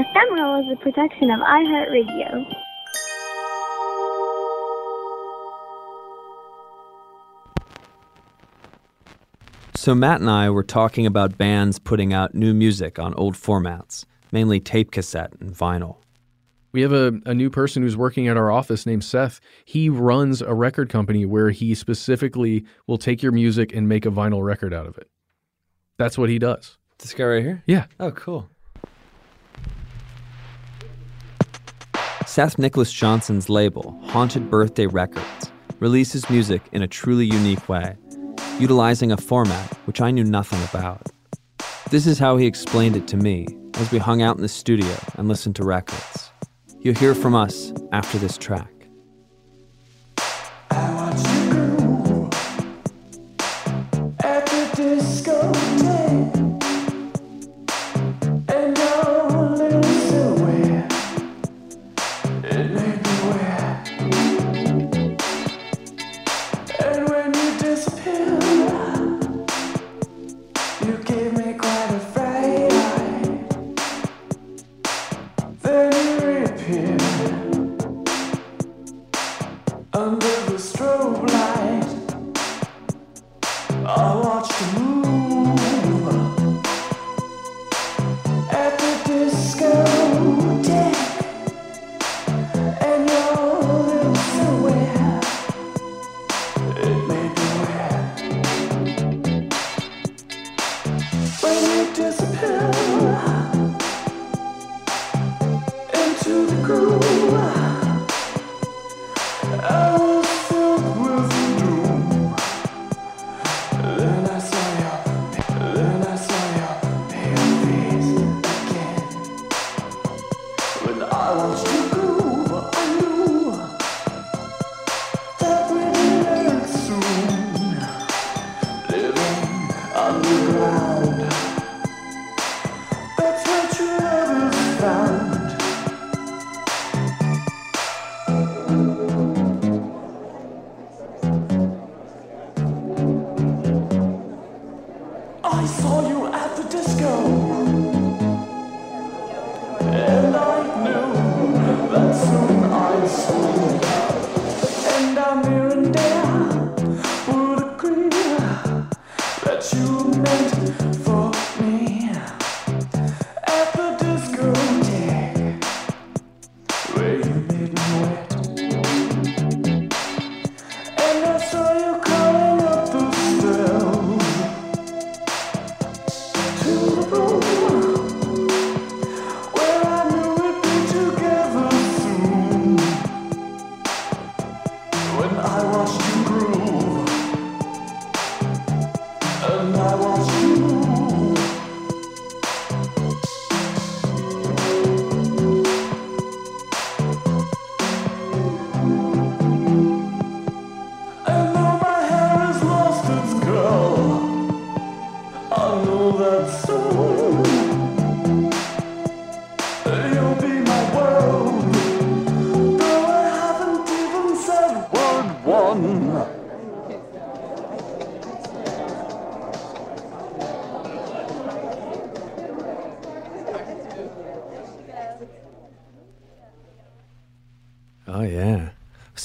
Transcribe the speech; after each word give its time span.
Ephemeral 0.00 0.60
is 0.60 0.72
a 0.72 0.76
production 0.80 1.28
of 1.28 1.40
iHeartRadio. 1.40 2.54
So 9.74 9.96
Matt 9.96 10.20
and 10.20 10.30
I 10.30 10.50
were 10.50 10.62
talking 10.62 11.04
about 11.04 11.36
bands 11.36 11.80
putting 11.80 12.12
out 12.12 12.32
new 12.32 12.54
music 12.54 13.00
on 13.00 13.12
old 13.14 13.34
formats, 13.34 14.04
mainly 14.30 14.60
tape 14.60 14.92
cassette 14.92 15.32
and 15.40 15.52
vinyl. 15.52 15.96
We 16.70 16.82
have 16.82 16.92
a, 16.92 17.14
a 17.26 17.34
new 17.34 17.50
person 17.50 17.82
who's 17.82 17.96
working 17.96 18.28
at 18.28 18.36
our 18.36 18.52
office 18.52 18.86
named 18.86 19.02
Seth. 19.02 19.40
He 19.64 19.88
runs 19.88 20.40
a 20.42 20.54
record 20.54 20.90
company 20.90 21.26
where 21.26 21.50
he 21.50 21.74
specifically 21.74 22.64
will 22.86 22.98
take 22.98 23.20
your 23.20 23.32
music 23.32 23.74
and 23.74 23.88
make 23.88 24.06
a 24.06 24.10
vinyl 24.10 24.44
record 24.44 24.72
out 24.72 24.86
of 24.86 24.96
it. 24.96 25.10
That's 25.96 26.16
what 26.16 26.28
he 26.28 26.38
does. 26.38 26.78
This 26.98 27.14
guy 27.14 27.24
right 27.24 27.42
here? 27.42 27.64
Yeah. 27.66 27.86
Oh, 27.98 28.12
cool. 28.12 28.48
Seth 32.38 32.56
Nicholas 32.56 32.92
Johnson's 32.92 33.48
label, 33.48 34.00
Haunted 34.04 34.48
Birthday 34.48 34.86
Records, 34.86 35.50
releases 35.80 36.30
music 36.30 36.62
in 36.70 36.82
a 36.82 36.86
truly 36.86 37.26
unique 37.26 37.68
way, 37.68 37.96
utilizing 38.60 39.10
a 39.10 39.16
format 39.16 39.74
which 39.86 40.00
I 40.00 40.12
knew 40.12 40.22
nothing 40.22 40.62
about. 40.70 41.08
This 41.90 42.06
is 42.06 42.20
how 42.20 42.36
he 42.36 42.46
explained 42.46 42.94
it 42.94 43.08
to 43.08 43.16
me 43.16 43.48
as 43.74 43.90
we 43.90 43.98
hung 43.98 44.22
out 44.22 44.36
in 44.36 44.42
the 44.42 44.48
studio 44.48 44.94
and 45.16 45.26
listened 45.26 45.56
to 45.56 45.64
records. 45.64 46.30
You'll 46.78 46.94
hear 46.94 47.16
from 47.16 47.34
us 47.34 47.72
after 47.90 48.18
this 48.18 48.38
track. 48.38 48.70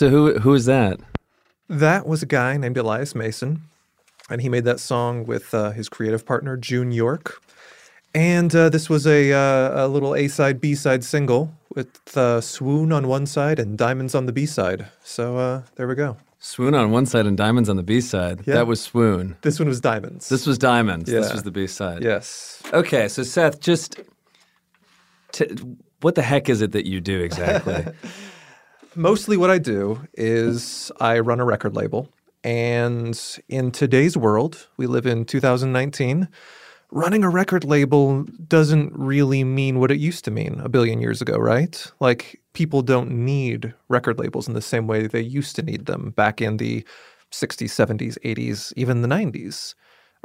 So 0.03 0.09
who 0.09 0.37
who 0.39 0.53
is 0.53 0.65
that? 0.65 0.99
That 1.69 2.05
was 2.05 2.21
a 2.21 2.25
guy 2.25 2.57
named 2.57 2.75
Elias 2.75 3.15
Mason, 3.15 3.61
and 4.29 4.41
he 4.41 4.49
made 4.49 4.65
that 4.65 4.81
song 4.81 5.25
with 5.25 5.53
uh, 5.53 5.71
his 5.71 5.87
creative 5.87 6.25
partner 6.25 6.57
June 6.57 6.91
York. 6.91 7.41
And 8.13 8.53
uh, 8.53 8.67
this 8.67 8.89
was 8.89 9.07
a 9.07 9.31
uh, 9.31 9.85
a 9.85 9.87
little 9.87 10.13
A 10.13 10.27
side 10.27 10.59
B 10.59 10.75
side 10.75 11.05
single 11.05 11.55
with 11.73 12.17
uh, 12.17 12.41
"Swoon" 12.41 12.91
on 12.91 13.07
one 13.07 13.25
side 13.25 13.59
and 13.59 13.77
"Diamonds" 13.77 14.13
on 14.13 14.25
the 14.25 14.33
B 14.33 14.45
side. 14.45 14.87
So 15.05 15.37
uh, 15.37 15.61
there 15.77 15.87
we 15.87 15.95
go. 15.95 16.17
Swoon 16.37 16.75
on 16.75 16.91
one 16.91 17.05
side 17.05 17.25
and 17.25 17.37
Diamonds 17.37 17.69
on 17.69 17.77
the 17.77 17.83
B 17.83 18.01
side. 18.01 18.41
Yeah. 18.45 18.55
That 18.55 18.67
was 18.67 18.81
Swoon. 18.81 19.37
This 19.41 19.57
one 19.57 19.69
was 19.69 19.79
"Diamonds." 19.79 20.27
This 20.27 20.45
was 20.45 20.57
Diamonds. 20.57 21.09
This 21.09 21.31
was 21.31 21.43
the 21.43 21.51
B 21.51 21.65
side. 21.65 22.03
yes. 22.03 22.61
Okay, 22.73 23.07
so 23.07 23.23
Seth, 23.23 23.61
just 23.61 24.01
t- 25.31 25.55
what 26.01 26.15
the 26.15 26.23
heck 26.23 26.49
is 26.49 26.61
it 26.61 26.73
that 26.73 26.85
you 26.85 26.99
do 26.99 27.21
exactly? 27.21 27.85
Mostly 28.95 29.37
what 29.37 29.49
I 29.49 29.57
do 29.57 30.07
is 30.13 30.91
I 30.99 31.19
run 31.19 31.39
a 31.39 31.45
record 31.45 31.75
label. 31.75 32.09
And 32.43 33.19
in 33.47 33.71
today's 33.71 34.15
world, 34.15 34.67
we 34.77 34.85
live 34.85 35.05
in 35.05 35.25
2019, 35.25 36.27
running 36.91 37.23
a 37.23 37.29
record 37.29 37.63
label 37.63 38.23
doesn't 38.47 38.93
really 38.93 39.43
mean 39.43 39.79
what 39.79 39.89
it 39.89 39.99
used 39.99 40.25
to 40.25 40.31
mean 40.31 40.59
a 40.63 40.69
billion 40.69 41.01
years 41.01 41.21
ago, 41.21 41.37
right? 41.37 41.91
Like 41.99 42.39
people 42.53 42.83
don't 42.83 43.09
need 43.11 43.73
record 43.87 44.19
labels 44.19 44.47
in 44.47 44.53
the 44.53 44.61
same 44.61 44.85
way 44.85 45.07
they 45.07 45.21
used 45.21 45.55
to 45.55 45.63
need 45.63 45.87
them 45.87 46.11
back 46.11 46.41
in 46.41 46.57
the 46.57 46.85
60s, 47.31 47.69
70s, 47.69 48.17
80s, 48.23 48.73
even 48.75 49.01
the 49.01 49.07
90s. 49.07 49.73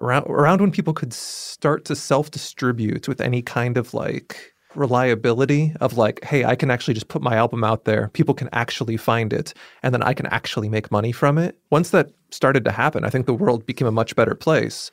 Around, 0.01 0.25
around 0.27 0.61
when 0.61 0.71
people 0.71 0.93
could 0.93 1.13
start 1.13 1.85
to 1.87 1.97
self 1.97 2.31
distribute 2.31 3.09
with 3.09 3.21
any 3.21 3.43
kind 3.43 3.77
of 3.77 3.95
like 3.95 4.55
reliability 4.79 5.75
of 5.81 5.99
like, 5.99 6.23
hey, 6.25 6.45
I 6.45 6.55
can 6.55 6.71
actually 6.71 6.95
just 6.95 7.09
put 7.09 7.23
my 7.23 7.37
album 7.37 7.65
out 7.65 7.85
there. 7.85 8.09
People 8.15 8.35
can 8.35 8.49
actually 8.53 8.97
find 8.97 9.33
it, 9.33 9.53
and 9.83 9.93
then 9.93 10.03
I 10.03 10.15
can 10.15 10.27
actually 10.27 10.69
make 10.69 10.91
money 10.91 11.13
from 11.13 11.39
it. 11.39 11.59
Once 11.71 11.91
that 11.91 12.11
started 12.31 12.65
to 12.65 12.73
happen, 12.73 13.05
I 13.05 13.11
think 13.11 13.27
the 13.27 13.35
world 13.35 13.67
became 13.67 13.89
a 13.89 13.93
much 13.93 14.15
better 14.17 14.35
place. 14.35 14.91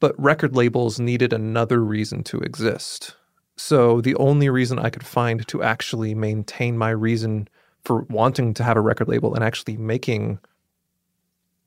But 0.00 0.18
record 0.20 0.54
labels 0.54 1.00
needed 1.00 1.32
another 1.32 1.82
reason 1.82 2.22
to 2.24 2.38
exist. 2.38 3.16
So 3.56 4.00
the 4.00 4.14
only 4.16 4.50
reason 4.50 4.78
I 4.78 4.90
could 4.90 5.06
find 5.06 5.46
to 5.48 5.62
actually 5.62 6.14
maintain 6.14 6.76
my 6.76 6.90
reason 6.90 7.48
for 7.84 8.02
wanting 8.02 8.52
to 8.54 8.64
have 8.64 8.76
a 8.76 8.82
record 8.82 9.08
label 9.08 9.34
and 9.34 9.42
actually 9.42 9.76
making 9.76 10.38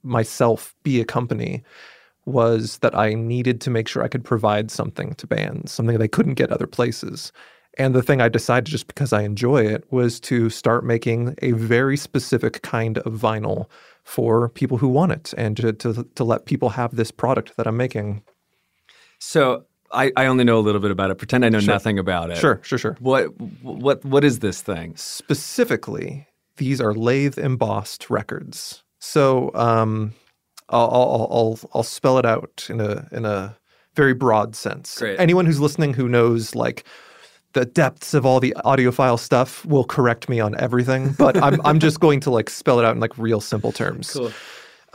myself 0.04 0.76
be 0.84 1.02
a 1.02 1.06
company 1.06 1.64
was 2.30 2.78
that 2.80 2.96
I 2.96 3.14
needed 3.14 3.62
to 3.62 3.70
make 3.70 3.88
sure 3.88 4.04
I 4.04 4.08
could 4.08 4.24
provide 4.24 4.72
something 4.72 5.14
to 5.16 5.28
bands, 5.28 5.72
something 5.72 5.98
they 5.98 6.08
couldn't 6.08 6.36
get 6.36 6.52
other 6.52 6.68
places. 6.68 7.31
And 7.78 7.94
the 7.96 8.02
thing 8.04 8.22
I 8.22 8.30
decided 8.30 8.66
just 8.66 8.88
because 8.88 9.14
I 9.14 9.22
enjoy 9.24 9.66
it 9.66 9.86
was 9.92 10.20
to 10.22 10.50
start 10.50 10.84
making 10.84 11.36
a 11.42 11.52
very 11.52 11.98
specific 11.98 12.62
kind 12.62 12.98
of 13.00 13.14
vinyl 13.14 13.68
for 14.04 14.50
people 14.50 14.78
who 14.78 14.88
want 14.88 15.12
it 15.12 15.34
and 15.38 15.56
to, 15.58 15.72
to, 15.74 16.04
to 16.16 16.24
let 16.24 16.46
people 16.46 16.70
have 16.70 16.96
this 16.96 17.12
product 17.12 17.56
that 17.58 17.68
I'm 17.68 17.78
making. 17.78 18.24
So 19.20 19.66
I, 19.92 20.12
I 20.16 20.26
only 20.26 20.44
know 20.44 20.58
a 20.58 20.62
little 20.62 20.81
bit 20.81 20.92
about 20.92 21.12
it. 21.12 21.16
Pretend 21.16 21.46
I 21.46 21.50
know 21.50 21.60
Sure. 21.60 21.74
nothing 21.74 22.00
about 22.00 22.31
it. 22.31 22.38
Sure, 22.38 22.60
sure, 22.64 22.78
sure. 22.80 22.98
What 23.00 23.26
what 23.62 24.04
what 24.06 24.24
is 24.24 24.40
this 24.40 24.62
thing? 24.62 24.96
Specifically, 24.96 26.28
these 26.58 26.81
are 26.81 26.94
lathe 26.94 27.38
embossed 27.38 28.10
records. 28.10 28.84
So 29.00 29.52
um, 29.56 30.14
I'll, 30.69 30.89
I'll, 30.92 31.27
I'll, 31.31 31.60
I'll 31.74 31.83
spell 31.83 32.18
it 32.18 32.25
out 32.25 32.68
in 32.69 32.80
a, 32.80 33.07
in 33.12 33.25
a 33.25 33.57
very 33.95 34.13
broad 34.13 34.56
sense. 34.56 34.98
Great. 34.98 35.19
Anyone 35.19 35.45
who's 35.45 35.60
listening 35.60 35.94
who 35.94 36.07
knows 36.07 36.56
like 36.56 36.86
the 37.54 37.66
depths 37.66 38.13
of 38.13 38.25
all 38.25 38.39
the 38.39 38.56
audiophile 38.66 39.19
stuff 39.19 39.66
will 39.66 39.83
correct 39.83 40.30
me 40.30 40.39
on 40.39 40.57
everything, 40.60 41.12
but 41.18 41.36
I'm, 41.38 41.60
I'm 41.66 41.80
just 41.80 42.00
going 42.00 42.19
to 42.21 42.30
like 42.30 42.50
spell 42.50 42.80
it 42.80 42.86
out 42.86 42.94
in 42.94 43.00
like 43.00 43.18
real 43.18 43.42
simple 43.42 43.71
terms. 43.71 44.16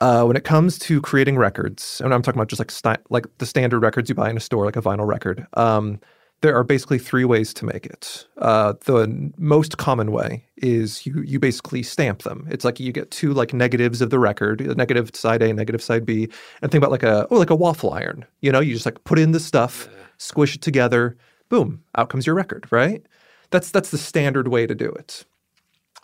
Uh, 0.01 0.25
when 0.25 0.37
it 0.37 0.43
comes 0.45 0.77
to 0.81 1.01
creating 1.01 1.37
records, 1.37 2.01
and 2.03 2.13
I'm 2.13 2.21
talking 2.21 2.39
about 2.39 2.49
just 2.49 2.59
like 2.59 2.71
sti- 2.71 2.99
like 3.11 3.27
the 3.39 3.47
standard 3.47 3.81
records 3.81 4.09
you 4.09 4.15
buy 4.15 4.29
in 4.29 4.37
a 4.37 4.41
store, 4.41 4.65
like 4.65 4.77
a 4.77 4.83
vinyl 4.83 5.07
record, 5.07 5.47
um, 5.55 6.01
there 6.41 6.55
are 6.57 6.65
basically 6.65 6.99
three 6.99 7.25
ways 7.25 7.55
to 7.55 7.65
make 7.65 7.87
it. 7.87 8.27
Uh, 8.39 8.75
the 8.85 9.33
most 9.39 9.79
common 9.79 10.13
way 10.13 10.45
is 10.57 11.07
you 11.07 11.23
you 11.23 11.39
basically 11.39 11.83
stamp 11.83 12.23
them. 12.23 12.47
It's 12.51 12.65
like 12.65 12.79
you 12.79 12.93
get 12.93 13.11
two 13.11 13.33
like 13.33 13.55
negatives 13.55 14.03
of 14.03 14.11
the 14.11 14.19
record, 14.19 14.61
negative 14.77 15.11
side 15.15 15.43
A, 15.43 15.53
negative 15.53 15.83
side 15.83 16.05
B, 16.05 16.29
and 16.61 16.71
think 16.71 16.83
about 16.83 16.91
like 16.91 17.03
a 17.03 17.27
oh 17.31 17.37
like 17.37 17.51
a 17.51 17.57
waffle 17.57 17.93
iron. 17.93 18.27
You 18.41 18.53
know, 18.53 18.61
you 18.61 18.75
just 18.75 18.87
like 18.87 19.03
put 19.05 19.19
in 19.19 19.33
the 19.33 19.41
stuff, 19.41 19.89
squish 20.19 20.57
it 20.57 20.61
together, 20.61 21.17
boom, 21.49 21.83
out 21.97 22.11
comes 22.11 22.27
your 22.27 22.35
record. 22.35 22.67
Right? 22.71 23.05
That's 23.51 23.71
that's 23.71 23.91
the 23.91 23.99
standard 23.99 24.49
way 24.49 24.67
to 24.67 24.75
do 24.75 24.91
it. 24.91 25.25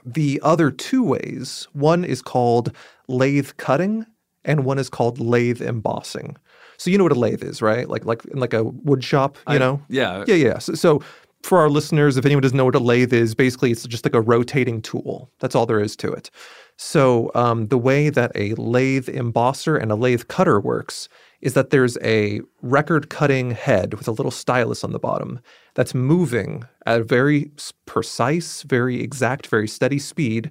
The 0.04 0.40
other 0.42 0.70
two 0.70 1.02
ways, 1.02 1.68
one 1.72 2.04
is 2.04 2.22
called 2.22 2.74
lathe 3.08 3.50
cutting 3.58 4.06
and 4.44 4.64
one 4.64 4.78
is 4.78 4.88
called 4.88 5.18
lathe 5.20 5.60
embossing. 5.62 6.36
So 6.78 6.90
you 6.90 6.96
know 6.98 7.04
what 7.04 7.12
a 7.12 7.18
lathe 7.18 7.42
is, 7.42 7.60
right? 7.60 7.88
Like 7.88 8.04
like 8.04 8.24
in 8.26 8.38
like 8.40 8.54
a 8.54 8.64
wood 8.64 9.04
shop, 9.04 9.36
you 9.48 9.54
I- 9.54 9.58
know? 9.58 9.82
yeah. 9.88 10.24
Yeah, 10.26 10.34
yeah. 10.36 10.58
So, 10.58 10.74
so 10.74 11.02
for 11.42 11.58
our 11.58 11.70
listeners, 11.70 12.16
if 12.18 12.26
anyone 12.26 12.42
doesn't 12.42 12.56
know 12.56 12.66
what 12.66 12.74
a 12.74 12.78
lathe 12.80 13.12
is, 13.14 13.34
basically 13.34 13.70
it's 13.72 13.86
just 13.86 14.04
like 14.04 14.14
a 14.14 14.20
rotating 14.20 14.82
tool. 14.82 15.30
That's 15.40 15.54
all 15.54 15.64
there 15.66 15.80
is 15.80 15.96
to 15.96 16.12
it. 16.12 16.30
So 16.76 17.30
um, 17.34 17.68
the 17.68 17.78
way 17.78 18.10
that 18.10 18.32
a 18.34 18.54
lathe 18.54 19.08
embosser 19.08 19.80
and 19.80 19.90
a 19.90 19.94
lathe 19.94 20.28
cutter 20.28 20.60
works 20.60 21.08
is 21.40 21.54
that 21.54 21.70
there's 21.70 21.96
a 22.02 22.40
record 22.62 23.08
cutting 23.08 23.50
head 23.52 23.94
with 23.94 24.06
a 24.08 24.12
little 24.12 24.30
stylus 24.30 24.84
on 24.84 24.92
the 24.92 24.98
bottom 24.98 25.40
that's 25.74 25.94
moving 25.94 26.64
at 26.86 27.00
a 27.00 27.04
very 27.04 27.50
precise, 27.86 28.62
very 28.62 29.00
exact, 29.02 29.46
very 29.46 29.68
steady 29.68 29.98
speed 29.98 30.50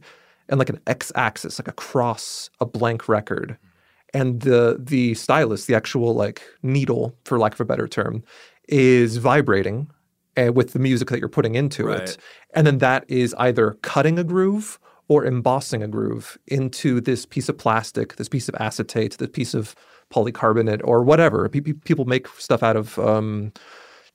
and 0.49 0.57
like 0.59 0.69
an 0.69 0.79
x 0.87 1.11
axis, 1.15 1.59
like 1.59 1.67
across 1.67 2.49
a 2.59 2.65
blank 2.65 3.07
record. 3.07 3.57
And 4.13 4.41
the 4.41 4.77
the 4.79 5.13
stylus, 5.13 5.65
the 5.65 5.75
actual 5.75 6.13
like 6.15 6.41
needle, 6.63 7.15
for 7.25 7.37
lack 7.37 7.53
of 7.53 7.59
a 7.61 7.65
better 7.65 7.87
term, 7.87 8.23
is 8.67 9.17
vibrating 9.17 9.89
uh, 10.37 10.51
with 10.51 10.73
the 10.73 10.79
music 10.79 11.09
that 11.09 11.19
you're 11.19 11.29
putting 11.29 11.55
into 11.55 11.85
Right. 11.85 12.01
it. 12.01 12.17
And 12.55 12.65
then 12.65 12.79
that 12.79 13.05
is 13.07 13.35
either 13.37 13.77
cutting 13.81 14.17
a 14.17 14.23
groove 14.23 14.79
or 15.07 15.25
embossing 15.25 15.83
a 15.83 15.87
groove 15.87 16.37
into 16.47 17.01
this 17.01 17.25
piece 17.25 17.49
of 17.49 17.57
plastic, 17.57 18.15
this 18.15 18.29
piece 18.29 18.47
of 18.49 18.55
acetate, 18.59 19.17
this 19.17 19.29
piece 19.31 19.53
of 19.53 19.75
polycarbonate, 20.11 20.81
or 20.83 21.03
whatever. 21.03 21.47
Pe- 21.49 21.61
People 21.61 22.05
make 22.05 22.27
stuff 22.39 22.63
out 22.63 22.75
of 22.75 22.97
um, 22.99 23.51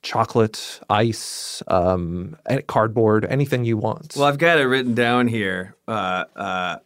chocolate, 0.01 0.79
ice, 0.89 1.63
um, 1.67 2.35
cardboard, 2.67 3.25
anything 3.25 3.65
you 3.65 3.77
want. 3.77 4.13
Well, 4.15 4.25
I've 4.25 4.37
got 4.37 4.57
it 4.57 4.63
written 4.63 4.93
down 4.93 5.27
here. 5.27 5.75
Uh, 5.87 6.25
uh, 6.35 6.77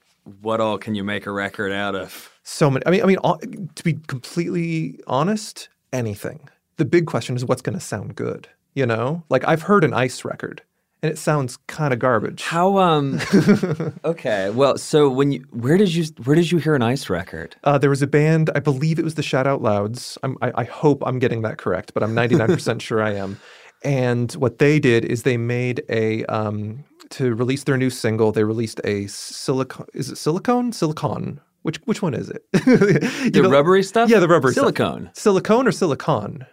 what 0.42 0.60
all 0.62 0.78
can 0.78 0.96
you 0.96 1.04
make 1.04 1.26
a 1.26 1.32
record 1.32 1.72
out 1.72 1.96
of? 1.96 2.30
So 2.50 2.69
many. 2.69 2.86
I 2.86 2.90
mean, 2.90 3.01
I 3.01 3.07
mean, 3.07 3.69
to 3.75 3.84
be 3.84 3.94
completely 4.07 5.00
honest, 5.07 5.69
anything. 5.94 6.50
The 6.78 6.86
big 6.86 7.06
question 7.06 7.36
is 7.36 7.46
what's 7.46 7.62
going 7.62 7.78
to 7.78 7.84
sound 7.84 8.16
good. 8.16 8.48
You 8.74 8.86
know, 8.86 9.24
like 9.30 9.48
I've 9.48 9.63
heard 9.63 9.84
an 9.84 9.94
ice 9.94 10.24
record, 10.24 10.62
and 11.01 11.12
it 11.12 11.18
sounds 11.18 11.57
kind 11.68 11.94
of 11.94 12.00
garbage. 12.00 12.44
How 12.44 12.78
um 12.78 13.19
Okay. 14.06 14.50
Well, 14.51 14.78
so 14.78 15.10
when 15.10 15.31
you 15.31 15.46
where 15.51 15.78
did 15.78 15.94
you 15.94 16.06
where 16.24 16.36
did 16.36 16.51
you 16.51 16.60
hear 16.60 16.75
an 16.75 16.81
ice 16.81 17.10
record? 17.10 17.56
Uh, 17.63 17.78
there 17.78 17.90
was 17.90 18.01
a 18.01 18.07
band, 18.07 18.50
I 18.56 18.60
believe 18.60 19.00
it 19.00 19.04
was 19.04 19.16
the 19.16 19.24
Shout 19.24 19.48
Out 19.48 19.62
Louds. 19.62 20.18
I'm, 20.24 20.38
I, 20.42 20.52
I 20.56 20.63
hope 20.63 21.04
I'm 21.06 21.19
getting 21.19 21.42
that 21.42 21.57
correct, 21.57 21.94
but 21.94 22.04
I'm 22.04 22.16
99% 22.16 22.81
sure 22.88 23.02
I 23.02 23.13
am. 23.13 23.40
And 23.84 24.31
what 24.34 24.60
they 24.60 24.80
did 24.80 25.06
is 25.06 25.24
they 25.24 25.38
made 25.38 25.84
a 25.90 26.25
um, 26.25 26.84
to 27.12 27.34
release 27.34 27.63
their 27.63 27.78
new 27.78 27.90
single. 27.90 28.31
They 28.31 28.44
released 28.44 28.81
a 28.84 29.07
silicone. 29.07 29.88
Is 29.94 30.10
it 30.10 30.18
silicone? 30.18 30.72
Silicon. 30.72 31.42
Which 31.64 31.78
which 31.86 32.02
one 32.02 32.14
is 32.14 32.30
it? 32.30 32.44
The 32.54 33.42
know- 33.44 33.50
rubbery 33.50 33.84
stuff? 33.84 34.10
Yeah, 34.10 34.20
the 34.20 34.28
rubbery 34.28 34.54
stuff. 34.54 34.64
Silicone. 34.64 35.10
Silicone 35.14 35.68
or 35.68 35.72
silicon? 35.72 36.46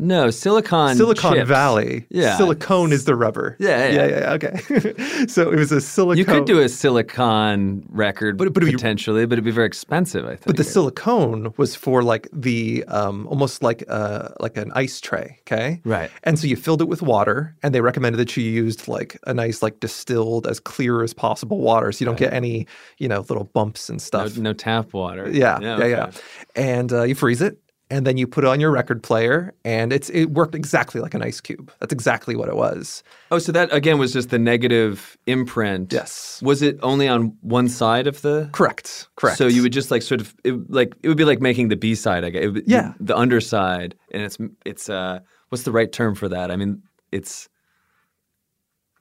No, 0.00 0.30
silicon. 0.30 0.96
Silicon 0.96 1.34
chips. 1.34 1.48
Valley. 1.48 2.06
Yeah. 2.08 2.36
Silicone 2.36 2.92
is 2.92 3.04
the 3.04 3.16
rubber. 3.16 3.56
Yeah, 3.58 3.88
yeah. 3.88 4.06
yeah, 4.06 4.18
yeah. 4.20 4.32
Okay. 4.34 5.26
so 5.26 5.50
it 5.50 5.56
was 5.58 5.72
a 5.72 5.80
silicone. 5.80 6.18
You 6.18 6.24
could 6.24 6.44
do 6.44 6.60
a 6.60 6.68
silicon 6.68 7.84
record 7.88 8.36
But- 8.38 8.52
but 8.52 8.62
potentially, 8.62 9.26
but 9.26 9.34
it'd 9.34 9.44
be 9.44 9.50
very 9.50 9.66
expensive, 9.66 10.24
I 10.24 10.30
think. 10.30 10.46
But 10.46 10.56
the 10.56 10.64
silicone 10.64 11.52
was 11.56 11.74
for 11.74 12.02
like 12.04 12.28
the 12.32 12.84
um, 12.88 13.26
almost 13.26 13.62
like 13.62 13.82
uh, 13.88 14.28
like 14.40 14.56
an 14.56 14.70
ice 14.74 15.00
tray, 15.00 15.38
okay? 15.40 15.80
Right. 15.84 16.10
And 16.22 16.38
so 16.38 16.46
you 16.46 16.54
filled 16.56 16.80
it 16.80 16.86
with 16.88 17.02
water, 17.02 17.56
and 17.64 17.74
they 17.74 17.80
recommended 17.80 18.18
that 18.18 18.36
you 18.36 18.44
used 18.44 18.86
like 18.88 19.18
a 19.26 19.34
nice 19.34 19.62
like 19.62 19.80
distilled 19.80 20.46
as 20.46 20.60
clear 20.60 21.02
as 21.02 21.12
possible 21.12 21.58
water, 21.58 21.90
so 21.90 22.04
you 22.04 22.06
don't 22.06 22.18
get 22.18 22.32
any 22.32 22.66
you 22.98 23.08
know 23.08 23.20
little 23.28 23.44
bumps 23.44 23.88
and 23.88 24.00
stuff. 24.00 24.36
no 24.36 24.52
tap 24.52 24.92
water. 24.92 25.28
Yeah, 25.28 25.58
yeah, 25.60 25.84
yeah. 25.84 26.04
okay. 26.06 26.18
And 26.54 26.92
uh, 26.92 27.02
you 27.02 27.14
freeze 27.16 27.42
it, 27.42 27.58
and 27.90 28.06
then 28.06 28.16
you 28.16 28.26
put 28.26 28.44
it 28.44 28.48
on 28.48 28.60
your 28.60 28.70
record 28.70 29.02
player, 29.02 29.54
and 29.64 29.92
it's 29.92 30.10
it 30.10 30.26
worked 30.26 30.54
exactly 30.54 31.00
like 31.00 31.14
an 31.14 31.22
ice 31.22 31.40
cube. 31.40 31.72
That's 31.80 31.92
exactly 31.92 32.36
what 32.36 32.48
it 32.48 32.56
was. 32.56 33.02
Oh, 33.30 33.38
so 33.38 33.52
that 33.52 33.72
again 33.72 33.98
was 33.98 34.12
just 34.12 34.30
the 34.30 34.38
negative 34.38 35.16
imprint. 35.26 35.92
Yes. 35.92 36.40
Was 36.42 36.62
it 36.62 36.78
only 36.82 37.08
on 37.08 37.36
one 37.40 37.68
side 37.68 38.06
of 38.06 38.20
the? 38.22 38.48
Correct. 38.52 39.08
Correct. 39.16 39.38
So 39.38 39.46
you 39.46 39.62
would 39.62 39.72
just 39.72 39.90
like 39.90 40.02
sort 40.02 40.20
of 40.20 40.34
it, 40.44 40.70
like 40.70 40.94
it 41.02 41.08
would 41.08 41.16
be 41.16 41.24
like 41.24 41.40
making 41.40 41.68
the 41.68 41.76
B 41.76 41.94
side. 41.94 42.24
I 42.24 42.30
guess. 42.30 42.44
It 42.44 42.64
Yeah. 42.66 42.92
The 43.00 43.16
underside, 43.16 43.94
and 44.12 44.22
it's 44.22 44.38
it's 44.64 44.88
uh 44.88 45.20
what's 45.48 45.64
the 45.64 45.72
right 45.72 45.90
term 45.90 46.14
for 46.14 46.28
that? 46.28 46.50
I 46.50 46.56
mean, 46.56 46.82
it's 47.12 47.48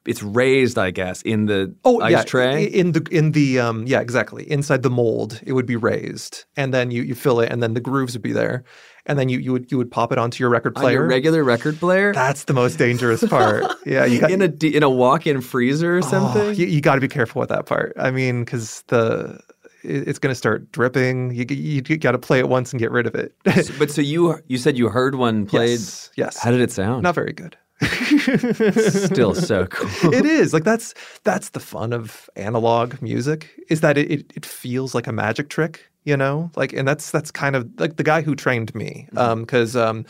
it's 0.07 0.23
raised, 0.23 0.77
I 0.77 0.91
guess, 0.91 1.21
in 1.23 1.45
the 1.45 1.75
Oh 1.83 2.01
ice 2.01 2.11
yeah, 2.11 2.23
tray. 2.23 2.63
in 2.63 2.93
the 2.93 3.05
in 3.11 3.31
the 3.33 3.59
um 3.59 3.85
yeah 3.85 3.99
exactly 4.01 4.49
inside 4.49 4.81
the 4.83 4.89
mold 4.89 5.39
it 5.45 5.53
would 5.53 5.65
be 5.67 5.75
raised 5.75 6.45
and 6.55 6.73
then 6.73 6.91
you 6.91 7.01
you 7.03 7.13
fill 7.15 7.39
it 7.41 7.51
and 7.51 7.61
then 7.61 7.73
the 7.73 7.81
grooves 7.81 8.13
would 8.13 8.21
be 8.23 8.31
there 8.33 8.63
and 9.05 9.17
then 9.19 9.29
you 9.29 9.37
you 9.39 9.51
would 9.53 9.71
you 9.71 9.77
would 9.77 9.91
pop 9.91 10.11
it 10.11 10.17
onto 10.17 10.41
your 10.43 10.49
record 10.49 10.77
on 10.77 10.83
your 10.83 10.89
player. 11.01 11.07
regular 11.07 11.43
record 11.43 11.77
player 11.79 12.13
That's 12.13 12.45
the 12.45 12.53
most 12.53 12.77
dangerous 12.77 13.23
part. 13.27 13.63
yeah, 13.85 14.05
you 14.05 14.19
got 14.19 14.31
in 14.31 14.41
a 14.41 14.51
in 14.65 14.83
a 14.83 14.89
walk-in 14.89 15.41
freezer 15.41 15.95
or 15.95 16.03
oh, 16.03 16.09
something. 16.09 16.55
you, 16.55 16.65
you 16.67 16.81
got 16.81 16.95
to 16.95 17.01
be 17.01 17.07
careful 17.07 17.39
with 17.39 17.49
that 17.49 17.65
part. 17.65 17.93
I 17.99 18.11
mean, 18.11 18.43
because 18.45 18.83
the 18.87 19.39
it- 19.83 20.07
it's 20.09 20.19
going 20.19 20.31
to 20.31 20.35
start 20.35 20.71
dripping. 20.73 21.31
You 21.33 21.45
you, 21.49 21.81
you 21.87 21.97
got 21.97 22.11
to 22.11 22.17
play 22.19 22.39
it 22.39 22.49
once 22.49 22.73
and 22.73 22.79
get 22.79 22.91
rid 22.91 23.07
of 23.07 23.15
it. 23.15 23.33
but 23.79 23.89
so 23.91 24.01
you 24.01 24.39
you 24.47 24.57
said 24.57 24.77
you 24.77 24.89
heard 24.89 25.15
one 25.15 25.45
played. 25.53 25.79
yes, 25.79 26.09
yes. 26.17 26.37
How 26.37 26.51
did 26.51 26.59
it 26.61 26.71
sound? 26.71 27.03
Not 27.03 27.15
very 27.15 27.31
good. 27.33 27.55
Still 27.81 29.35
so 29.35 29.65
cool. 29.69 30.13
it 30.13 30.25
is 30.25 30.53
like 30.53 30.63
that's 30.63 30.93
that's 31.23 31.49
the 31.49 31.59
fun 31.59 31.93
of 31.93 32.29
analog 32.35 32.99
music 33.01 33.49
is 33.69 33.81
that 33.81 33.97
it, 33.97 34.09
it, 34.11 34.33
it 34.35 34.45
feels 34.45 34.95
like 34.95 35.07
a 35.07 35.11
magic 35.11 35.49
trick 35.49 35.89
you 36.03 36.17
know 36.17 36.49
like 36.55 36.73
and 36.73 36.87
that's 36.87 37.11
that's 37.11 37.29
kind 37.31 37.55
of 37.55 37.69
like 37.77 37.97
the 37.97 38.03
guy 38.03 38.21
who 38.21 38.35
trained 38.35 38.73
me 38.73 39.07
um 39.15 39.41
because 39.41 39.75
um 39.75 40.05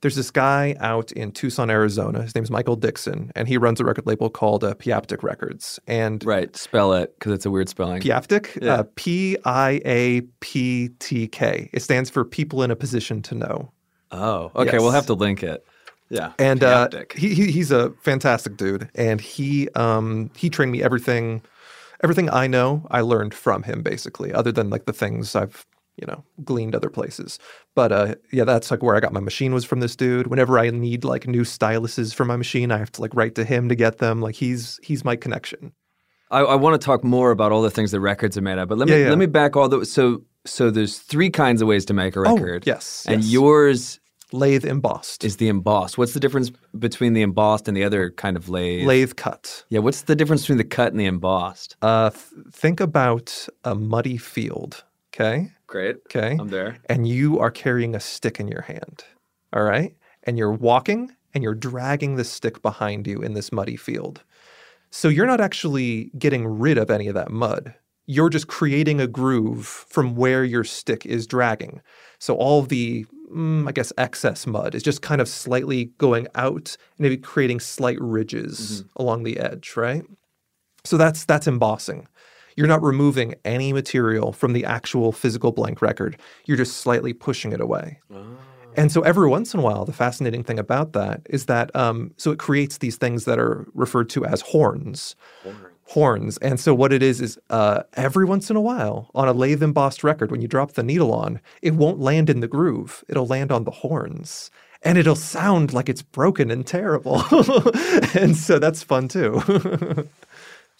there's 0.00 0.16
this 0.16 0.32
guy 0.32 0.74
out 0.80 1.12
in 1.12 1.30
Tucson, 1.30 1.70
Arizona. 1.70 2.22
His 2.22 2.34
name's 2.34 2.50
Michael 2.50 2.74
Dixon, 2.74 3.30
and 3.36 3.46
he 3.46 3.56
runs 3.56 3.78
a 3.78 3.84
record 3.84 4.04
label 4.04 4.30
called 4.30 4.64
uh, 4.64 4.74
PIAPTK 4.74 5.22
Records. 5.22 5.78
And 5.86 6.24
Right, 6.24 6.56
spell 6.56 6.92
it 6.94 7.14
because 7.16 7.30
it's 7.30 7.46
a 7.46 7.52
weird 7.52 7.68
spelling. 7.68 8.02
PIAPTK, 8.02 8.64
Yeah. 8.64 8.74
uh, 8.80 8.84
P 8.96 9.36
I 9.44 9.80
A 9.84 10.22
P 10.40 10.88
T 10.98 11.28
K. 11.28 11.70
It 11.72 11.82
stands 11.82 12.10
for 12.10 12.24
People 12.24 12.64
in 12.64 12.72
a 12.72 12.74
Position 12.74 13.22
to 13.22 13.36
Know. 13.36 13.70
Oh, 14.10 14.50
okay. 14.56 14.72
Yes. 14.72 14.80
We'll 14.82 14.90
have 14.90 15.06
to 15.06 15.14
link 15.14 15.44
it. 15.44 15.64
Yeah, 16.12 16.32
and 16.38 16.62
uh, 16.62 16.88
he, 17.14 17.32
he 17.32 17.50
he's 17.50 17.70
a 17.70 17.90
fantastic 18.02 18.58
dude, 18.58 18.90
and 18.94 19.18
he 19.18 19.70
um 19.70 20.30
he 20.36 20.50
trained 20.50 20.70
me 20.70 20.82
everything, 20.82 21.40
everything 22.02 22.28
I 22.28 22.46
know 22.46 22.86
I 22.90 23.00
learned 23.00 23.32
from 23.32 23.62
him 23.62 23.82
basically. 23.82 24.30
Other 24.30 24.52
than 24.52 24.68
like 24.68 24.84
the 24.84 24.92
things 24.92 25.34
I've 25.34 25.66
you 25.96 26.06
know, 26.06 26.24
gleaned 26.44 26.74
other 26.74 26.90
places. 26.90 27.38
But 27.74 27.92
uh, 27.92 28.14
yeah, 28.30 28.44
that's 28.44 28.70
like 28.70 28.82
where 28.82 28.96
I 28.96 29.00
got 29.00 29.12
my 29.12 29.20
machine 29.20 29.52
was 29.52 29.64
from 29.64 29.80
this 29.80 29.94
dude. 29.94 30.26
Whenever 30.26 30.58
I 30.58 30.70
need 30.70 31.04
like 31.04 31.26
new 31.26 31.42
styluses 31.42 32.14
for 32.14 32.24
my 32.24 32.36
machine, 32.36 32.70
I 32.72 32.78
have 32.78 32.92
to 32.92 33.00
like 33.00 33.14
write 33.14 33.34
to 33.36 33.44
him 33.44 33.68
to 33.68 33.74
get 33.74 33.98
them. 33.98 34.20
Like 34.20 34.34
he's 34.34 34.80
he's 34.82 35.04
my 35.04 35.16
connection. 35.16 35.72
I, 36.30 36.40
I 36.40 36.54
want 36.54 36.80
to 36.80 36.84
talk 36.84 37.04
more 37.04 37.30
about 37.30 37.52
all 37.52 37.60
the 37.60 37.70
things 37.70 37.90
that 37.90 38.00
records 38.00 38.38
are 38.38 38.42
made 38.42 38.58
of, 38.58 38.68
but 38.68 38.78
let 38.78 38.88
me 38.88 38.94
Yeah, 38.94 39.04
yeah. 39.04 39.08
let 39.10 39.18
me 39.18 39.26
back 39.26 39.54
all 39.54 39.68
the 39.68 39.84
so 39.84 40.22
so 40.46 40.70
there's 40.70 40.98
three 40.98 41.30
kinds 41.30 41.62
of 41.62 41.68
ways 41.68 41.84
to 41.86 41.94
make 41.94 42.16
a 42.16 42.20
record. 42.20 42.64
Oh, 42.66 42.70
yes, 42.70 43.04
and 43.06 43.22
yes. 43.22 43.32
yours 43.32 44.00
Lathe 44.32 44.64
embossed, 44.64 45.24
is 45.24 45.36
the 45.36 45.48
embossed. 45.48 45.98
What's 45.98 46.14
the 46.14 46.20
difference 46.20 46.50
between 46.78 47.12
the 47.12 47.22
embossed 47.22 47.68
and 47.68 47.76
the 47.76 47.84
other 47.84 48.10
kind 48.10 48.36
of 48.36 48.48
lathe? 48.48 48.86
lathe 48.86 49.16
cut. 49.16 49.64
Yeah, 49.68 49.80
what's 49.80 50.02
the 50.02 50.16
difference 50.16 50.42
between 50.42 50.58
the 50.58 50.64
cut 50.64 50.92
and 50.92 51.00
the 51.00 51.06
embossed? 51.06 51.76
Uh, 51.82 52.10
th- 52.10 52.22
think 52.52 52.80
about 52.80 53.46
a 53.64 53.74
muddy 53.74 54.16
field. 54.16 54.84
Okay, 55.14 55.50
Great. 55.66 55.96
okay. 56.06 56.36
I'm 56.40 56.48
there. 56.48 56.78
and 56.88 57.06
you 57.06 57.38
are 57.38 57.50
carrying 57.50 57.94
a 57.94 58.00
stick 58.00 58.40
in 58.40 58.48
your 58.48 58.62
hand. 58.62 59.04
All 59.52 59.62
right. 59.62 59.94
And 60.24 60.38
you're 60.38 60.52
walking 60.52 61.10
and 61.34 61.42
you're 61.44 61.54
dragging 61.54 62.16
the 62.16 62.24
stick 62.24 62.62
behind 62.62 63.06
you 63.06 63.20
in 63.20 63.34
this 63.34 63.52
muddy 63.52 63.76
field. 63.76 64.22
So 64.90 65.08
you're 65.08 65.26
not 65.26 65.40
actually 65.40 66.10
getting 66.18 66.46
rid 66.46 66.78
of 66.78 66.90
any 66.90 67.08
of 67.08 67.14
that 67.14 67.30
mud. 67.30 67.74
You're 68.06 68.30
just 68.30 68.46
creating 68.48 69.00
a 69.00 69.06
groove 69.06 69.66
from 69.66 70.16
where 70.16 70.44
your 70.44 70.64
stick 70.64 71.04
is 71.06 71.26
dragging. 71.26 71.82
So 72.18 72.34
all 72.34 72.62
the, 72.62 73.06
mm, 73.32 73.68
I 73.68 73.72
guess, 73.72 73.92
excess 73.98 74.46
mud 74.46 74.74
is 74.74 74.82
just 74.82 75.02
kind 75.02 75.20
of 75.20 75.28
slightly 75.28 75.86
going 75.98 76.28
out 76.34 76.76
and 76.96 77.00
maybe 77.00 77.16
creating 77.16 77.60
slight 77.60 78.00
ridges 78.00 78.84
along 78.96 79.22
the 79.24 79.38
edge, 79.38 79.74
right? 79.76 80.04
So 80.84 80.96
that's 80.96 81.24
that's 81.24 81.46
embossing. 81.46 82.08
You're 82.56 82.66
not 82.66 82.82
removing 82.82 83.34
any 83.44 83.72
material 83.72 84.32
from 84.32 84.52
the 84.52 84.64
actual 84.64 85.12
physical 85.12 85.52
blank 85.52 85.80
record. 85.80 86.18
You're 86.44 86.58
just 86.58 86.78
slightly 86.78 87.12
pushing 87.12 87.52
it 87.52 87.60
away. 87.60 88.00
And 88.76 88.90
so 88.90 89.02
every 89.02 89.28
once 89.28 89.52
in 89.52 89.60
a 89.60 89.62
while, 89.62 89.84
the 89.84 89.92
fascinating 89.92 90.42
thing 90.42 90.58
about 90.58 90.92
that 90.94 91.22
is 91.28 91.46
that 91.46 91.74
um, 91.76 92.12
so 92.16 92.30
it 92.30 92.38
creates 92.38 92.78
these 92.78 92.96
things 92.96 93.26
that 93.26 93.38
are 93.38 93.66
referred 93.74 94.08
to 94.10 94.24
as 94.24 94.40
horns. 94.40 95.14
Horns. 95.42 95.71
And 96.38 96.58
so 96.58 96.74
what 96.74 96.92
it 96.92 97.02
is 97.02 97.20
is 97.20 97.38
uh, 97.50 97.82
every 97.94 98.24
once 98.24 98.50
in 98.50 98.56
a 98.56 98.60
while 98.60 99.10
on 99.14 99.28
a 99.28 99.32
lathe 99.32 99.62
embossed 99.62 100.02
record, 100.02 100.30
when 100.30 100.40
you 100.40 100.48
drop 100.48 100.72
the 100.72 100.82
needle 100.82 101.12
on, 101.12 101.40
it 101.60 101.74
won't 101.74 102.00
land 102.00 102.30
in 102.30 102.40
the 102.40 102.48
groove. 102.48 103.04
It'll 103.08 103.26
land 103.26 103.52
on 103.52 103.64
the 103.64 103.70
horns. 103.70 104.50
And 104.82 104.98
it'll 104.98 105.14
sound 105.14 105.72
like 105.72 105.88
it's 105.88 106.02
broken 106.02 106.50
and 106.50 106.66
terrible. 106.66 107.22
and 108.14 108.36
so 108.36 108.58
that's 108.58 108.82
fun 108.82 109.08
too. 109.08 109.40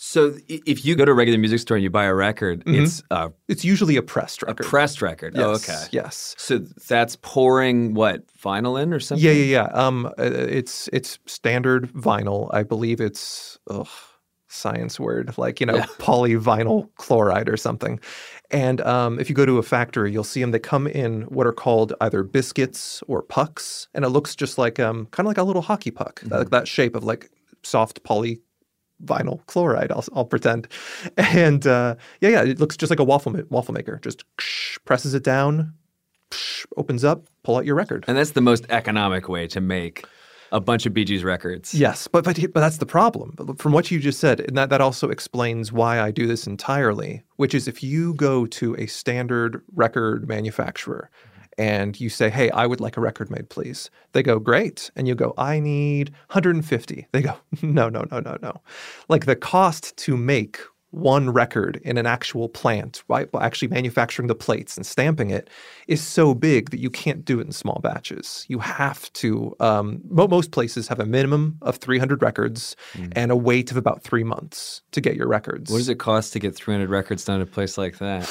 So 0.05 0.35
if 0.49 0.85
you 0.85 0.97
go 0.97 1.05
to 1.05 1.13
a 1.13 1.15
regular 1.15 1.39
music 1.39 1.61
store 1.61 1.77
and 1.77 1.85
you 1.85 1.91
buy 1.91 2.07
a 2.07 2.15
record, 2.15 2.65
it's 2.67 3.05
a 3.13 3.31
it's 3.47 3.65
usually 3.65 3.97
a 3.97 4.03
pressed 4.03 4.43
record. 4.43 4.67
A 4.67 4.69
pressed 4.69 5.01
record. 5.01 5.39
Oh, 5.39 5.53
Yes, 5.53 5.69
okay. 5.69 5.89
Yes. 5.93 6.35
So 6.39 6.59
that's 6.89 7.15
pouring 7.23 7.95
what 7.95 8.27
vinyl 8.37 8.83
in 8.83 8.93
or 8.93 8.99
something? 8.99 9.25
Yeah, 9.25 9.33
yeah, 9.33 9.45
yeah. 9.45 9.65
Um, 9.67 10.07
uh, 10.07 10.13
it's 10.19 10.89
it's 10.93 11.21
standard 11.27 11.93
vinyl. 11.93 12.51
I 12.53 12.65
believe 12.65 13.01
it's 13.01 13.61
ugh, 13.71 13.87
science 14.53 15.01
word 15.01 15.37
like 15.39 15.61
you 15.61 15.67
know 15.67 15.79
polyvinyl 15.99 16.89
chloride 16.97 17.49
or 17.49 17.57
something. 17.57 17.99
And 18.51 18.81
um, 18.83 19.19
if 19.19 19.31
you 19.31 19.35
go 19.35 19.47
to 19.47 19.59
a 19.59 19.63
factory, 19.63 20.13
you'll 20.13 20.25
see 20.25 20.41
them. 20.41 20.51
They 20.51 20.59
come 20.59 20.87
in 20.87 21.23
what 21.23 21.47
are 21.47 21.53
called 21.53 21.95
either 22.03 22.23
biscuits 22.23 23.03
or 23.09 23.23
pucks, 23.23 23.89
and 23.95 24.05
it 24.05 24.11
looks 24.11 24.37
just 24.37 24.59
like 24.59 24.79
um, 24.79 25.07
kind 25.07 25.27
of 25.27 25.31
like 25.31 25.39
a 25.39 25.43
little 25.43 25.63
hockey 25.63 25.91
puck, 25.91 26.21
that, 26.23 26.51
that 26.51 26.69
shape 26.69 26.95
of 26.95 27.03
like 27.03 27.31
soft 27.63 28.03
poly 28.05 28.41
vinyl 29.05 29.45
chloride. 29.47 29.91
I'll, 29.91 30.05
I'll 30.15 30.25
pretend, 30.27 30.69
and 31.17 31.67
uh, 31.67 31.97
yeah, 32.21 32.29
yeah, 32.29 32.43
it 32.43 32.61
looks 32.61 32.77
just 32.77 32.91
like 32.91 33.01
a 33.01 33.05
waffle 33.05 33.33
ma- 33.33 33.43
waffle 33.49 33.75
maker. 33.75 33.99
Just 34.03 34.25
presses 34.85 35.15
it 35.15 35.25
down, 35.25 35.73
opens 36.77 37.05
up, 37.05 37.27
pull 37.43 37.57
out 37.57 37.65
your 37.65 37.75
record. 37.75 38.05
And 38.07 38.19
that's 38.19 38.33
the 38.33 38.41
most 38.43 38.67
economic 38.69 39.29
way 39.29 39.47
to 39.49 39.61
make 39.61 40.05
a 40.53 40.61
bunch 40.61 40.87
of 40.87 40.95
Bee 40.95 41.05
Gees 41.05 41.25
records. 41.25 41.75
Yes, 41.75 42.07
but 42.07 42.25
but 42.25 42.39
but 42.53 42.61
that's 42.61 42.77
the 42.77 42.87
problem. 42.87 43.35
From 43.59 43.73
what 43.73 43.91
you 43.91 43.99
just 43.99 44.21
said, 44.21 44.41
and 44.41 44.57
that 44.57 44.71
that 44.71 44.81
also 44.81 45.09
explains 45.09 45.73
why 45.73 46.01
I 46.01 46.11
do 46.11 46.27
this 46.27 46.47
entirely. 46.47 47.23
Which 47.37 47.55
is, 47.55 47.67
if 47.67 47.83
you 47.83 48.15
go 48.15 48.47
to 48.47 48.77
a 48.77 48.87
standard 48.87 49.63
record 49.75 50.29
manufacturer 50.29 51.11
and 51.59 51.99
you 51.99 52.09
say, 52.09 52.31
"Hey, 52.31 52.51
I 52.51 52.67
would 52.67 52.81
like 52.81 52.97
a 52.97 53.01
record 53.01 53.31
made, 53.31 53.49
please," 53.49 53.91
they 54.13 54.23
go, 54.23 54.39
"Great," 54.39 54.91
and 54.95 55.09
you 55.09 55.15
go, 55.15 55.35
"I 55.37 55.59
need 55.59 56.11
150." 56.29 57.09
They 57.13 57.23
go, 57.23 57.37
"No, 57.63 57.89
no, 57.89 58.05
no, 58.11 58.21
no, 58.21 58.37
no." 58.43 58.61
Like 59.09 59.25
the 59.25 59.37
cost 59.37 59.97
to 59.99 60.17
make 60.17 60.59
one 60.93 61.31
record 61.31 61.81
in 61.85 61.99
an 61.99 62.07
actual 62.07 62.49
plant, 62.49 63.03
right, 63.09 63.29
actually 63.41 63.69
manufacturing 63.69 64.29
the 64.29 64.35
plates 64.35 64.77
and 64.77 64.87
stamping 64.87 65.31
it, 65.31 65.51
is 65.89 66.03
so 66.03 66.35
big 66.35 66.71
that 66.71 66.79
you 66.79 66.91
can't 66.91 67.25
do 67.25 67.41
it 67.41 67.47
in 67.47 67.53
small 67.53 67.81
batches. 67.83 68.45
You 68.49 68.59
have 68.61 69.13
to. 69.15 69.57
Um, 69.59 70.01
most 70.05 70.53
places 70.53 70.89
have 70.89 71.01
a 71.01 71.07
minimum 71.07 71.59
of 71.63 71.77
300 71.77 72.23
records 72.23 72.77
and 73.17 73.31
a 73.31 73.37
wait 73.37 73.71
of 73.71 73.77
about 73.77 74.03
three 74.03 74.23
months 74.23 74.83
to 74.93 75.01
get 75.01 75.17
your 75.17 75.29
records. 75.29 75.71
What 75.71 75.79
does 75.79 75.89
it 75.89 75.99
cost 75.99 76.33
to 76.35 76.39
get 76.39 76.55
300 76.55 76.91
records 76.91 77.25
done 77.25 77.41
at 77.41 77.49
a 77.49 77.51
place 77.51 77.79
like 77.79 77.99
that? 77.99 78.31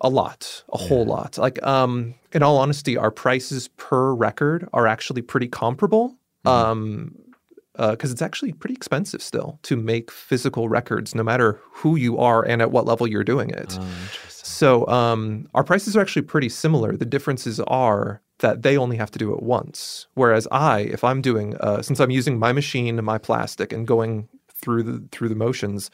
a 0.00 0.08
lot, 0.08 0.64
a 0.72 0.78
whole 0.78 1.04
lot. 1.04 1.38
Like, 1.38 1.64
um, 1.64 2.14
in 2.32 2.42
all 2.42 2.58
honesty, 2.58 2.96
our 2.96 3.12
prices 3.12 3.68
per 3.76 4.12
record 4.12 4.68
are 4.72 4.86
actually 4.86 5.22
pretty 5.22 5.48
comparable. 5.48 6.16
Um, 6.44 7.14
because 7.76 8.12
it's 8.12 8.22
actually 8.22 8.52
pretty 8.52 8.74
expensive 8.74 9.22
still 9.22 9.58
to 9.62 9.76
make 9.76 10.10
physical 10.10 10.68
records, 10.68 11.14
no 11.14 11.22
matter 11.22 11.60
who 11.72 11.96
you 11.96 12.18
are 12.18 12.42
and 12.42 12.62
at 12.62 12.70
what 12.70 12.86
level 12.86 13.06
you're 13.06 13.24
doing 13.24 13.50
it. 13.50 13.78
So 14.30 14.86
um, 14.88 15.48
our 15.54 15.64
prices 15.64 15.96
are 15.96 16.00
actually 16.00 16.22
pretty 16.22 16.48
similar. 16.48 16.96
The 16.96 17.04
differences 17.04 17.60
are 17.60 18.22
that 18.38 18.62
they 18.62 18.76
only 18.76 18.96
have 18.96 19.10
to 19.12 19.18
do 19.18 19.32
it 19.34 19.42
once, 19.42 20.06
whereas 20.14 20.46
I, 20.52 20.80
if 20.80 21.02
I'm 21.02 21.22
doing, 21.22 21.56
uh, 21.56 21.82
since 21.82 21.98
I'm 22.00 22.10
using 22.10 22.38
my 22.38 22.52
machine 22.52 23.02
my 23.04 23.18
plastic 23.18 23.72
and 23.72 23.86
going 23.86 24.28
through 24.48 24.82
the 24.82 25.08
through 25.10 25.28
the 25.28 25.34
motions, 25.34 25.90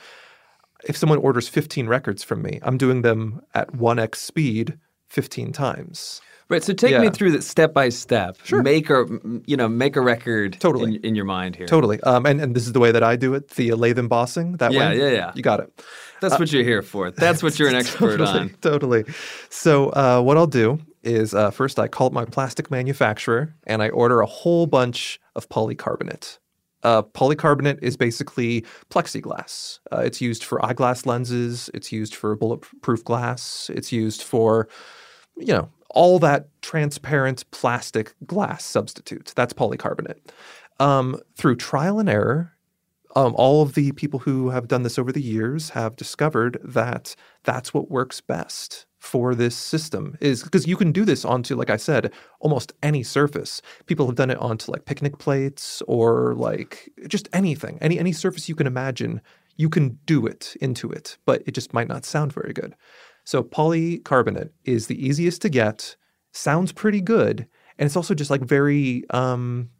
if 0.85 0.97
someone 0.97 1.19
orders 1.19 1.49
15 1.49 1.87
records 1.87 2.23
from 2.23 2.43
me, 2.43 2.61
I'm 2.63 2.79
doing 2.79 3.03
them 3.03 3.41
at 3.55 3.73
1x 3.73 4.17
speed 4.17 4.79
15 5.11 5.53
times. 5.53 6.21
Right. 6.49 6.65
So 6.65 6.73
take 6.73 7.01
me 7.01 7.11
through 7.11 7.31
that 7.33 7.45
step 7.45 7.73
by 7.73 7.91
step. 7.91 8.37
Sure. 8.43 8.61
Make 8.61 8.91
a 8.91 9.07
you 9.47 9.57
know 9.57 9.69
make 9.69 9.95
a 9.95 10.01
record 10.01 10.57
Totally. 10.59 10.97
in, 10.97 11.05
in 11.05 11.15
your 11.15 11.25
mind 11.25 11.55
here. 11.55 11.67
Totally. 11.69 12.01
Um, 12.01 12.27
and, 12.27 12.41
and 12.41 12.57
this 12.57 12.67
is 12.67 12.73
the 12.73 12.81
way 12.81 12.91
that 12.91 13.05
I 13.05 13.15
do 13.15 13.35
it, 13.35 13.51
the 13.51 13.73
lathe 13.75 14.01
embossing. 14.01 14.57
That 14.57 14.73
Yeah, 14.73 14.91
way. 14.91 14.99
yeah, 14.99 15.05
yeah. 15.05 15.13
Yeah. 15.13 15.33
You 15.37 15.43
got 15.43 15.61
it. 15.61 15.85
That's 16.21 16.41
what 16.41 16.51
you're 16.53 16.65
here 16.65 16.83
for. 16.83 17.13
That's 17.13 17.41
what 17.41 17.57
you're 17.57 17.69
an 17.69 17.75
expert 17.83 18.17
totally, 18.19 18.39
on. 18.41 18.49
Totally. 18.63 19.05
So 19.49 19.91
uh, 19.91 20.21
what 20.23 20.37
I'll 20.37 20.49
do 20.49 20.81
is 21.05 21.35
uh, 21.35 21.53
first 21.53 21.79
I 21.79 21.87
call 21.87 22.09
up 22.09 22.13
my 22.13 22.25
plastic 22.25 22.69
manufacturer 22.69 23.55
and 23.69 23.81
I 23.81 23.89
order 23.91 24.21
a 24.21 24.27
whole 24.27 24.67
bunch 24.67 25.21
of 25.37 25.49
polycarbonate. 25.49 26.39
Uh, 26.83 27.03
polycarbonate 27.03 27.79
is 27.81 27.97
basically 27.97 28.65
plexiglass. 28.91 29.79
Uh, 29.93 29.99
it's 29.99 30.21
used 30.21 30.43
for 30.43 30.65
eyeglass 30.65 31.07
lenses. 31.07 31.71
It's 31.75 31.93
used 31.93 32.15
for 32.15 32.35
bulletproof 32.35 33.05
glass. 33.05 33.71
It's 33.73 33.93
used 33.93 34.23
for, 34.23 34.67
you 35.41 35.53
know, 35.53 35.69
all 35.91 36.19
that 36.21 36.49
transparent 36.63 37.51
plastic 37.51 38.15
glass 38.27 38.65
substitutes. 38.65 39.33
That's 39.33 39.53
polycarbonate. 39.53 40.19
Um, 40.79 41.21
through 41.37 41.57
trial 41.57 41.99
and 41.99 42.09
error, 42.09 42.53
um, 43.17 43.35
all 43.37 43.63
of 43.63 43.75
the 43.75 43.93
people 43.93 44.21
who 44.21 44.51
have 44.51 44.69
done 44.69 44.83
this 44.83 44.99
over 44.99 45.13
the 45.13 45.23
years 45.23 45.71
have 45.71 45.97
discovered 45.97 46.59
that 46.63 47.17
that's 47.45 47.75
what 47.75 47.91
works 47.91 48.21
best 48.21 48.87
for 48.99 49.35
this 49.35 49.57
system 49.57 50.17
is 50.21 50.43
because 50.43 50.67
you 50.67 50.77
can 50.77 50.93
do 50.93 51.07
this 51.07 51.25
onto 51.25 51.57
like 51.57 51.71
i 51.71 51.77
said 51.77 52.13
almost 52.41 52.75
any 52.83 53.03
surface 53.03 53.63
people 53.87 54.07
have 54.07 54.15
done 54.15 54.29
it 54.29 54.37
onto 54.37 54.71
like 54.71 54.85
picnic 54.85 55.17
plates 55.17 55.83
or 55.89 56.35
like 56.35 56.91
just 57.09 57.27
anything 57.33 57.79
any 57.81 57.99
any 57.99 58.13
surface 58.13 58.47
you 58.47 58.55
can 58.55 58.67
imagine 58.67 59.23
you 59.57 59.71
can 59.71 59.99
do 60.05 60.27
it 60.27 60.55
into 60.61 60.91
it 60.91 61.17
but 61.25 61.43
it 61.47 61.53
just 61.53 61.73
might 61.73 61.89
not 61.89 62.05
sound 62.05 62.31
very 62.31 62.53
good 62.53 62.77
so 63.31 63.43
polycarbonate 63.43 64.51
is 64.65 64.87
the 64.89 65.07
easiest 65.07 65.41
to 65.43 65.49
get 65.49 65.97
sounds 66.33 66.73
pretty 66.73 67.01
good 67.01 67.47
and 67.79 67.87
it's 67.87 67.97
also 67.97 68.15
just 68.15 68.31
like 68.31 68.43
very 68.43 69.05
um 69.11 69.71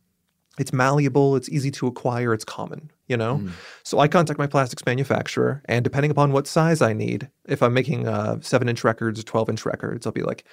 it's 0.59 0.73
malleable, 0.73 1.37
it's 1.37 1.49
easy 1.49 1.71
to 1.71 1.87
acquire, 1.87 2.35
it's 2.35 2.45
common, 2.45 2.91
you 3.07 3.17
know? 3.17 3.37
So 3.83 3.99
I 3.99 4.09
contact 4.09 4.39
my 4.39 4.47
plastics 4.47 4.85
manufacturer, 4.85 5.63
and 5.65 5.83
depending 5.83 6.11
upon 6.11 6.33
what 6.33 6.47
size 6.47 6.83
I 6.83 6.93
need, 6.93 7.31
if 7.49 7.63
I'm 7.63 7.73
making 7.73 8.07
uh, 8.07 8.41
seven 8.43 8.69
inch 8.69 8.85
records 8.85 9.19
or 9.19 9.23
12 9.23 9.49
inch 9.49 9.65
records, 9.65 10.07
I'll 10.07 10.13
be 10.13 10.23
like, 10.23 10.45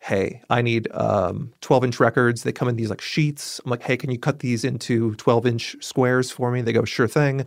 hey, 0.00 0.42
I 0.50 0.60
need 0.62 0.88
um, 0.92 1.52
12 1.62 1.84
inch 1.84 2.00
records. 2.00 2.42
They 2.42 2.52
come 2.52 2.68
in 2.68 2.76
these 2.76 2.90
like 2.90 3.00
sheets. 3.00 3.60
I'm 3.64 3.70
like, 3.70 3.82
hey, 3.82 3.96
can 3.96 4.10
you 4.10 4.18
cut 4.18 4.40
these 4.40 4.62
into 4.62 5.14
12 5.14 5.46
inch 5.46 5.76
squares 5.80 6.30
for 6.30 6.50
me? 6.50 6.60
They 6.60 6.72
go, 6.72 6.84
sure 6.84 7.08
thing. 7.08 7.46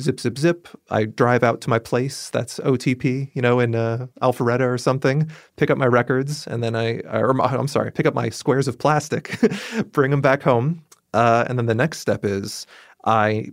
Zip, 0.00 0.18
zip, 0.18 0.38
zip. 0.38 0.68
I 0.90 1.04
drive 1.04 1.42
out 1.44 1.60
to 1.62 1.70
my 1.70 1.78
place. 1.78 2.30
That's 2.30 2.58
OTP, 2.60 3.30
you 3.32 3.42
know, 3.42 3.60
in 3.60 3.74
uh, 3.74 4.06
Alpharetta 4.22 4.60
or 4.68 4.78
something. 4.78 5.30
Pick 5.56 5.70
up 5.70 5.78
my 5.78 5.86
records, 5.86 6.46
and 6.46 6.62
then 6.64 6.74
I, 6.74 6.98
or 7.12 7.32
my- 7.32 7.44
I'm 7.44 7.68
sorry, 7.68 7.92
pick 7.92 8.06
up 8.06 8.14
my 8.14 8.28
squares 8.28 8.66
of 8.66 8.78
plastic, 8.78 9.38
bring 9.92 10.10
them 10.10 10.20
back 10.20 10.42
home, 10.42 10.82
uh, 11.12 11.44
and 11.48 11.58
then 11.58 11.66
the 11.66 11.74
next 11.74 12.00
step 12.00 12.24
is 12.24 12.66
I 13.04 13.52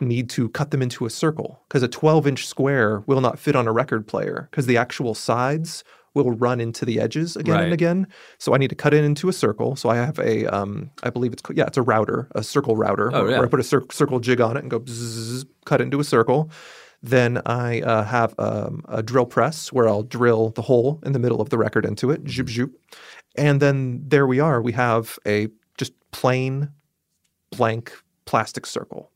need 0.00 0.28
to 0.30 0.48
cut 0.50 0.70
them 0.72 0.82
into 0.82 1.06
a 1.06 1.10
circle 1.10 1.60
because 1.68 1.82
a 1.82 1.88
12 1.88 2.26
inch 2.26 2.46
square 2.46 3.02
will 3.06 3.20
not 3.20 3.38
fit 3.38 3.56
on 3.56 3.68
a 3.68 3.72
record 3.72 4.06
player 4.06 4.48
because 4.50 4.66
the 4.66 4.76
actual 4.76 5.14
sides 5.14 5.84
will 6.24 6.32
run 6.32 6.60
into 6.60 6.84
the 6.84 7.00
edges 7.00 7.36
again 7.36 7.54
Right. 7.54 7.64
and 7.64 7.72
again. 7.72 8.06
So 8.38 8.54
I 8.54 8.58
need 8.58 8.68
to 8.70 8.74
cut 8.76 8.94
it 8.94 9.04
into 9.04 9.28
a 9.28 9.32
circle. 9.32 9.76
So 9.76 9.88
I 9.88 9.96
have 9.96 10.18
a, 10.18 10.46
um, 10.46 10.90
I 11.02 11.10
believe 11.10 11.32
it's, 11.32 11.42
yeah, 11.54 11.64
it's 11.66 11.76
a 11.78 11.82
router, 11.82 12.28
a 12.34 12.42
circle 12.42 12.76
router, 12.76 13.10
Oh, 13.14 13.22
where, 13.22 13.30
yeah. 13.30 13.38
where 13.38 13.46
I 13.46 13.50
put 13.50 13.60
a 13.60 13.64
cir- 13.64 13.86
circle 13.90 14.20
jig 14.20 14.40
on 14.40 14.56
it 14.56 14.60
and 14.60 14.70
go 14.70 14.80
bzzz, 14.80 15.44
cut 15.64 15.80
it 15.80 15.84
into 15.84 16.00
a 16.00 16.04
circle. 16.04 16.50
Then 17.02 17.40
I 17.46 17.80
uh, 17.82 18.02
have 18.04 18.34
um, 18.38 18.82
a 18.88 19.02
drill 19.02 19.26
press 19.26 19.72
where 19.72 19.88
I'll 19.88 20.02
drill 20.02 20.50
the 20.50 20.62
hole 20.62 21.00
in 21.04 21.12
the 21.12 21.18
middle 21.20 21.40
of 21.40 21.48
the 21.50 21.56
record 21.58 21.84
into 21.84 22.10
it, 22.10 22.28
zoop, 22.28 22.48
zoop. 22.48 22.72
And 23.36 23.60
then 23.62 24.02
there 24.06 24.26
we 24.26 24.40
are. 24.40 24.60
We 24.60 24.72
have 24.72 25.18
a 25.26 25.48
just 25.76 25.92
plain 26.10 26.70
blank 27.50 27.92
plastic 28.24 28.66
circle. 28.66 29.10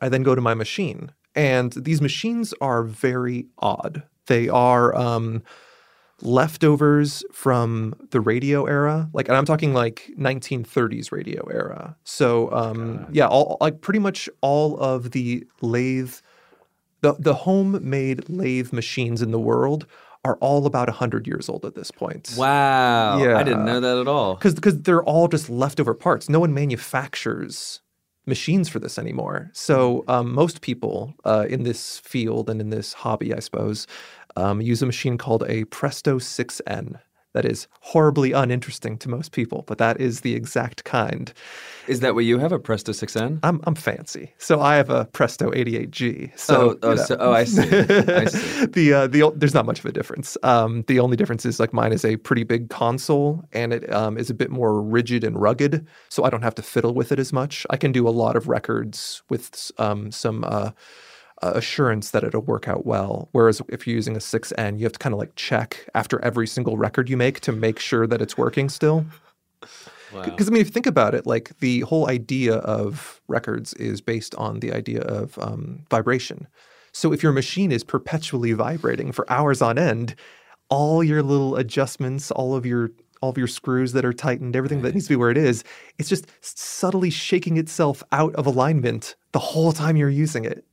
I 0.00 0.08
then 0.08 0.22
go 0.24 0.34
to 0.34 0.40
my 0.40 0.52
machine, 0.54 1.12
and 1.34 1.72
these 1.72 2.02
machines 2.02 2.52
are 2.60 2.82
very 2.82 3.46
odd. 3.60 4.02
They 4.26 4.48
are 4.48 4.94
um, 4.96 5.42
leftovers 6.22 7.24
from 7.32 7.94
the 8.10 8.20
radio 8.20 8.64
era, 8.64 9.08
like, 9.12 9.28
and 9.28 9.36
I'm 9.36 9.44
talking 9.44 9.74
like 9.74 10.10
1930s 10.18 11.12
radio 11.12 11.46
era. 11.48 11.96
So, 12.04 12.50
um, 12.52 13.06
yeah, 13.12 13.26
all 13.26 13.58
like 13.60 13.80
pretty 13.80 13.98
much 13.98 14.28
all 14.40 14.78
of 14.78 15.10
the 15.10 15.46
lathe, 15.60 16.14
the 17.02 17.14
the 17.18 17.34
homemade 17.34 18.28
lathe 18.28 18.72
machines 18.72 19.22
in 19.22 19.30
the 19.30 19.40
world 19.40 19.86
are 20.24 20.36
all 20.36 20.66
about 20.66 20.88
100 20.88 21.26
years 21.26 21.48
old 21.48 21.64
at 21.64 21.76
this 21.76 21.90
point. 21.90 22.34
Wow. 22.36 23.18
Yeah. 23.22 23.38
I 23.38 23.44
didn't 23.44 23.64
know 23.64 23.78
that 23.78 23.98
at 23.98 24.08
all. 24.08 24.34
Because 24.34 24.54
because 24.54 24.82
they're 24.82 25.04
all 25.04 25.28
just 25.28 25.48
leftover 25.48 25.94
parts. 25.94 26.28
No 26.28 26.40
one 26.40 26.52
manufactures 26.52 27.80
machines 28.26 28.68
for 28.68 28.80
this 28.80 28.98
anymore. 28.98 29.50
So 29.52 30.04
um, 30.08 30.32
most 30.32 30.60
people 30.60 31.14
uh, 31.24 31.46
in 31.48 31.62
this 31.62 32.00
field 32.00 32.50
and 32.50 32.60
in 32.60 32.70
this 32.70 32.92
hobby, 32.92 33.32
I 33.32 33.38
suppose, 33.38 33.86
um, 34.36 34.60
use 34.60 34.82
a 34.82 34.86
machine 34.86 35.18
called 35.18 35.44
a 35.48 35.64
Presto 35.64 36.18
6N. 36.18 36.98
That 37.36 37.44
is 37.44 37.68
horribly 37.80 38.32
uninteresting 38.32 38.96
to 38.96 39.10
most 39.10 39.32
people, 39.32 39.62
but 39.66 39.76
that 39.76 40.00
is 40.00 40.22
the 40.22 40.34
exact 40.34 40.84
kind. 40.84 41.34
Is 41.86 42.00
that 42.00 42.14
what 42.14 42.24
you 42.24 42.38
have? 42.38 42.50
A 42.50 42.58
Presto 42.58 42.92
6N? 42.92 43.40
I'm 43.42 43.60
I'm 43.64 43.74
fancy, 43.74 44.32
so 44.38 44.62
I 44.62 44.76
have 44.76 44.88
a 44.88 45.04
Presto 45.04 45.50
88G. 45.50 46.38
So 46.38 46.70
oh, 46.70 46.78
oh, 46.82 46.90
you 46.92 46.96
know. 46.96 47.04
so, 47.04 47.16
oh, 47.20 47.32
I 47.34 47.44
see. 47.44 47.60
I 47.60 48.24
see. 48.24 48.64
the 48.64 48.92
uh, 48.94 49.06
the 49.08 49.30
there's 49.36 49.52
not 49.52 49.66
much 49.66 49.80
of 49.80 49.84
a 49.84 49.92
difference. 49.92 50.38
Um, 50.44 50.82
the 50.86 50.98
only 50.98 51.14
difference 51.14 51.44
is 51.44 51.60
like 51.60 51.74
mine 51.74 51.92
is 51.92 52.06
a 52.06 52.16
pretty 52.16 52.42
big 52.42 52.70
console 52.70 53.46
and 53.52 53.74
it 53.74 53.92
um, 53.92 54.16
is 54.16 54.30
a 54.30 54.34
bit 54.34 54.50
more 54.50 54.80
rigid 54.80 55.22
and 55.22 55.38
rugged, 55.38 55.86
so 56.08 56.24
I 56.24 56.30
don't 56.30 56.40
have 56.40 56.54
to 56.54 56.62
fiddle 56.62 56.94
with 56.94 57.12
it 57.12 57.18
as 57.18 57.34
much. 57.34 57.66
I 57.68 57.76
can 57.76 57.92
do 57.92 58.08
a 58.08 58.16
lot 58.16 58.36
of 58.36 58.48
records 58.48 59.22
with 59.28 59.70
um, 59.76 60.10
some 60.10 60.42
uh, 60.44 60.70
uh, 61.42 61.52
assurance 61.54 62.10
that 62.10 62.24
it'll 62.24 62.42
work 62.42 62.68
out 62.68 62.86
well. 62.86 63.28
Whereas 63.32 63.60
if 63.68 63.86
you're 63.86 63.96
using 63.96 64.16
a 64.16 64.20
6N, 64.20 64.78
you 64.78 64.84
have 64.84 64.92
to 64.92 64.98
kind 64.98 65.12
of 65.12 65.18
like 65.18 65.34
check 65.36 65.88
after 65.94 66.22
every 66.24 66.46
single 66.46 66.76
record 66.76 67.08
you 67.08 67.16
make 67.16 67.40
to 67.40 67.52
make 67.52 67.78
sure 67.78 68.06
that 68.06 68.22
it's 68.22 68.38
working 68.38 68.68
still. 68.68 69.04
Wow. 70.12 70.22
Because 70.22 70.48
I 70.48 70.52
mean, 70.52 70.60
if 70.60 70.68
you 70.68 70.72
think 70.72 70.86
about 70.86 71.14
it, 71.14 71.26
like 71.26 71.58
the 71.58 71.80
whole 71.80 72.08
idea 72.08 72.56
of 72.56 73.20
records 73.28 73.74
is 73.74 74.00
based 74.00 74.34
on 74.36 74.60
the 74.60 74.72
idea 74.72 75.00
of 75.02 75.38
um, 75.38 75.84
vibration. 75.90 76.46
So 76.92 77.12
if 77.12 77.22
your 77.22 77.32
machine 77.32 77.72
is 77.72 77.84
perpetually 77.84 78.52
vibrating 78.52 79.12
for 79.12 79.30
hours 79.30 79.60
on 79.60 79.78
end, 79.78 80.14
all 80.68 81.04
your 81.04 81.22
little 81.22 81.56
adjustments, 81.56 82.30
all 82.30 82.54
of 82.54 82.64
your 82.64 82.90
all 83.22 83.30
of 83.30 83.38
your 83.38 83.46
screws 83.46 83.92
that 83.92 84.04
are 84.04 84.12
tightened, 84.12 84.54
everything 84.54 84.82
that 84.82 84.92
needs 84.92 85.06
to 85.06 85.12
be 85.12 85.16
where 85.16 85.30
it 85.30 85.38
is, 85.38 85.64
it's 85.98 86.08
just 86.08 86.26
subtly 86.42 87.08
shaking 87.08 87.56
itself 87.56 88.02
out 88.12 88.34
of 88.34 88.46
alignment 88.46 89.16
the 89.32 89.38
whole 89.38 89.72
time 89.72 89.96
you're 89.96 90.10
using 90.10 90.44
it. 90.44 90.65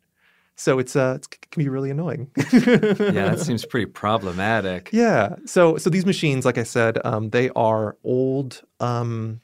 So 0.56 0.80
it's 0.80 0.96
uh, 0.96 1.14
it's, 1.18 1.28
it 1.28 1.52
can 1.52 1.64
be 1.64 1.70
really 1.70 1.90
annoying. 1.90 2.30
yeah, 2.38 3.30
that 3.30 3.40
seems 3.46 3.66
pretty 3.66 3.88
problematic. 3.88 4.90
Yeah. 4.92 5.36
So 5.46 5.78
so 5.78 5.90
these 5.90 6.06
machines, 6.06 6.46
like 6.46 6.58
I 6.58 6.64
said, 6.64 7.00
um, 7.04 7.30
they 7.30 7.50
are 7.56 7.98
old. 8.04 8.62
Um, 8.80 9.42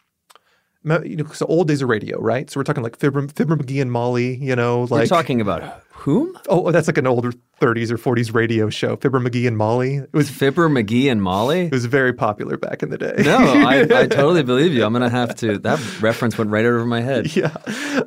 you 0.84 1.18
know, 1.18 1.25
so 1.34 1.46
old 1.48 1.68
days 1.68 1.82
of 1.82 1.89
radio, 1.89 2.20
right? 2.20 2.50
So 2.50 2.60
we're 2.60 2.63
talking 2.63 2.84
like 2.84 2.98
Fibber, 2.98 3.28
Fibber 3.28 3.58
McGee 3.58 3.82
and 3.82 3.92
Molly. 3.92 4.36
You 4.38 4.56
know, 4.56 4.84
like 4.84 5.01
We're 5.01 5.06
talking 5.08 5.42
about 5.42 5.84
whom? 6.00 6.38
oh, 6.48 6.72
that's 6.72 6.88
like 6.88 6.97
an 6.97 7.08
older 7.08 7.32
30s 7.62 7.91
or 7.91 7.97
40s 7.97 8.34
radio 8.34 8.69
show. 8.69 8.95
Fibber 8.95 9.19
McGee 9.19 9.45
and 9.47 9.58
Molly. 9.58 9.97
It 9.97 10.13
was 10.13 10.30
Fibber, 10.30 10.69
McGee, 10.69 11.12
and 11.12 11.21
Molly? 11.21 11.65
it 11.65 11.71
was 11.71 11.86
very 11.86 12.13
popular 12.13 12.58
back 12.58 12.82
in 12.82 12.89
the 12.89 12.97
day. 12.97 13.15
No, 13.19 13.38
I, 13.38 13.82
I 13.82 13.86
totally 14.08 14.43
believe 14.43 14.73
you. 14.73 14.86
I'm 14.86 14.93
going 14.93 15.04
to 15.04 15.10
have 15.10 15.36
to. 15.38 15.58
That 15.60 15.80
reference 16.02 16.38
went 16.38 16.52
right 16.52 16.65
over 16.65 16.86
my 16.86 17.02
head. 17.02 17.36
Yeah, 17.36 17.56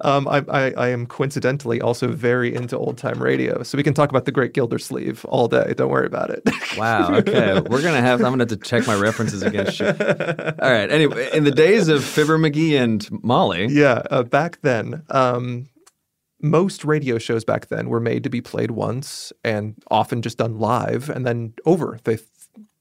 um, 0.01 0.27
I, 0.27 0.45
I, 0.49 0.71
I 0.77 0.89
am 0.89 1.07
coincidentally 1.07 1.81
also 1.81 2.09
very 2.09 2.55
into 2.55 2.77
old 2.79 2.97
time 2.99 3.23
radio, 3.23 3.63
so 3.63 3.77
we 3.77 3.83
can 3.85 3.95
talk 3.95 4.09
about 4.11 4.25
the 4.25 4.33
Great 4.33 4.53
Gildersleeve 4.55 5.25
all 5.27 5.49
day. 5.49 5.75
Don't 5.77 5.91
worry 5.91 6.07
about 6.07 6.31
it. 6.31 6.43
Wow. 6.79 7.17
Okay. 7.17 7.53
We're 7.55 7.83
going 7.83 7.95
to 7.95 8.01
have, 8.01 8.21
I'm 8.21 8.35
going 8.35 8.39
to 8.39 8.45
have 8.45 8.49
to 8.49 8.57
check 8.57 8.87
my 8.87 8.95
references 8.99 9.43
against 9.43 9.79
you. 9.79 9.89
All 9.89 9.95
right. 10.73 10.91
Anyway, 10.91 11.29
in 11.35 11.45
the 11.45 11.51
days 11.51 11.89
of 11.89 12.03
Fibber, 12.03 12.39
McGee, 12.39 12.81
and 12.83 13.07
Molly, 13.23 13.67
Yeah, 13.69 14.03
uh, 14.11 14.23
back 14.23 14.59
then, 14.63 15.03
um, 15.11 15.69
most 16.43 16.85
radio 16.85 17.19
shows 17.19 17.45
back 17.45 17.69
then 17.69 17.89
were 17.89 18.01
made 18.01 18.25
to 18.25 18.31
be 18.31 18.41
played 18.41 18.73
once 18.73 19.33
and 19.45 19.75
often 19.91 20.23
just 20.23 20.39
done 20.39 20.59
live 20.59 21.09
and 21.09 21.25
then 21.25 21.55
over. 21.65 21.99
They 22.05 22.19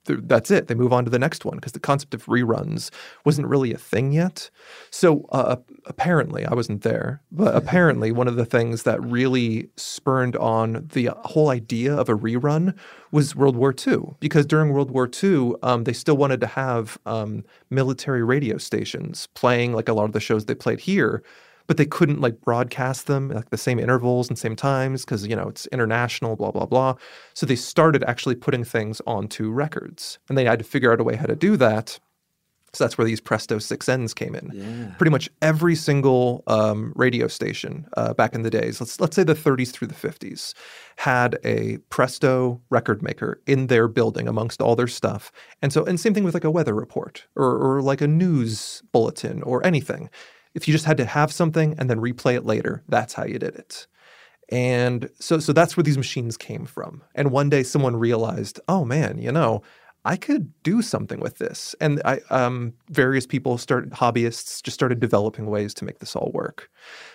th- 0.05 0.19
that's 0.23 0.51
it. 0.51 0.67
They 0.67 0.75
move 0.75 0.93
on 0.93 1.05
to 1.05 1.11
the 1.11 1.19
next 1.19 1.45
one 1.45 1.57
because 1.57 1.73
the 1.73 1.79
concept 1.79 2.13
of 2.13 2.25
reruns 2.25 2.89
wasn't 3.25 3.47
really 3.47 3.73
a 3.73 3.77
thing 3.77 4.11
yet. 4.11 4.49
So 4.89 5.25
uh, 5.31 5.57
apparently, 5.85 6.45
I 6.45 6.53
wasn't 6.53 6.81
there, 6.81 7.21
but 7.31 7.55
apparently, 7.55 8.11
one 8.11 8.27
of 8.27 8.35
the 8.35 8.45
things 8.45 8.83
that 8.83 9.01
really 9.03 9.69
spurned 9.77 10.35
on 10.37 10.87
the 10.93 11.11
whole 11.23 11.49
idea 11.49 11.95
of 11.95 12.09
a 12.09 12.17
rerun 12.17 12.75
was 13.11 13.35
World 13.35 13.55
War 13.55 13.73
II. 13.87 14.15
Because 14.19 14.45
during 14.45 14.73
World 14.73 14.91
War 14.91 15.09
II, 15.21 15.53
um, 15.63 15.83
they 15.83 15.93
still 15.93 16.17
wanted 16.17 16.41
to 16.41 16.47
have 16.47 16.97
um, 17.05 17.43
military 17.69 18.23
radio 18.23 18.57
stations 18.57 19.27
playing 19.35 19.73
like 19.73 19.89
a 19.89 19.93
lot 19.93 20.05
of 20.05 20.13
the 20.13 20.19
shows 20.19 20.45
they 20.45 20.55
played 20.55 20.79
here 20.79 21.23
but 21.71 21.77
they 21.77 21.85
couldn't 21.85 22.19
like 22.19 22.41
broadcast 22.41 23.07
them 23.07 23.31
at 23.31 23.37
like 23.37 23.49
the 23.49 23.57
same 23.57 23.79
intervals 23.79 24.27
and 24.27 24.37
same 24.37 24.57
times 24.57 25.05
because 25.05 25.25
you 25.25 25.37
know 25.37 25.47
it's 25.47 25.67
international 25.67 26.35
blah 26.35 26.51
blah 26.51 26.65
blah. 26.65 26.95
So 27.33 27.45
they 27.45 27.55
started 27.55 28.03
actually 28.03 28.35
putting 28.35 28.65
things 28.65 29.01
onto 29.07 29.49
records 29.49 30.19
and 30.27 30.37
they 30.37 30.43
had 30.43 30.59
to 30.59 30.65
figure 30.65 30.91
out 30.91 30.99
a 30.99 31.05
way 31.05 31.15
how 31.15 31.27
to 31.27 31.35
do 31.37 31.55
that. 31.55 31.97
So 32.73 32.83
that's 32.83 32.97
where 32.97 33.05
these 33.05 33.21
presto 33.21 33.55
6ns 33.55 34.13
came 34.13 34.35
in. 34.35 34.51
Yeah. 34.53 34.93
pretty 34.97 35.11
much 35.11 35.29
every 35.41 35.75
single 35.75 36.43
um, 36.47 36.91
radio 36.93 37.29
station 37.29 37.87
uh, 37.95 38.13
back 38.15 38.35
in 38.35 38.41
the 38.41 38.49
days 38.49 38.81
let's 38.81 38.99
let's 38.99 39.15
say 39.15 39.23
the 39.23 39.33
30s 39.33 39.71
through 39.71 39.87
the 39.87 39.93
50s 39.93 40.53
had 40.97 41.39
a 41.45 41.77
presto 41.89 42.59
record 42.69 43.01
maker 43.01 43.39
in 43.47 43.67
their 43.67 43.87
building 43.87 44.27
amongst 44.27 44.61
all 44.61 44.75
their 44.75 44.89
stuff. 44.89 45.31
And 45.61 45.71
so 45.71 45.85
and 45.85 45.97
same 45.97 46.13
thing 46.13 46.25
with 46.25 46.33
like 46.33 46.43
a 46.43 46.51
weather 46.51 46.73
report 46.73 47.27
or, 47.37 47.77
or 47.77 47.81
like 47.81 48.01
a 48.01 48.07
news 48.07 48.83
bulletin 48.91 49.41
or 49.43 49.65
anything 49.65 50.09
if 50.53 50.67
you 50.67 50.73
just 50.73 50.85
had 50.85 50.97
to 50.97 51.05
have 51.05 51.31
something 51.31 51.75
and 51.77 51.89
then 51.89 51.99
replay 51.99 52.35
it 52.35 52.45
later 52.45 52.83
that's 52.89 53.13
how 53.13 53.25
you 53.25 53.39
did 53.39 53.55
it 53.55 53.87
and 54.49 55.09
so 55.19 55.39
so 55.39 55.53
that's 55.53 55.77
where 55.77 55.83
these 55.83 55.97
machines 55.97 56.37
came 56.37 56.65
from 56.65 57.03
and 57.15 57.31
one 57.31 57.49
day 57.49 57.63
someone 57.63 57.95
realized 57.95 58.59
oh 58.67 58.85
man 58.85 59.17
you 59.17 59.31
know 59.31 59.61
I 60.03 60.17
could 60.17 60.51
do 60.63 60.81
something 60.81 61.19
with 61.19 61.37
this. 61.37 61.75
And 61.79 62.01
I, 62.03 62.21
um, 62.31 62.73
various 62.89 63.27
people 63.27 63.57
started, 63.57 63.91
hobbyists 63.91 64.63
just 64.63 64.73
started 64.73 64.99
developing 64.99 65.45
ways 65.45 65.73
to 65.75 65.85
make 65.85 65.99
this 65.99 66.15
all 66.15 66.31
work. 66.33 66.69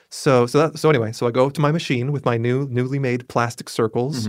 So, 0.08 0.46
so 0.46 0.58
that, 0.68 0.78
so 0.78 0.88
anyway, 0.88 1.10
so 1.12 1.26
I 1.26 1.32
go 1.32 1.50
to 1.50 1.60
my 1.60 1.72
machine 1.72 2.12
with 2.12 2.24
my 2.24 2.36
new, 2.36 2.68
newly 2.68 3.00
made 3.00 3.28
plastic 3.28 3.68
circles, 3.68 4.28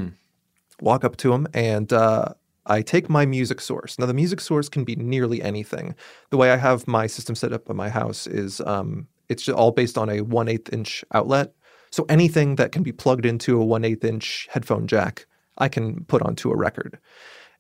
walk 0.81 1.03
up 1.03 1.17
to 1.17 1.29
them, 1.29 1.47
and 1.53 1.93
uh, 1.93 2.33
I 2.67 2.81
take 2.81 3.09
my 3.09 3.25
music 3.25 3.61
source. 3.61 3.97
Now, 3.97 4.05
the 4.05 4.13
music 4.13 4.39
source 4.41 4.69
can 4.69 4.83
be 4.83 4.95
nearly 4.95 5.41
anything. 5.41 5.95
The 6.29 6.37
way 6.37 6.51
I 6.51 6.57
have 6.57 6.87
my 6.87 7.07
system 7.07 7.33
set 7.35 7.53
up 7.53 7.69
in 7.69 7.75
my 7.75 7.89
house 7.89 8.27
is 8.27 8.61
um, 8.61 9.07
it's 9.29 9.47
all 9.49 9.71
based 9.71 9.97
on 9.97 10.09
a 10.09 10.21
1 10.21 10.47
8 10.47 10.69
inch 10.73 11.03
outlet. 11.13 11.53
So 11.91 12.05
anything 12.09 12.55
that 12.57 12.71
can 12.73 12.83
be 12.83 12.91
plugged 12.91 13.25
into 13.25 13.59
a 13.61 13.65
1 13.65 13.85
8 13.85 14.03
inch 14.03 14.47
headphone 14.51 14.87
jack, 14.87 15.25
I 15.57 15.69
can 15.69 16.03
put 16.05 16.21
onto 16.21 16.51
a 16.51 16.55
record. 16.57 16.99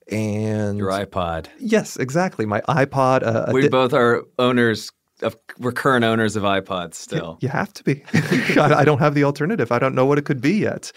And 0.09 0.77
your 0.77 0.89
iPod. 0.91 1.47
Yes, 1.59 1.97
exactly. 1.97 2.45
My 2.45 2.61
iPod. 2.61 3.23
Uh, 3.25 3.51
We 3.51 3.63
di- 3.63 3.67
both 3.69 3.93
are 3.93 4.23
owners 4.39 4.91
of, 5.21 5.35
we're 5.57 5.71
current 5.71 6.05
owners 6.05 6.35
of 6.35 6.43
iPods 6.43 6.93
still. 6.93 7.37
you 7.41 7.49
have 7.49 7.73
to 7.73 7.83
be. 7.83 8.03
I, 8.59 8.75
I 8.81 8.85
don't 8.85 8.99
have 8.99 9.15
the 9.15 9.23
alternative. 9.23 9.71
I 9.71 9.79
don't 9.79 9.95
know 9.95 10.05
what 10.05 10.17
it 10.17 10.25
could 10.25 10.39
be 10.41 10.53
yet. 10.53 10.91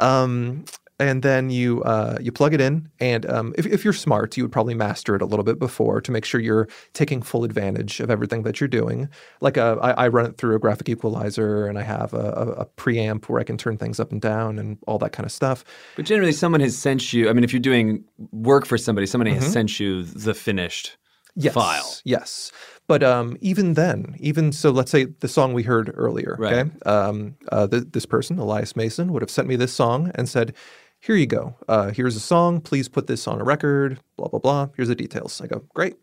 Um, 0.00 0.64
and 1.00 1.22
then 1.22 1.50
you 1.50 1.82
uh, 1.82 2.18
you 2.20 2.30
plug 2.30 2.54
it 2.54 2.60
in, 2.60 2.88
and 3.00 3.24
um, 3.28 3.54
if, 3.56 3.66
if 3.66 3.82
you're 3.82 3.92
smart, 3.92 4.36
you 4.36 4.44
would 4.44 4.52
probably 4.52 4.74
master 4.74 5.16
it 5.16 5.22
a 5.22 5.26
little 5.26 5.44
bit 5.44 5.58
before 5.58 6.00
to 6.02 6.12
make 6.12 6.24
sure 6.24 6.40
you're 6.40 6.68
taking 6.92 7.22
full 7.22 7.42
advantage 7.42 7.98
of 7.98 8.10
everything 8.10 8.42
that 8.42 8.60
you're 8.60 8.68
doing. 8.68 9.08
Like 9.40 9.56
uh, 9.58 9.76
I, 9.80 10.04
I 10.04 10.08
run 10.08 10.26
it 10.26 10.36
through 10.36 10.54
a 10.54 10.58
graphic 10.58 10.88
equalizer, 10.88 11.66
and 11.66 11.78
I 11.78 11.82
have 11.82 12.12
a, 12.12 12.18
a, 12.18 12.46
a 12.62 12.66
preamp 12.66 13.24
where 13.28 13.40
I 13.40 13.44
can 13.44 13.56
turn 13.56 13.78
things 13.78 13.98
up 13.98 14.12
and 14.12 14.20
down 14.20 14.58
and 14.58 14.78
all 14.86 14.98
that 14.98 15.12
kind 15.12 15.24
of 15.24 15.32
stuff. 15.32 15.64
But 15.96 16.04
generally, 16.04 16.32
someone 16.32 16.60
has 16.60 16.76
sent 16.76 17.12
you, 17.12 17.30
I 17.30 17.32
mean, 17.32 17.44
if 17.44 17.52
you're 17.52 17.60
doing 17.60 18.04
work 18.30 18.66
for 18.66 18.78
somebody, 18.78 19.06
somebody 19.06 19.32
has 19.32 19.50
sent 19.50 19.80
you 19.80 20.04
the 20.04 20.34
finished 20.34 20.98
yes, 21.34 21.54
file. 21.54 21.96
Yes. 22.04 22.52
But 22.86 23.04
um, 23.04 23.36
even 23.40 23.74
then, 23.74 24.16
even 24.18 24.50
so, 24.50 24.70
let's 24.70 24.90
say 24.90 25.04
the 25.04 25.28
song 25.28 25.52
we 25.52 25.62
heard 25.62 25.92
earlier, 25.94 26.34
Right. 26.40 26.52
okay? 26.54 26.70
Um, 26.86 27.36
uh, 27.52 27.68
th- 27.68 27.84
this 27.92 28.04
person, 28.04 28.36
Elias 28.36 28.74
Mason, 28.74 29.12
would 29.12 29.22
have 29.22 29.30
sent 29.30 29.46
me 29.46 29.54
this 29.54 29.72
song 29.72 30.10
and 30.16 30.28
said, 30.28 30.54
here 31.00 31.16
you 31.16 31.26
go. 31.26 31.56
Uh, 31.68 31.90
here's 31.90 32.16
a 32.16 32.20
song. 32.20 32.60
Please 32.60 32.88
put 32.88 33.06
this 33.06 33.26
on 33.26 33.40
a 33.40 33.44
record. 33.44 33.98
Blah 34.16 34.28
blah 34.28 34.40
blah. 34.40 34.68
Here's 34.76 34.88
the 34.88 34.94
details. 34.94 35.40
I 35.40 35.46
go 35.46 35.64
great. 35.74 35.96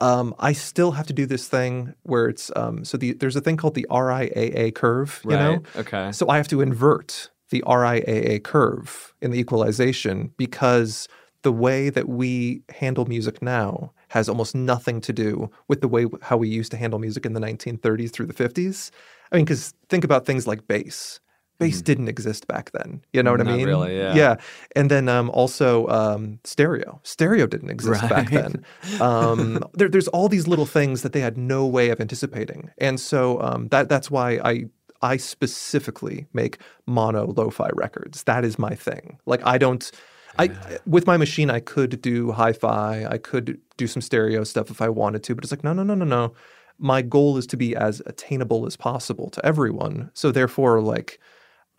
Um, 0.00 0.34
I 0.38 0.52
still 0.54 0.92
have 0.92 1.06
to 1.08 1.12
do 1.12 1.26
this 1.26 1.46
thing 1.46 1.94
where 2.02 2.28
it's 2.28 2.50
um, 2.56 2.84
so 2.84 2.96
the, 2.96 3.12
there's 3.12 3.36
a 3.36 3.40
thing 3.40 3.56
called 3.56 3.74
the 3.74 3.86
RIAA 3.90 4.74
curve. 4.74 5.20
You 5.24 5.30
know, 5.30 5.62
okay. 5.76 6.12
So 6.12 6.28
I 6.28 6.36
have 6.36 6.48
to 6.48 6.60
invert 6.60 7.30
the 7.50 7.62
RIAA 7.66 8.42
curve 8.42 9.14
in 9.20 9.30
the 9.30 9.38
equalization 9.38 10.32
because 10.36 11.06
the 11.42 11.52
way 11.52 11.90
that 11.90 12.08
we 12.08 12.62
handle 12.70 13.06
music 13.06 13.42
now 13.42 13.92
has 14.08 14.28
almost 14.28 14.54
nothing 14.54 15.00
to 15.00 15.12
do 15.12 15.50
with 15.68 15.80
the 15.80 15.88
way 15.88 16.06
how 16.22 16.36
we 16.36 16.48
used 16.48 16.70
to 16.70 16.76
handle 16.76 16.98
music 16.98 17.24
in 17.24 17.32
the 17.32 17.40
1930s 17.40 18.10
through 18.10 18.26
the 18.26 18.34
50s. 18.34 18.90
I 19.32 19.36
mean, 19.36 19.44
because 19.44 19.74
think 19.88 20.04
about 20.04 20.26
things 20.26 20.46
like 20.46 20.66
bass. 20.66 21.20
Bass 21.60 21.80
didn't 21.80 22.08
exist 22.08 22.48
back 22.48 22.72
then. 22.72 23.02
You 23.12 23.22
know 23.22 23.30
what 23.30 23.40
I. 23.40 23.44
Not 23.44 23.56
mean? 23.56 23.66
really, 23.66 23.96
yeah. 23.96 24.14
Yeah. 24.14 24.36
And 24.74 24.90
then 24.90 25.08
um, 25.08 25.30
also 25.30 25.86
um, 25.86 26.40
stereo. 26.42 27.00
Stereo 27.04 27.46
didn't 27.46 27.70
exist 27.70 28.08
back 28.08 28.30
then. 28.30 28.64
Um, 29.00 29.62
there, 29.74 29.88
there's 29.88 30.08
all 30.08 30.28
these 30.28 30.48
little 30.48 30.66
things 30.66 31.02
that 31.02 31.12
they 31.12 31.20
had 31.20 31.38
no 31.38 31.66
way 31.66 31.90
of 31.90 32.00
anticipating, 32.00 32.70
and 32.78 32.98
so 32.98 33.40
um, 33.40 33.68
that 33.68 33.88
that's 33.88 34.10
why 34.10 34.40
I 34.44 34.64
I 35.02 35.16
specifically 35.16 36.26
make 36.32 36.58
mono 36.86 37.26
lo-fi 37.26 37.70
records. 37.74 38.24
That 38.24 38.44
is 38.44 38.58
my 38.58 38.74
thing. 38.74 39.18
Like 39.26 39.44
I 39.46 39.58
don't. 39.58 39.90
I 40.38 40.50
with 40.86 41.06
my 41.06 41.16
machine 41.16 41.50
I 41.50 41.60
could 41.60 42.00
do 42.00 42.32
hi-fi. 42.32 43.04
I 43.04 43.18
could 43.18 43.60
do 43.76 43.86
some 43.86 44.00
stereo 44.00 44.44
stuff 44.44 44.70
if 44.70 44.80
I 44.80 44.88
wanted 44.88 45.22
to, 45.24 45.34
but 45.34 45.44
it's 45.44 45.52
like 45.52 45.64
no 45.64 45.72
no 45.72 45.82
no 45.82 45.94
no 45.94 46.04
no. 46.04 46.34
My 46.78 47.02
goal 47.02 47.36
is 47.36 47.46
to 47.48 47.56
be 47.56 47.76
as 47.76 48.00
attainable 48.06 48.64
as 48.64 48.76
possible 48.76 49.28
to 49.30 49.44
everyone. 49.44 50.10
So 50.14 50.32
therefore, 50.32 50.80
like. 50.80 51.20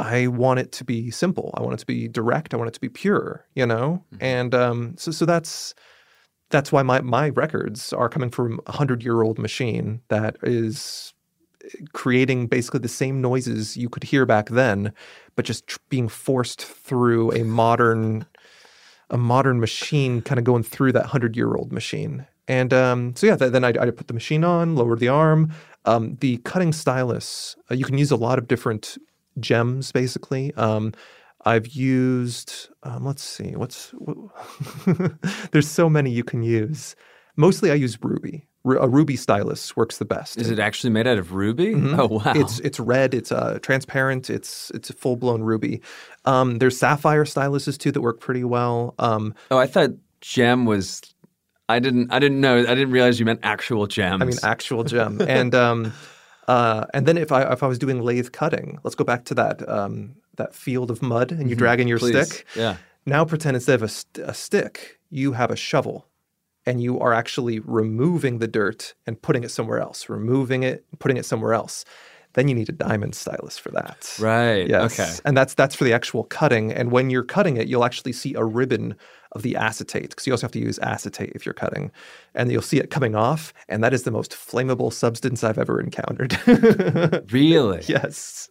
I 0.01 0.27
want 0.27 0.59
it 0.59 0.71
to 0.73 0.83
be 0.83 1.11
simple. 1.11 1.53
I 1.55 1.61
want 1.61 1.73
it 1.75 1.79
to 1.79 1.85
be 1.85 2.07
direct. 2.07 2.53
I 2.53 2.57
want 2.57 2.69
it 2.69 2.73
to 2.73 2.81
be 2.81 2.89
pure, 2.89 3.45
you 3.55 3.65
know? 3.65 4.03
And 4.19 4.55
um, 4.55 4.95
so 4.97 5.11
so 5.11 5.25
that's 5.25 5.75
that's 6.49 6.71
why 6.71 6.83
my 6.83 7.01
my 7.01 7.29
records 7.29 7.93
are 7.93 8.09
coming 8.09 8.29
from 8.29 8.59
a 8.65 8.71
hundred 8.73 9.03
year 9.03 9.21
old 9.21 9.37
machine 9.37 10.01
that 10.09 10.37
is 10.43 11.13
creating 11.93 12.47
basically 12.47 12.79
the 12.79 12.87
same 12.87 13.21
noises 13.21 13.77
you 13.77 13.87
could 13.89 14.03
hear 14.03 14.25
back 14.25 14.49
then, 14.49 14.91
but 15.35 15.45
just 15.45 15.67
tr- 15.67 15.77
being 15.89 16.09
forced 16.09 16.63
through 16.63 17.31
a 17.33 17.43
modern 17.43 18.25
a 19.11 19.17
modern 19.17 19.59
machine, 19.59 20.21
kind 20.21 20.39
of 20.39 20.45
going 20.45 20.63
through 20.63 20.93
that 20.93 21.07
hundred 21.07 21.35
year 21.35 21.53
old 21.55 21.71
machine. 21.71 22.25
And 22.47 22.73
um, 22.73 23.15
so 23.15 23.27
yeah, 23.27 23.35
th- 23.35 23.51
then 23.51 23.63
I, 23.63 23.69
I 23.69 23.91
put 23.91 24.07
the 24.07 24.13
machine 24.13 24.43
on, 24.43 24.75
lower 24.75 24.95
the 24.95 25.09
arm. 25.09 25.53
Um, 25.85 26.17
the 26.21 26.37
cutting 26.37 26.73
stylus, 26.73 27.55
uh, 27.69 27.75
you 27.75 27.85
can 27.85 27.97
use 27.97 28.11
a 28.11 28.15
lot 28.15 28.37
of 28.37 28.47
different 28.47 28.97
gems, 29.39 29.91
basically. 29.91 30.53
Um, 30.55 30.93
I've 31.45 31.67
used, 31.67 32.69
um, 32.83 33.05
let's 33.05 33.23
see, 33.23 33.55
what's, 33.55 33.89
what, 33.91 34.17
there's 35.51 35.67
so 35.67 35.89
many 35.89 36.11
you 36.11 36.23
can 36.23 36.43
use. 36.43 36.95
Mostly 37.35 37.71
I 37.71 37.75
use 37.75 37.97
Ruby. 38.01 38.47
Ru- 38.63 38.79
a 38.79 38.87
Ruby 38.87 39.15
stylus 39.15 39.75
works 39.75 39.97
the 39.97 40.05
best. 40.05 40.37
Is 40.37 40.51
it 40.51 40.59
actually 40.59 40.91
made 40.91 41.07
out 41.07 41.17
of 41.17 41.33
ruby? 41.33 41.73
Oh 41.73 41.79
wow. 42.07 42.19
Mm-hmm. 42.19 42.41
It's 42.41 42.59
it's 42.59 42.79
red. 42.79 43.15
It's 43.15 43.31
uh, 43.31 43.57
transparent. 43.61 44.29
It's 44.29 44.69
it's 44.75 44.91
a 44.91 44.93
full 44.93 45.15
blown 45.15 45.41
ruby. 45.41 45.81
Um, 46.25 46.59
there's 46.59 46.77
sapphire 46.77 47.25
styluses 47.25 47.77
too 47.77 47.91
that 47.91 48.01
work 48.01 48.19
pretty 48.19 48.43
well. 48.43 48.93
Um, 48.99 49.33
oh, 49.49 49.57
I 49.57 49.65
thought 49.65 49.91
gem 50.19 50.65
was. 50.65 51.01
I 51.69 51.79
didn't. 51.79 52.11
I 52.11 52.19
didn't 52.19 52.39
know. 52.39 52.59
I 52.59 52.75
didn't 52.75 52.91
realize 52.91 53.19
you 53.19 53.25
meant 53.25 53.39
actual 53.41 53.87
gems. 53.87 54.21
I 54.21 54.25
mean, 54.25 54.37
actual 54.43 54.83
gem. 54.83 55.21
and 55.21 55.55
um, 55.55 55.93
uh, 56.51 56.85
and 56.93 57.05
then 57.07 57.17
if 57.25 57.31
I 57.31 57.41
if 57.55 57.61
I 57.63 57.67
was 57.67 57.79
doing 57.85 57.97
lathe 58.09 58.31
cutting, 58.41 58.67
let's 58.83 58.95
go 59.01 59.03
back 59.11 59.21
to 59.29 59.33
that 59.41 59.57
um, 59.77 60.15
that 60.35 60.51
field 60.53 60.89
of 60.91 61.01
mud, 61.01 61.31
and 61.31 61.49
you 61.49 61.55
drag 61.55 61.79
in 61.79 61.87
your 61.87 61.99
Mm-hmm. 61.99 62.17
Please. 62.17 62.27
stick. 62.33 62.45
Yeah. 62.55 62.75
Now 63.05 63.25
pretend 63.25 63.55
instead 63.55 63.75
of 63.75 63.83
a, 63.83 63.87
st- 63.87 64.27
a 64.31 64.33
stick, 64.33 64.99
you 65.09 65.31
have 65.33 65.49
a 65.51 65.55
shovel, 65.55 65.97
and 66.67 66.75
you 66.85 66.99
are 66.99 67.13
actually 67.21 67.59
removing 67.81 68.39
the 68.39 68.47
dirt 68.47 68.93
and 69.07 69.13
putting 69.21 69.43
it 69.43 69.51
somewhere 69.51 69.79
else. 69.87 70.09
Removing 70.09 70.61
it, 70.63 70.85
putting 70.99 71.17
it 71.17 71.25
somewhere 71.25 71.53
else. 71.61 71.85
Then 72.33 72.47
you 72.47 72.55
need 72.55 72.69
a 72.69 72.77
diamond 72.87 73.13
stylus 73.15 73.57
for 73.57 73.71
that. 73.71 73.99
Right. 74.19 74.65
Yes. 74.75 74.99
Okay. 74.99 75.11
And 75.25 75.35
that's 75.35 75.53
that's 75.53 75.75
for 75.75 75.83
the 75.87 75.93
actual 75.93 76.23
cutting. 76.39 76.71
And 76.71 76.91
when 76.91 77.09
you're 77.09 77.27
cutting 77.35 77.57
it, 77.57 77.67
you'll 77.67 77.83
actually 77.89 78.13
see 78.13 78.33
a 78.35 78.43
ribbon 78.59 78.95
of 79.33 79.41
the 79.41 79.55
acetate 79.55 80.09
because 80.09 80.27
you 80.27 80.33
also 80.33 80.45
have 80.45 80.51
to 80.51 80.59
use 80.59 80.77
acetate 80.79 81.31
if 81.33 81.45
you're 81.45 81.53
cutting, 81.53 81.91
and 82.35 82.51
you'll 82.51 82.61
see 82.61 82.79
it 82.79 82.89
coming 82.89 83.15
off. 83.15 83.53
And 83.69 83.83
that 83.83 83.93
is 83.93 84.03
the 84.03 84.11
most 84.11 84.31
flammable 84.31 84.91
substance 84.91 85.43
I've 85.43 85.57
ever 85.57 85.79
encountered. 85.79 86.37
Really? 87.31 87.81
yes, 87.87 88.49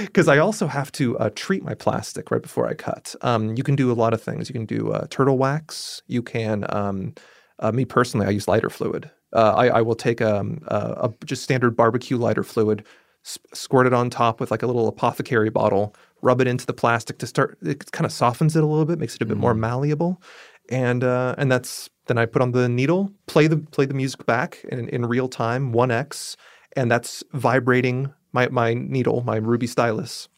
because 0.00 0.28
I 0.28 0.38
also 0.38 0.66
have 0.66 0.92
to 0.92 1.18
uh, 1.18 1.30
treat 1.34 1.62
my 1.64 1.74
plastic 1.74 2.30
right 2.30 2.42
before 2.42 2.68
I 2.68 2.74
cut. 2.74 3.14
Um, 3.22 3.56
you 3.56 3.62
can 3.62 3.74
do 3.74 3.90
a 3.90 3.94
lot 3.94 4.14
of 4.14 4.22
things. 4.22 4.48
You 4.48 4.52
can 4.52 4.66
do 4.66 4.92
uh, 4.92 5.06
turtle 5.10 5.38
wax. 5.38 6.02
You 6.06 6.22
can. 6.22 6.64
Um, 6.68 7.14
uh, 7.58 7.72
me 7.72 7.84
personally, 7.84 8.26
I 8.26 8.30
use 8.30 8.48
lighter 8.48 8.70
fluid. 8.70 9.10
Uh, 9.32 9.54
I, 9.56 9.68
I 9.68 9.82
will 9.82 9.94
take 9.94 10.20
um, 10.20 10.62
a, 10.68 11.08
a 11.08 11.14
just 11.24 11.42
standard 11.42 11.76
barbecue 11.76 12.16
lighter 12.16 12.42
fluid, 12.42 12.84
squirt 13.22 13.86
it 13.86 13.92
on 13.92 14.10
top 14.10 14.40
with 14.40 14.50
like 14.50 14.62
a 14.62 14.66
little 14.66 14.88
apothecary 14.88 15.50
bottle, 15.50 15.94
rub 16.22 16.40
it 16.40 16.48
into 16.48 16.66
the 16.66 16.72
plastic 16.72 17.18
to 17.18 17.26
start. 17.26 17.58
It 17.62 17.90
kind 17.92 18.06
of 18.06 18.12
softens 18.12 18.56
it 18.56 18.62
a 18.62 18.66
little 18.66 18.84
bit, 18.84 18.98
makes 18.98 19.14
it 19.14 19.22
a 19.22 19.26
bit 19.26 19.36
more 19.36 19.54
malleable, 19.54 20.20
and 20.68 21.04
uh, 21.04 21.34
and 21.38 21.50
that's 21.50 21.88
then 22.06 22.18
I 22.18 22.26
put 22.26 22.42
on 22.42 22.52
the 22.52 22.68
needle, 22.68 23.12
play 23.26 23.46
the 23.46 23.58
play 23.58 23.86
the 23.86 23.94
music 23.94 24.26
back 24.26 24.64
in, 24.68 24.88
in 24.88 25.06
real 25.06 25.28
time, 25.28 25.72
one 25.72 25.90
x, 25.90 26.36
and 26.76 26.90
that's 26.90 27.22
vibrating 27.32 28.12
my 28.32 28.48
my 28.48 28.74
needle, 28.74 29.22
my 29.22 29.36
ruby 29.36 29.66
stylus, 29.66 30.28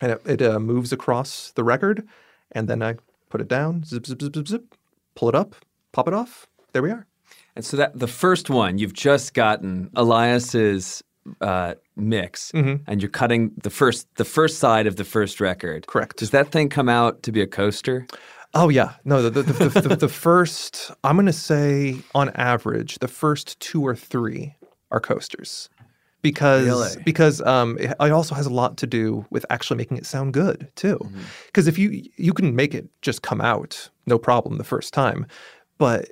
and 0.00 0.12
it, 0.12 0.22
it 0.26 0.42
uh, 0.42 0.60
moves 0.60 0.92
across 0.92 1.52
the 1.52 1.64
record, 1.64 2.06
and 2.52 2.68
then 2.68 2.82
I 2.82 2.96
put 3.30 3.40
it 3.40 3.48
down, 3.48 3.84
zip 3.84 4.06
zip 4.06 4.22
zip 4.22 4.34
zip 4.36 4.48
zip, 4.48 4.74
pull 5.14 5.28
it 5.28 5.34
up, 5.34 5.56
pop 5.92 6.06
it 6.06 6.14
off. 6.14 6.46
There 6.72 6.82
we 6.82 6.90
are. 6.90 7.06
And 7.54 7.64
so 7.64 7.76
that 7.76 7.98
the 7.98 8.06
first 8.06 8.48
one 8.48 8.78
you've 8.78 8.94
just 8.94 9.34
gotten 9.34 9.90
Elias's 9.94 11.02
uh, 11.40 11.74
mix, 11.96 12.52
Mm-hmm. 12.52 12.82
and 12.90 13.00
you're 13.02 13.10
cutting 13.10 13.52
the 13.62 13.70
first 13.70 14.06
the 14.16 14.24
first 14.24 14.58
side 14.58 14.86
of 14.86 14.96
the 14.96 15.04
first 15.04 15.40
record. 15.40 15.86
Correct. 15.86 16.16
Does 16.16 16.30
that 16.30 16.50
thing 16.50 16.68
come 16.68 16.88
out 16.88 17.22
to 17.24 17.32
be 17.32 17.40
a 17.40 17.46
coaster? 17.46 18.06
Oh 18.54 18.68
yeah, 18.68 18.94
no. 19.04 19.22
The 19.22 19.30
the, 19.30 19.42
the, 19.42 19.80
the, 19.88 19.96
the 19.96 20.08
first, 20.26 20.90
I'm 21.04 21.16
gonna 21.16 21.32
say, 21.32 21.96
on 22.14 22.30
average, 22.34 22.98
the 22.98 23.08
first 23.08 23.58
two 23.60 23.82
or 23.86 23.94
three 23.96 24.56
are 24.90 25.00
coasters, 25.00 25.70
because 26.22 26.66
Really? 26.66 27.02
because 27.04 27.40
um, 27.42 27.78
it, 27.78 27.92
it 27.98 28.10
also 28.12 28.34
has 28.34 28.46
a 28.46 28.50
lot 28.52 28.76
to 28.78 28.86
do 28.86 29.24
with 29.30 29.46
actually 29.48 29.78
making 29.78 29.96
it 29.96 30.06
sound 30.06 30.34
good 30.34 30.68
too. 30.76 30.98
Mm-hmm. 30.98 31.20
Because 31.46 31.66
if 31.66 31.78
you 31.78 32.02
you 32.16 32.32
can 32.32 32.54
make 32.54 32.74
it 32.74 32.88
just 33.00 33.22
come 33.22 33.40
out 33.40 33.88
no 34.06 34.18
problem 34.18 34.58
the 34.58 34.64
first 34.64 34.92
time, 34.92 35.26
but 35.78 36.10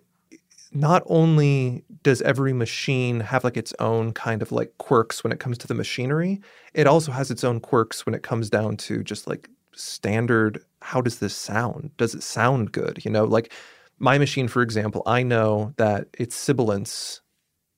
not 0.73 1.03
only 1.07 1.85
does 2.03 2.23
every 2.23 2.53
machine 2.53 3.21
have 3.21 3.45
like 3.45 3.57
its 3.57 3.75
own 3.79 4.13
kind 4.13 4.43
of 4.43 4.53
like 4.53 4.73
quirks 4.79 5.25
when 5.25 5.33
it 5.33 5.41
comes 5.41 5.59
to 5.59 5.67
the 5.67 5.75
machinery, 5.75 6.41
it 6.75 6.87
also 6.87 7.13
has 7.13 7.31
its 7.31 7.45
own 7.45 7.61
quirks 7.61 8.07
when 8.07 8.15
it 8.15 8.23
comes 8.23 8.49
down 8.51 8.77
to 8.77 9.03
just 9.03 9.27
like 9.27 9.49
standard 9.75 10.63
how 10.83 11.01
does 11.01 11.19
this 11.19 11.35
sound? 11.35 11.91
Does 11.97 12.15
it 12.15 12.23
sound 12.23 12.73
good? 12.73 13.05
You 13.05 13.11
know, 13.11 13.25
like 13.25 13.53
my 13.99 14.17
machine, 14.19 14.49
for 14.49 14.63
example, 14.63 15.03
I 15.07 15.23
know 15.23 15.75
that 15.77 16.09
its 16.19 16.35
sibilance 16.35 17.21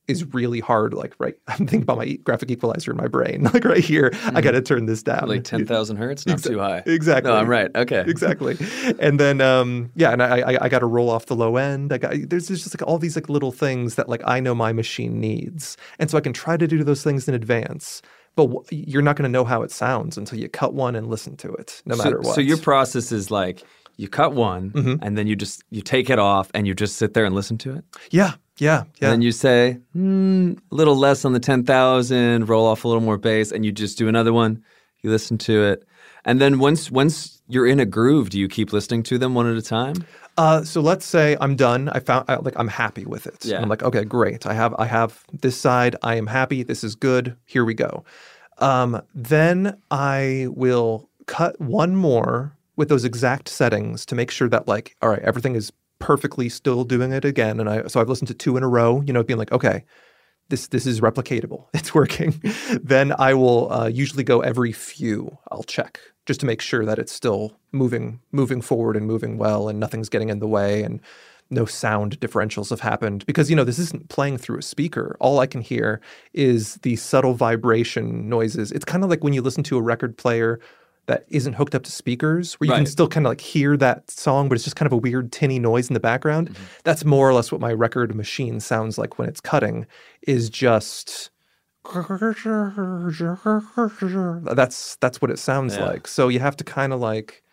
is 0.07 0.33
really 0.33 0.59
hard. 0.59 0.93
Like, 0.93 1.13
right, 1.19 1.35
I'm 1.47 1.57
thinking 1.67 1.83
about 1.83 1.97
my 1.97 2.13
graphic 2.23 2.51
equalizer 2.51 2.91
in 2.91 2.97
my 2.97 3.07
brain. 3.07 3.43
Like, 3.53 3.65
right 3.65 3.83
here, 3.83 4.11
I 4.33 4.41
got 4.41 4.51
to 4.51 4.61
turn 4.61 4.85
this 4.87 5.03
down. 5.03 5.27
Like 5.27 5.43
ten 5.43 5.65
thousand 5.65 5.97
hertz, 5.97 6.25
not 6.25 6.41
too 6.43 6.59
high. 6.59 6.81
Exactly. 6.85 7.31
No, 7.31 7.37
I'm 7.37 7.47
right. 7.47 7.69
Okay. 7.75 8.03
exactly. 8.07 8.57
And 8.99 9.19
then 9.19 9.41
um, 9.41 9.91
yeah, 9.95 10.11
and 10.11 10.23
I 10.23 10.39
I, 10.53 10.65
I 10.65 10.69
got 10.69 10.79
to 10.79 10.85
roll 10.87 11.09
off 11.09 11.27
the 11.27 11.35
low 11.35 11.57
end. 11.57 11.93
I 11.93 11.97
got 11.99 12.13
there's 12.27 12.47
there's 12.47 12.63
just 12.63 12.79
like 12.79 12.87
all 12.87 12.97
these 12.97 13.15
like 13.15 13.29
little 13.29 13.51
things 13.51 13.95
that 13.95 14.09
like 14.09 14.21
I 14.25 14.39
know 14.39 14.55
my 14.55 14.73
machine 14.73 15.19
needs, 15.19 15.77
and 15.99 16.09
so 16.09 16.17
I 16.17 16.21
can 16.21 16.33
try 16.33 16.57
to 16.57 16.67
do 16.67 16.83
those 16.83 17.03
things 17.03 17.27
in 17.27 17.35
advance. 17.35 18.01
But 18.35 18.47
w- 18.47 18.63
you're 18.71 19.03
not 19.03 19.15
going 19.15 19.29
to 19.29 19.31
know 19.31 19.45
how 19.45 19.61
it 19.61 19.69
sounds 19.69 20.17
until 20.17 20.39
you 20.39 20.49
cut 20.49 20.73
one 20.73 20.95
and 20.95 21.05
listen 21.07 21.37
to 21.37 21.53
it, 21.53 21.83
no 21.85 21.95
So, 21.95 22.03
matter 22.03 22.17
what. 22.17 22.25
Mm-hmm. 22.29 22.33
so 22.33 22.41
your 22.41 22.57
process 22.57 23.11
is 23.11 23.29
like 23.29 23.63
you 23.97 24.07
cut 24.07 24.33
one, 24.33 24.99
and 25.01 25.17
then 25.17 25.27
you 25.27 25.35
just 25.35 25.63
you 25.69 25.81
take 25.81 26.09
it 26.09 26.19
off, 26.19 26.49
and 26.53 26.67
you 26.67 26.73
just 26.73 26.97
sit 26.97 27.13
there 27.13 27.25
and 27.25 27.35
listen 27.35 27.57
to 27.59 27.75
it. 27.75 27.85
yeah, 28.11 28.33
yeah, 28.57 28.83
yeah. 28.99 29.07
And 29.07 29.11
then 29.13 29.21
you 29.21 29.31
say, 29.31 29.79
hmm, 29.93 30.53
a 30.71 30.75
little 30.75 30.95
less 30.95 31.25
on 31.25 31.33
the 31.33 31.39
10,000, 31.39 32.47
roll 32.47 32.67
off 32.67 32.83
a 32.83 32.87
little 32.87 33.01
more 33.01 33.17
bass, 33.17 33.51
and 33.51 33.65
you 33.65 33.71
just 33.71 33.97
do 33.97 34.07
another 34.07 34.33
one. 34.33 34.63
You 35.01 35.09
listen 35.09 35.37
to 35.39 35.63
it. 35.63 35.87
And 36.25 36.39
then 36.39 36.59
once 36.59 36.89
once 36.89 37.41
you're 37.47 37.67
in 37.67 37.79
a 37.79 37.85
groove, 37.85 38.29
do 38.29 38.39
you 38.39 38.47
keep 38.47 38.71
listening 38.71 39.03
to 39.03 39.17
them 39.17 39.33
one 39.35 39.49
at 39.49 39.57
a 39.57 39.61
time? 39.61 39.95
Uh, 40.37 40.63
so 40.63 40.81
let's 40.81 41.05
say 41.05 41.37
I'm 41.41 41.55
done. 41.55 41.89
I 41.89 41.99
found 41.99 42.25
I, 42.27 42.35
like 42.35 42.53
I'm 42.57 42.69
happy 42.69 43.05
with 43.05 43.27
it. 43.27 43.45
Yeah. 43.45 43.61
I'm 43.61 43.69
like, 43.69 43.83
okay, 43.83 44.03
great. 44.05 44.45
I 44.45 44.53
have 44.53 44.73
I 44.79 44.85
have 44.85 45.23
this 45.33 45.57
side. 45.57 45.95
I 46.01 46.15
am 46.15 46.27
happy. 46.27 46.63
This 46.63 46.83
is 46.83 46.95
good. 46.95 47.35
Here 47.45 47.65
we 47.65 47.73
go. 47.73 48.05
Um, 48.59 49.01
then 49.13 49.77
I 49.91 50.47
will 50.49 51.09
cut 51.25 51.59
one 51.59 51.95
more 51.95 52.55
with 52.75 52.89
those 52.89 53.05
exact 53.05 53.49
settings 53.49 54.05
to 54.07 54.15
make 54.15 54.31
sure 54.31 54.49
that 54.49 54.67
like, 54.67 54.95
all 55.01 55.09
right, 55.09 55.21
everything 55.21 55.55
is 55.55 55.71
perfectly 55.99 56.49
still 56.49 56.83
doing 56.83 57.11
it 57.11 57.23
again. 57.23 57.59
And 57.59 57.69
I 57.69 57.87
so 57.87 58.01
I've 58.01 58.09
listened 58.09 58.27
to 58.27 58.33
two 58.33 58.57
in 58.57 58.63
a 58.63 58.67
row. 58.67 59.01
You 59.05 59.13
know, 59.13 59.23
being 59.23 59.39
like, 59.39 59.51
okay, 59.51 59.83
this 60.49 60.67
this 60.67 60.85
is 60.85 61.01
replicatable. 61.01 61.65
It's 61.73 61.93
working. 61.93 62.41
then 62.81 63.13
I 63.17 63.33
will 63.33 63.71
uh, 63.71 63.87
usually 63.87 64.23
go 64.23 64.41
every 64.41 64.71
few. 64.71 65.37
I'll 65.51 65.63
check 65.63 65.99
just 66.25 66.39
to 66.39 66.45
make 66.45 66.61
sure 66.61 66.85
that 66.85 66.99
it's 66.99 67.11
still 67.11 67.57
moving 67.71 68.19
moving 68.31 68.61
forward 68.61 68.95
and 68.95 69.05
moving 69.05 69.37
well, 69.37 69.69
and 69.69 69.79
nothing's 69.79 70.09
getting 70.09 70.29
in 70.29 70.39
the 70.39 70.47
way, 70.47 70.83
and 70.83 70.99
no 71.49 71.65
sound 71.65 72.19
differentials 72.19 72.69
have 72.69 72.79
happened. 72.79 73.25
Because 73.25 73.49
you 73.49 73.55
know 73.55 73.63
this 73.63 73.79
isn't 73.79 74.09
playing 74.09 74.37
through 74.37 74.59
a 74.59 74.61
speaker. 74.63 75.15
All 75.19 75.39
I 75.39 75.47
can 75.47 75.61
hear 75.61 76.01
is 76.33 76.75
the 76.83 76.95
subtle 76.95 77.33
vibration 77.33 78.29
noises. 78.29 78.71
It's 78.71 78.85
kind 78.85 79.03
of 79.03 79.09
like 79.09 79.23
when 79.23 79.33
you 79.33 79.41
listen 79.41 79.63
to 79.63 79.77
a 79.77 79.81
record 79.81 80.17
player 80.17 80.59
that 81.07 81.25
isn't 81.29 81.53
hooked 81.53 81.75
up 81.75 81.83
to 81.83 81.91
speakers, 81.91 82.53
where 82.55 82.67
you 82.67 82.73
can 82.73 82.85
still 82.85 83.07
kind 83.07 83.25
of 83.25 83.31
like 83.31 83.41
hear 83.41 83.75
that 83.77 84.09
song, 84.09 84.47
but 84.47 84.55
it's 84.55 84.63
just 84.63 84.75
kind 84.75 84.87
of 84.87 84.93
a 84.93 84.97
weird 84.97 85.31
tinny 85.31 85.59
noise 85.59 85.89
in 85.89 85.93
the 85.93 85.99
background. 85.99 86.55
That's 86.83 87.03
more 87.03 87.27
or 87.29 87.33
less 87.33 87.51
what 87.51 87.59
my 87.61 87.73
record 87.73 88.15
machine 88.15 88.59
sounds 88.59 88.97
like 88.97 89.19
when 89.19 89.27
it's 89.27 89.41
cutting. 89.41 89.85
Is 90.27 90.49
just 90.49 91.29
that's 94.55 94.95
that's 94.97 95.21
what 95.21 95.29
it 95.31 95.39
sounds 95.39 95.75
Yeah. 95.75 95.85
like. 95.85 96.07
So 96.07 96.29
you 96.29 96.39
have 96.39 96.55
to 96.57 96.63
kind 96.63 96.93
of 96.93 96.99
like 97.01 97.43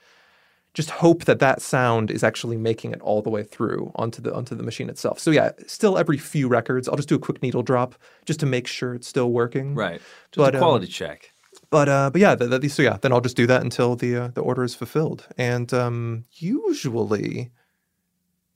just 0.73 0.91
hope 0.91 1.25
that 1.25 1.41
that 1.41 1.61
sound 1.61 2.13
is 2.13 2.23
actually 2.23 2.57
making 2.57 2.93
it 2.93 3.01
all 3.01 3.23
the 3.23 3.31
way 3.31 3.43
through 3.43 3.91
onto 3.97 4.23
the 4.23 4.33
onto 4.33 4.55
the 4.55 4.63
machine 4.63 4.89
itself. 4.89 5.19
So 5.19 5.33
yeah, 5.33 5.51
still 5.67 5.99
every 5.99 6.17
few 6.19 6.47
records, 6.47 6.89
I'll 6.89 6.97
just 6.97 7.09
do 7.09 7.17
a 7.17 7.19
quick 7.19 7.43
needle 7.43 7.63
drop 7.65 7.97
just 8.25 8.39
to 8.41 8.47
make 8.47 8.69
sure 8.69 8.95
it's 8.95 9.09
still 9.09 9.33
working. 9.33 9.75
Right. 9.75 10.01
Just 10.31 10.37
But, 10.37 10.55
a 10.55 10.59
um, 10.59 10.63
quality 10.63 10.87
check. 10.87 11.33
But 11.71 11.89
uh, 11.89 12.11
but 12.11 12.21
yeah, 12.21 12.35
the, 12.35 12.59
the, 12.59 12.69
so 12.69 12.83
yeah, 12.83 12.99
then 13.01 13.13
I'll 13.13 13.21
just 13.21 13.37
do 13.37 13.47
that 13.47 13.63
until 13.63 13.95
the 13.97 14.17
uh, 14.17 14.29
the 14.35 14.41
order 14.41 14.65
is 14.65 14.75
fulfilled. 14.75 15.27
And 15.39 15.73
um, 15.73 16.25
usually, 16.35 17.51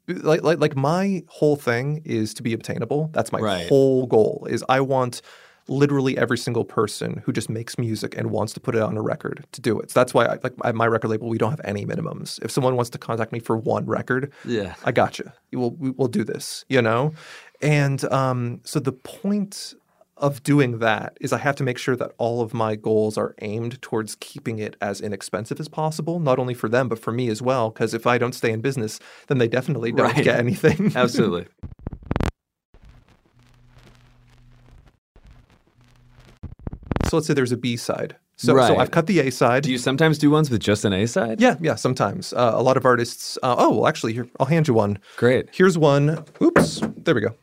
like 0.08 0.42
like 0.42 0.58
like 0.58 0.76
my 0.76 1.22
whole 1.28 1.56
thing 1.56 2.02
is 2.04 2.34
to 2.34 2.42
be 2.42 2.52
obtainable. 2.52 3.10
That's 3.12 3.32
my 3.32 3.38
Right. 3.40 3.68
whole 3.68 4.06
goal. 4.06 4.46
Is 4.50 4.64
I 4.68 4.80
want 4.80 5.22
literally 5.66 6.18
every 6.18 6.36
single 6.36 6.62
person 6.64 7.22
who 7.24 7.32
just 7.32 7.48
makes 7.48 7.78
music 7.78 8.14
and 8.18 8.30
wants 8.30 8.52
to 8.52 8.60
put 8.60 8.74
it 8.74 8.82
on 8.82 8.98
a 8.98 9.00
record 9.00 9.46
to 9.50 9.62
do 9.62 9.80
it. 9.80 9.90
So 9.90 9.98
that's 9.98 10.12
why 10.12 10.26
I, 10.26 10.38
like 10.42 10.52
at 10.62 10.74
my 10.74 10.86
record 10.86 11.08
label 11.08 11.30
we 11.30 11.38
don't 11.38 11.52
have 11.52 11.60
any 11.64 11.86
minimums. 11.86 12.38
If 12.44 12.50
someone 12.50 12.76
wants 12.76 12.90
to 12.90 12.98
contact 12.98 13.32
me 13.32 13.38
for 13.38 13.56
one 13.56 13.86
record, 13.86 14.30
Yeah. 14.44 14.74
I 14.84 14.92
got 14.92 15.18
you. 15.18 15.30
We'll 15.52 15.70
we- 15.70 15.90
we'll 15.92 16.08
do 16.08 16.22
this, 16.24 16.66
you 16.68 16.82
know. 16.82 17.14
And 17.62 18.04
um, 18.12 18.60
so 18.64 18.78
the 18.78 18.92
point 18.92 19.72
of 20.16 20.42
doing 20.42 20.78
that 20.78 21.16
is 21.20 21.32
I 21.32 21.38
have 21.38 21.56
to 21.56 21.64
make 21.64 21.76
sure 21.78 21.96
that 21.96 22.12
all 22.18 22.40
of 22.40 22.54
my 22.54 22.76
goals 22.76 23.18
are 23.18 23.34
aimed 23.42 23.80
towards 23.82 24.16
keeping 24.20 24.58
it 24.58 24.76
as 24.80 25.00
inexpensive 25.00 25.58
as 25.60 25.68
possible, 25.68 26.20
not 26.20 26.38
only 26.38 26.54
for 26.54 26.68
them 26.68 26.88
but 26.88 26.98
for 26.98 27.12
me 27.12 27.28
as 27.28 27.42
well. 27.42 27.70
Because 27.70 27.94
if 27.94 28.06
I 28.06 28.18
don't 28.18 28.34
stay 28.34 28.52
in 28.52 28.60
business, 28.60 29.00
then 29.28 29.38
they 29.38 29.48
definitely 29.48 29.92
don't 29.92 30.12
Right. 30.14 30.24
get 30.24 30.38
anything. 30.38 30.92
Absolutely. 30.96 31.46
so 37.08 37.16
let's 37.18 37.26
say 37.26 37.34
there's 37.34 37.52
a 37.52 37.56
B 37.56 37.76
side. 37.76 38.16
So 38.36 38.56
so 38.56 38.76
I've 38.78 38.90
cut 38.90 39.06
the 39.06 39.20
A 39.20 39.30
side. 39.30 39.62
Do 39.62 39.70
you 39.70 39.78
sometimes 39.78 40.18
do 40.18 40.28
ones 40.30 40.50
with 40.50 40.60
just 40.60 40.84
an 40.84 40.92
A 40.92 41.06
side? 41.06 41.40
yeah, 41.40 41.56
yeah. 41.60 41.76
Sometimes 41.76 42.32
uh, 42.32 42.52
a 42.54 42.62
lot 42.62 42.76
of 42.76 42.84
artists. 42.84 43.38
Uh, 43.44 43.54
oh, 43.56 43.70
well, 43.76 43.86
actually, 43.86 44.12
here 44.12 44.26
I'll 44.40 44.46
hand 44.46 44.66
you 44.66 44.74
one. 44.74 44.98
Great. 45.16 45.48
Here's 45.52 45.78
one. 45.78 46.24
Oops. 46.42 46.80
There 47.04 47.14
we 47.14 47.20
go. 47.20 47.34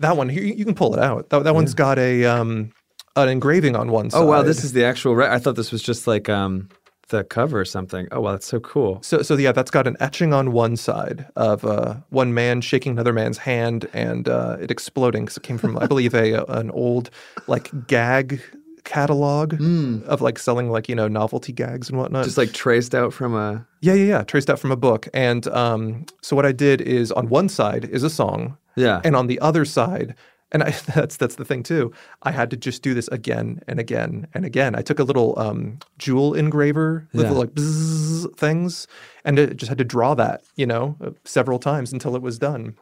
That 0.00 0.16
one. 0.16 0.28
You, 0.30 0.42
you 0.42 0.64
can 0.64 0.74
pull 0.74 0.94
it 0.94 1.00
out. 1.00 1.30
That, 1.30 1.44
that 1.44 1.54
one's 1.54 1.74
got 1.74 1.98
a 1.98 2.24
um, 2.24 2.72
an 3.16 3.28
engraving 3.28 3.76
on 3.76 3.90
one 3.90 4.10
side. 4.10 4.18
Oh 4.18 4.26
wow, 4.26 4.42
this 4.42 4.64
is 4.64 4.72
the 4.72 4.84
actual. 4.84 5.14
Re- 5.14 5.28
I 5.28 5.38
thought 5.38 5.56
this 5.56 5.72
was 5.72 5.82
just 5.82 6.06
like 6.06 6.28
um 6.28 6.68
the 7.10 7.24
cover 7.24 7.60
or 7.60 7.64
something. 7.64 8.08
Oh 8.12 8.20
wow, 8.20 8.32
that's 8.32 8.46
so 8.46 8.60
cool. 8.60 9.00
So, 9.02 9.22
so 9.22 9.36
yeah, 9.36 9.52
that's 9.52 9.70
got 9.70 9.86
an 9.86 9.96
etching 10.00 10.32
on 10.32 10.52
one 10.52 10.76
side 10.76 11.26
of 11.36 11.64
uh, 11.64 11.96
one 12.08 12.32
man 12.34 12.60
shaking 12.60 12.92
another 12.92 13.12
man's 13.12 13.38
hand 13.38 13.88
and 13.92 14.28
uh, 14.28 14.56
it 14.60 14.70
exploding 14.70 15.24
because 15.24 15.36
it 15.36 15.42
came 15.42 15.58
from, 15.58 15.76
I 15.78 15.86
believe, 15.88 16.14
a 16.14 16.44
an 16.44 16.70
old 16.70 17.10
like 17.46 17.70
gag 17.86 18.40
catalog 18.84 19.60
of 20.06 20.22
like 20.22 20.38
selling 20.38 20.70
like 20.70 20.88
you 20.88 20.94
know 20.94 21.06
novelty 21.08 21.52
gags 21.52 21.90
and 21.90 21.98
whatnot. 21.98 22.24
Just 22.24 22.38
like 22.38 22.52
traced 22.52 22.94
out 22.94 23.12
from 23.12 23.34
a. 23.34 23.66
yeah, 23.80 23.92
yeah, 23.94 24.04
yeah, 24.04 24.22
traced 24.22 24.48
out 24.48 24.58
from 24.58 24.70
a 24.70 24.76
book. 24.76 25.08
And 25.12 25.46
um, 25.48 26.06
so 26.22 26.34
what 26.34 26.46
I 26.46 26.52
did 26.52 26.80
is 26.80 27.12
on 27.12 27.28
one 27.28 27.48
side 27.48 27.84
is 27.84 28.02
a 28.02 28.10
song, 28.10 28.56
Yeah. 28.76 29.00
and 29.04 29.14
on 29.16 29.26
the 29.26 29.40
other 29.40 29.64
side. 29.64 30.14
And 30.52 30.64
I, 30.64 30.70
that's 30.94 31.16
that's 31.16 31.36
the 31.36 31.44
thing 31.44 31.62
too. 31.62 31.92
I 32.22 32.32
had 32.32 32.50
to 32.50 32.56
just 32.56 32.82
do 32.82 32.92
this 32.92 33.06
again 33.08 33.60
and 33.68 33.78
again 33.78 34.26
and 34.34 34.44
again. 34.44 34.74
I 34.74 34.82
took 34.82 34.98
a 34.98 35.04
little 35.04 35.38
um, 35.38 35.78
jewel 35.98 36.34
engraver, 36.34 37.06
little 37.12 37.34
Yeah. 37.34 37.38
like 37.38 37.50
bzzz 37.54 38.36
things, 38.36 38.88
and 39.24 39.38
it 39.38 39.56
just 39.56 39.68
had 39.68 39.78
to 39.78 39.84
draw 39.84 40.14
that, 40.14 40.42
you 40.56 40.66
know, 40.66 40.96
uh, 41.04 41.10
several 41.24 41.58
times 41.60 41.92
until 41.92 42.16
it 42.16 42.22
was 42.22 42.38
done. 42.38 42.74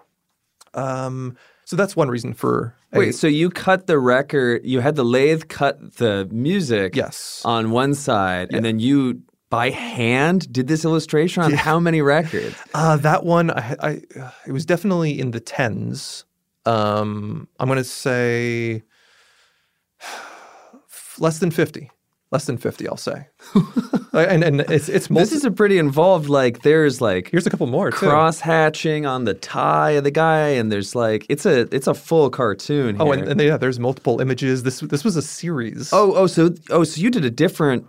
Um, 0.75 1.37
so 1.65 1.77
that's 1.77 1.95
one 1.97 2.09
reason 2.09 2.33
for 2.35 2.75
a- 2.93 2.99
Wait, 2.99 3.15
so 3.15 3.27
you 3.27 3.51
cut 3.51 3.87
the 3.87 3.99
record? 3.99 4.65
You 4.65 4.81
had 4.81 4.97
the 4.97 5.05
lathe 5.05 5.49
cut 5.49 5.97
the 5.97 6.27
music. 6.31 6.97
yes, 6.97 7.43
On 7.45 7.71
one 7.71 7.95
side, 7.95 8.49
and 8.55 8.65
then 8.65 8.79
you 8.79 9.21
by 9.51 9.71
hand 9.71 10.53
did 10.53 10.69
this 10.69 10.85
illustration 10.85 11.43
on 11.43 11.53
how 11.53 11.81
many 11.81 12.03
records? 12.03 12.55
uh, 12.75 12.97
that 12.99 13.25
one 13.25 13.51
I, 13.51 13.77
I 13.81 13.91
it 14.47 14.53
was 14.53 14.67
definitely 14.67 15.19
in 15.19 15.31
the 15.31 15.41
tens. 15.41 16.25
Um, 16.67 17.49
I'm 17.59 17.69
gonna 17.69 17.85
say 17.85 18.83
less 21.19 21.39
than 21.39 21.51
fifty. 21.51 21.91
Less 22.31 22.45
than 22.45 22.59
fifty, 22.59 22.87
I'll 22.87 22.97
say. 22.97 23.29
And 24.15 24.43
and 24.43 24.61
it's 24.63 24.89
it's 24.89 25.11
multi- 25.11 25.25
This 25.25 25.33
is 25.33 25.45
a 25.45 25.51
pretty 25.51 25.79
involved. 25.79 26.29
Like 26.29 26.63
there's 26.63 27.01
like 27.01 27.31
here's 27.31 27.47
a 27.47 27.51
couple 27.51 27.67
more 27.67 27.91
cross 27.93 28.41
hatching 28.41 29.07
on 29.07 29.25
the 29.25 29.35
tie 29.35 29.93
of 29.93 30.05
the 30.05 30.11
guy, 30.11 30.49
and 30.49 30.73
there's 30.73 30.95
like 30.95 31.25
it's 31.29 31.47
a 31.47 31.73
it's 31.75 31.87
a 31.87 31.95
full 31.95 32.29
cartoon. 32.31 32.97
Oh, 32.99 33.13
and, 33.13 33.29
and 33.29 33.41
yeah, 33.41 33.57
there's 33.57 33.79
multiple 33.79 34.21
images. 34.21 34.63
This 34.63 34.81
this 34.81 35.05
was 35.05 35.17
a 35.17 35.23
series. 35.23 35.91
oh 35.93 36.15
oh 36.15 36.27
so 36.27 36.55
oh 36.71 36.85
so 36.85 37.01
you 37.01 37.11
did 37.11 37.25
a 37.25 37.31
different. 37.31 37.87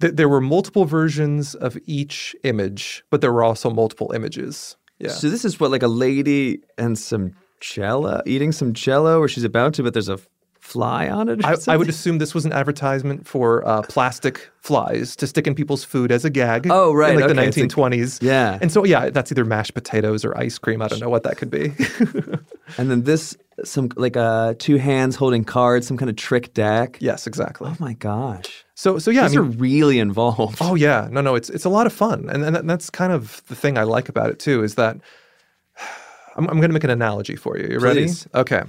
Th- 0.00 0.12
there 0.14 0.28
were 0.28 0.40
multiple 0.40 0.84
versions 0.84 1.54
of 1.54 1.76
each 1.86 2.34
image, 2.44 3.02
but 3.10 3.20
there 3.20 3.32
were 3.32 3.42
also 3.44 3.70
multiple 3.70 4.12
images. 4.14 4.76
Yeah. 4.98 5.10
So 5.10 5.28
this 5.30 5.44
is 5.44 5.58
what 5.60 5.70
like 5.70 5.82
a 5.82 5.88
lady 5.88 6.60
and 6.78 6.98
some 6.98 7.32
jello 7.60 8.22
eating 8.26 8.52
some 8.52 8.72
jello, 8.72 9.18
or 9.20 9.28
she's 9.28 9.44
about 9.44 9.74
to, 9.74 9.82
but 9.82 9.92
there's 9.94 10.08
a 10.08 10.18
fly 10.60 11.08
on 11.08 11.28
it. 11.28 11.44
Or 11.44 11.46
I, 11.46 11.56
I 11.68 11.76
would 11.76 11.88
assume 11.88 12.18
this 12.18 12.34
was 12.34 12.44
an 12.44 12.52
advertisement 12.52 13.26
for 13.26 13.66
uh, 13.66 13.82
plastic 13.82 14.50
flies 14.60 15.14
to 15.16 15.26
stick 15.26 15.46
in 15.46 15.54
people's 15.54 15.84
food 15.84 16.10
as 16.10 16.24
a 16.24 16.30
gag. 16.30 16.66
Oh, 16.68 16.92
right, 16.92 17.10
In 17.14 17.16
like 17.20 17.24
okay, 17.30 17.34
the 17.34 17.42
it's 17.44 17.56
a- 17.56 17.60
1920s. 17.60 18.22
Yeah. 18.22 18.58
And 18.60 18.72
so, 18.72 18.84
yeah, 18.84 19.10
that's 19.10 19.30
either 19.30 19.44
mashed 19.44 19.74
potatoes 19.74 20.24
or 20.24 20.36
ice 20.36 20.58
cream. 20.58 20.82
I 20.82 20.88
don't 20.88 21.00
know 21.00 21.08
what 21.08 21.22
that 21.22 21.36
could 21.36 21.50
be. 21.50 21.72
And 22.78 22.90
then 22.90 23.04
this 23.04 23.36
some 23.64 23.88
like 23.96 24.16
uh 24.16 24.54
two 24.58 24.76
hands 24.76 25.16
holding 25.16 25.44
cards, 25.44 25.86
some 25.86 25.96
kind 25.96 26.10
of 26.10 26.16
trick 26.16 26.52
deck. 26.54 26.98
yes, 27.00 27.26
exactly. 27.26 27.70
Oh 27.70 27.76
my 27.78 27.94
gosh. 27.94 28.64
So, 28.74 28.98
so 28.98 29.10
yeah, 29.10 29.22
I 29.22 29.28
These 29.28 29.36
mean, 29.38 29.46
are 29.46 29.50
really 29.58 29.98
involved. 29.98 30.58
Oh 30.60 30.74
yeah, 30.74 31.08
no, 31.10 31.20
no, 31.22 31.34
it's 31.34 31.48
it's 31.48 31.64
a 31.64 31.70
lot 31.70 31.86
of 31.86 31.92
fun, 31.92 32.28
and 32.28 32.44
and 32.44 32.68
that's 32.68 32.90
kind 32.90 33.12
of 33.12 33.42
the 33.48 33.54
thing 33.54 33.78
I 33.78 33.84
like 33.84 34.08
about 34.10 34.28
it 34.30 34.38
too 34.38 34.62
is 34.62 34.74
that 34.74 34.96
I'm 36.36 36.46
I'm 36.48 36.56
going 36.58 36.68
to 36.68 36.74
make 36.74 36.84
an 36.84 36.90
analogy 36.90 37.36
for 37.36 37.56
you. 37.58 37.68
You 37.70 37.78
ready? 37.78 38.08
Okay. 38.34 38.62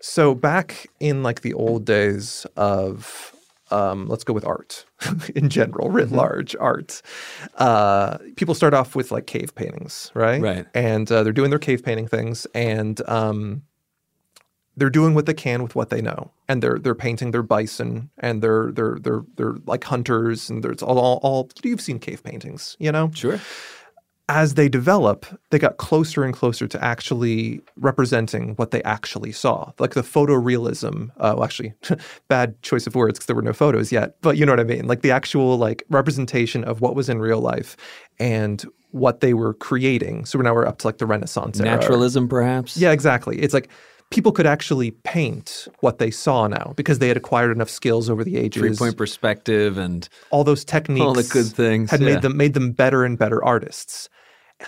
So 0.00 0.34
back 0.34 0.88
in 0.98 1.22
like 1.22 1.42
the 1.42 1.54
old 1.54 1.84
days 1.84 2.44
of 2.56 3.32
um, 3.70 4.08
let's 4.08 4.24
go 4.24 4.32
with 4.32 4.44
art 4.44 4.84
in 5.36 5.48
general, 5.48 5.88
writ 5.90 6.06
Mm-hmm. 6.08 6.16
large 6.16 6.56
art. 6.56 7.00
Uh, 7.56 8.18
people 8.36 8.54
start 8.54 8.74
off 8.74 8.96
with 8.96 9.12
like 9.12 9.26
cave 9.28 9.54
paintings, 9.54 10.10
right? 10.14 10.42
Right. 10.42 10.66
And 10.74 11.10
uh, 11.10 11.22
they're 11.22 11.32
doing 11.32 11.50
their 11.50 11.60
cave 11.60 11.84
painting 11.84 12.08
things, 12.08 12.46
and 12.54 13.00
um, 13.08 13.62
they're 14.76 14.90
doing 14.90 15.14
what 15.14 15.26
they 15.26 15.34
can 15.34 15.62
with 15.62 15.74
what 15.74 15.90
they 15.90 16.00
know, 16.00 16.30
and 16.48 16.62
they're 16.62 16.78
they're 16.78 16.94
painting 16.94 17.30
their 17.30 17.42
bison, 17.42 18.10
and 18.18 18.42
they're 18.42 18.72
they're 18.72 18.98
they're 19.00 19.22
they're 19.36 19.54
like 19.66 19.84
hunters, 19.84 20.48
and 20.48 20.64
there's 20.64 20.82
all, 20.82 20.98
all 20.98 21.20
all 21.22 21.50
you've 21.62 21.80
seen 21.80 21.98
cave 21.98 22.22
paintings, 22.22 22.76
you 22.78 22.90
know. 22.90 23.10
Sure. 23.14 23.40
As 24.28 24.54
they 24.54 24.68
develop, 24.68 25.26
they 25.50 25.58
got 25.58 25.76
closer 25.76 26.24
and 26.24 26.32
closer 26.32 26.66
to 26.66 26.82
actually 26.82 27.60
representing 27.76 28.54
what 28.54 28.70
they 28.70 28.82
actually 28.84 29.32
saw, 29.32 29.72
like 29.78 29.92
the 29.92 30.00
photorealism. 30.00 31.10
Uh, 31.18 31.34
well, 31.36 31.44
actually, 31.44 31.74
bad 32.28 32.60
choice 32.62 32.86
of 32.86 32.94
words 32.94 33.18
because 33.18 33.26
there 33.26 33.36
were 33.36 33.42
no 33.42 33.52
photos 33.52 33.92
yet, 33.92 34.16
but 34.22 34.38
you 34.38 34.46
know 34.46 34.52
what 34.52 34.60
I 34.60 34.64
mean. 34.64 34.86
Like 34.86 35.02
the 35.02 35.10
actual 35.10 35.58
like 35.58 35.82
representation 35.90 36.64
of 36.64 36.80
what 36.80 36.94
was 36.94 37.10
in 37.10 37.18
real 37.18 37.40
life 37.40 37.76
and 38.18 38.64
what 38.92 39.20
they 39.20 39.34
were 39.34 39.54
creating. 39.54 40.24
So 40.24 40.38
now 40.38 40.54
we're 40.54 40.66
up 40.66 40.78
to 40.78 40.86
like 40.86 40.98
the 40.98 41.06
Renaissance 41.06 41.60
era. 41.60 41.70
Naturalism, 41.70 42.28
perhaps. 42.28 42.76
Yeah, 42.76 42.92
exactly. 42.92 43.38
It's 43.40 43.52
like 43.52 43.68
people 44.12 44.32
could 44.32 44.46
actually 44.46 44.90
paint 44.90 45.66
what 45.80 45.98
they 45.98 46.10
saw 46.10 46.46
now 46.46 46.72
because 46.76 46.98
they 46.98 47.08
had 47.08 47.16
acquired 47.16 47.50
enough 47.50 47.70
skills 47.70 48.10
over 48.10 48.22
the 48.22 48.36
ages. 48.36 48.60
Three 48.60 48.76
point 48.76 48.96
perspective 48.96 49.78
and 49.78 50.08
All 50.30 50.44
those 50.44 50.64
techniques, 50.64 51.04
All 51.04 51.14
the 51.14 51.22
good 51.24 51.46
things, 51.46 51.90
had 51.90 52.00
yeah. 52.00 52.14
made 52.14 52.22
them 52.22 52.36
made 52.36 52.54
them 52.54 52.72
better 52.72 53.04
and 53.04 53.18
better 53.18 53.44
artists. 53.44 54.08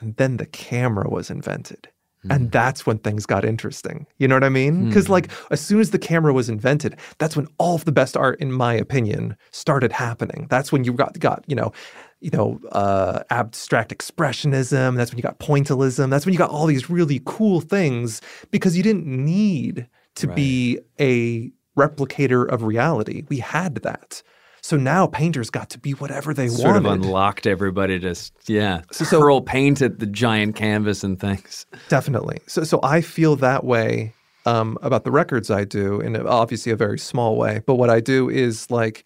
And 0.00 0.16
then 0.16 0.38
the 0.38 0.46
camera 0.46 1.08
was 1.08 1.30
invented. 1.30 1.88
Hmm. 2.22 2.32
And 2.32 2.50
that's 2.50 2.86
when 2.86 2.98
things 2.98 3.26
got 3.26 3.44
interesting. 3.44 4.06
You 4.18 4.26
know 4.26 4.34
what 4.34 4.44
I 4.44 4.48
mean? 4.48 4.88
Because 4.88 5.08
like 5.08 5.30
as 5.50 5.60
soon 5.60 5.80
as 5.80 5.90
the 5.90 5.98
camera 5.98 6.32
was 6.32 6.48
invented, 6.48 6.96
that's 7.18 7.36
when 7.36 7.46
all 7.58 7.74
of 7.74 7.84
the 7.84 7.92
best 7.92 8.16
art, 8.16 8.40
in 8.40 8.50
my 8.50 8.74
opinion, 8.74 9.36
started 9.50 9.92
happening. 9.92 10.46
That's 10.48 10.72
when 10.72 10.84
you 10.84 10.92
got 10.94 11.18
got 11.18 11.44
you 11.46 11.54
know 11.54 11.72
you 12.20 12.30
know, 12.30 12.60
uh, 12.72 13.22
abstract 13.30 13.96
expressionism. 13.96 14.96
That's 14.96 15.10
when 15.10 15.18
you 15.18 15.22
got 15.22 15.38
pointillism. 15.38 16.10
That's 16.10 16.24
when 16.26 16.32
you 16.32 16.38
got 16.38 16.50
all 16.50 16.66
these 16.66 16.88
really 16.88 17.20
cool 17.24 17.60
things 17.60 18.20
because 18.50 18.76
you 18.76 18.82
didn't 18.82 19.06
need 19.06 19.88
to 20.16 20.28
be 20.28 20.78
a 21.00 21.50
replicator 21.76 22.48
of 22.48 22.62
reality. 22.62 23.24
We 23.28 23.38
had 23.38 23.76
that. 23.76 24.22
So 24.62 24.78
now 24.78 25.06
painters 25.06 25.50
got 25.50 25.68
to 25.70 25.78
be 25.78 25.92
whatever 25.92 26.32
they 26.32 26.48
Sort 26.48 26.76
of 26.76 26.86
unlocked 26.86 27.46
everybody 27.46 28.00
to, 28.00 28.14
yeah, 28.46 28.80
so- 28.90 29.20
hurl 29.20 29.42
paint 29.42 29.82
at 29.82 29.98
the 29.98 30.06
giant 30.06 30.56
canvas 30.56 31.04
and 31.04 31.20
things. 31.20 31.66
Definitely. 31.90 32.40
So, 32.46 32.64
so 32.64 32.80
I 32.82 33.02
feel 33.02 33.36
that 33.36 33.64
way 33.64 34.14
um, 34.46 34.78
about 34.80 35.04
the 35.04 35.10
records 35.10 35.50
I 35.50 35.64
do 35.64 36.00
in 36.00 36.16
obviously 36.16 36.72
a 36.72 36.76
very 36.76 36.98
small 36.98 37.36
way. 37.36 37.60
But 37.66 37.74
what 37.74 37.90
I 37.90 38.00
do 38.00 38.30
is 38.30 38.70
like, 38.70 39.04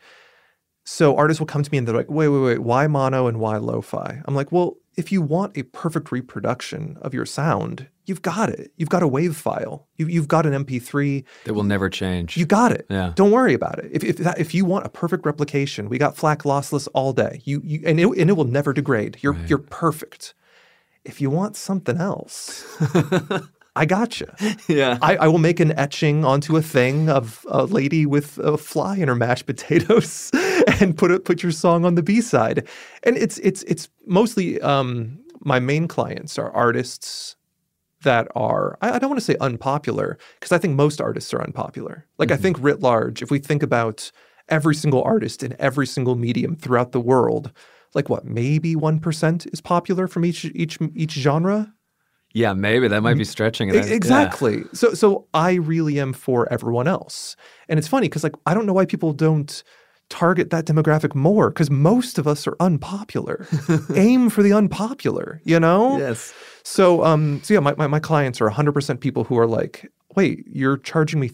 so 0.91 1.15
artists 1.17 1.39
will 1.39 1.47
come 1.47 1.63
to 1.63 1.71
me 1.71 1.77
and 1.77 1.87
they're 1.87 1.95
like, 1.95 2.11
wait, 2.11 2.29
wait, 2.29 2.41
wait, 2.41 2.59
why 2.61 2.87
mono 2.87 3.27
and 3.27 3.39
why 3.39 3.59
lo-fi? 3.59 4.23
I'm 4.25 4.35
like, 4.35 4.51
well, 4.51 4.79
if 4.97 5.13
you 5.13 5.21
want 5.21 5.55
a 5.55 5.65
perfect 5.65 6.11
reproduction 6.11 6.97
of 7.03 7.13
your 7.13 7.27
sound, 7.27 7.89
you've 8.07 8.23
got 8.23 8.49
it. 8.49 8.73
You've 8.79 8.89
got 8.89 9.03
a 9.03 9.07
wave 9.07 9.37
file. 9.37 9.87
You, 9.97 10.07
you've 10.07 10.29
got 10.29 10.47
an 10.47 10.65
MP3. 10.65 11.25
That 11.45 11.53
will 11.53 11.63
never 11.63 11.91
change. 11.91 12.39
You 12.39 12.47
got 12.47 12.73
it. 12.73 12.87
Yeah. 12.89 13.13
Don't 13.15 13.33
worry 13.33 13.53
about 13.53 13.79
it. 13.79 13.91
If 13.93 14.03
if, 14.03 14.17
that, 14.17 14.41
if 14.41 14.55
you 14.55 14.65
want 14.65 14.87
a 14.87 14.89
perfect 14.89 15.27
replication, 15.27 15.91
we 15.91 15.99
got 15.99 16.17
FLAC 16.17 16.39
lossless 16.45 16.89
all 16.95 17.13
day. 17.13 17.43
You, 17.45 17.61
you 17.63 17.83
and 17.85 18.01
it 18.01 18.07
and 18.07 18.31
it 18.31 18.33
will 18.33 18.45
never 18.45 18.73
degrade. 18.73 19.19
You're 19.21 19.37
you're 19.47 19.59
perfect. 19.59 20.33
If 21.05 21.21
you 21.21 21.29
want 21.29 21.55
something 21.55 21.99
else, 21.99 22.65
I 23.79 23.85
got 23.85 24.19
you. 24.19 24.27
yeah. 24.69 24.99
I, 25.01 25.17
I 25.17 25.29
will 25.29 25.39
make 25.39 25.61
an 25.61 25.71
etching 25.79 26.25
onto 26.25 26.57
a 26.57 26.63
thing 26.63 27.09
of 27.09 27.47
a 27.49 27.65
lady 27.65 28.07
with 28.07 28.37
a 28.39 28.59
fly 28.59 28.97
in 28.97 29.07
her 29.07 29.15
mashed 29.15 29.47
potatoes 29.47 30.33
and 30.81 30.99
put 30.99 31.13
it 31.13 31.25
put 31.25 31.45
your 31.45 31.53
song 31.53 31.85
on 31.85 31.95
the 31.95 32.03
B 32.03 32.21
side. 32.21 32.67
And 33.05 33.17
it's 33.17 33.39
it's 33.39 33.63
it's 33.63 33.89
mostly 34.05 34.61
um, 34.63 35.21
my 35.41 35.61
main 35.61 35.87
clients 35.87 36.39
are 36.39 36.51
artists 36.51 37.37
that 38.03 38.27
are 38.35 38.77
I, 38.83 38.93
I 38.93 38.99
don't 38.99 39.11
want 39.11 39.21
to 39.21 39.25
say 39.25 39.37
unpopular 39.41 40.19
because 40.41 40.51
I 40.51 40.59
think 40.59 40.75
most 40.75 41.01
artists 41.01 41.33
are 41.33 41.41
unpopular. 41.43 42.05
Like 42.19 42.33
I 42.33 42.37
think 42.37 42.57
writ 42.59 42.81
large, 42.81 43.23
if 43.23 43.31
we 43.31 43.39
think 43.39 43.63
about 43.63 44.11
every 44.49 44.75
single 44.75 45.05
artist 45.05 45.45
in 45.45 45.55
every 45.61 45.87
single 45.87 46.17
medium 46.17 46.57
throughout 46.57 46.91
the 46.91 47.01
world, 47.01 47.53
like 47.95 48.09
what 48.09 48.25
maybe 48.25 48.75
one 48.75 48.99
percent 48.99 49.47
is 49.47 49.61
popular 49.61 50.09
from 50.09 50.25
each 50.25 50.45
each 50.47 50.79
each 50.97 51.13
genre. 51.13 51.75
Yeah, 52.33 52.53
maybe 52.53 52.89
that 52.89 53.03
might 53.03 53.15
be 53.17 53.25
stretching 53.25 53.69
it. 53.69 53.75
E- 53.75 53.79
Yeah. 53.79 53.95
Exactly. 53.95 54.65
So 54.73 54.95
so 54.95 55.27
I 55.35 55.55
really 55.55 55.99
am 56.01 56.13
for 56.13 56.51
everyone 56.53 56.87
else. 56.89 57.37
And 57.69 57.79
it's 57.79 57.89
funny 57.89 58.09
because 58.09 58.23
like 58.25 58.35
I 58.47 58.55
don't 58.55 58.67
know 58.67 58.73
why 58.73 58.87
people 58.87 59.13
don't 59.13 59.63
target 60.11 60.51
that 60.51 60.65
demographic 60.65 61.15
more 61.15 61.51
because 61.51 61.71
most 61.71 62.19
of 62.19 62.27
us 62.27 62.47
are 62.47 62.57
unpopular. 62.61 63.47
Aim 63.95 64.31
for 64.31 64.43
the 64.43 64.53
unpopular, 64.53 65.41
you 65.45 65.61
know? 65.61 65.99
Yes. 65.99 66.33
So 66.65 67.05
um 67.05 67.41
so 67.43 67.55
yeah, 67.55 67.61
my, 67.61 67.75
my, 67.77 67.87
my 67.87 68.01
clients 68.01 68.41
are 68.41 68.51
100% 68.51 69.01
people 69.01 69.25
who 69.25 69.39
are 69.39 69.47
like, 69.47 69.91
wait, 70.17 70.45
you're 70.47 70.79
charging 70.79 71.21
me 71.21 71.31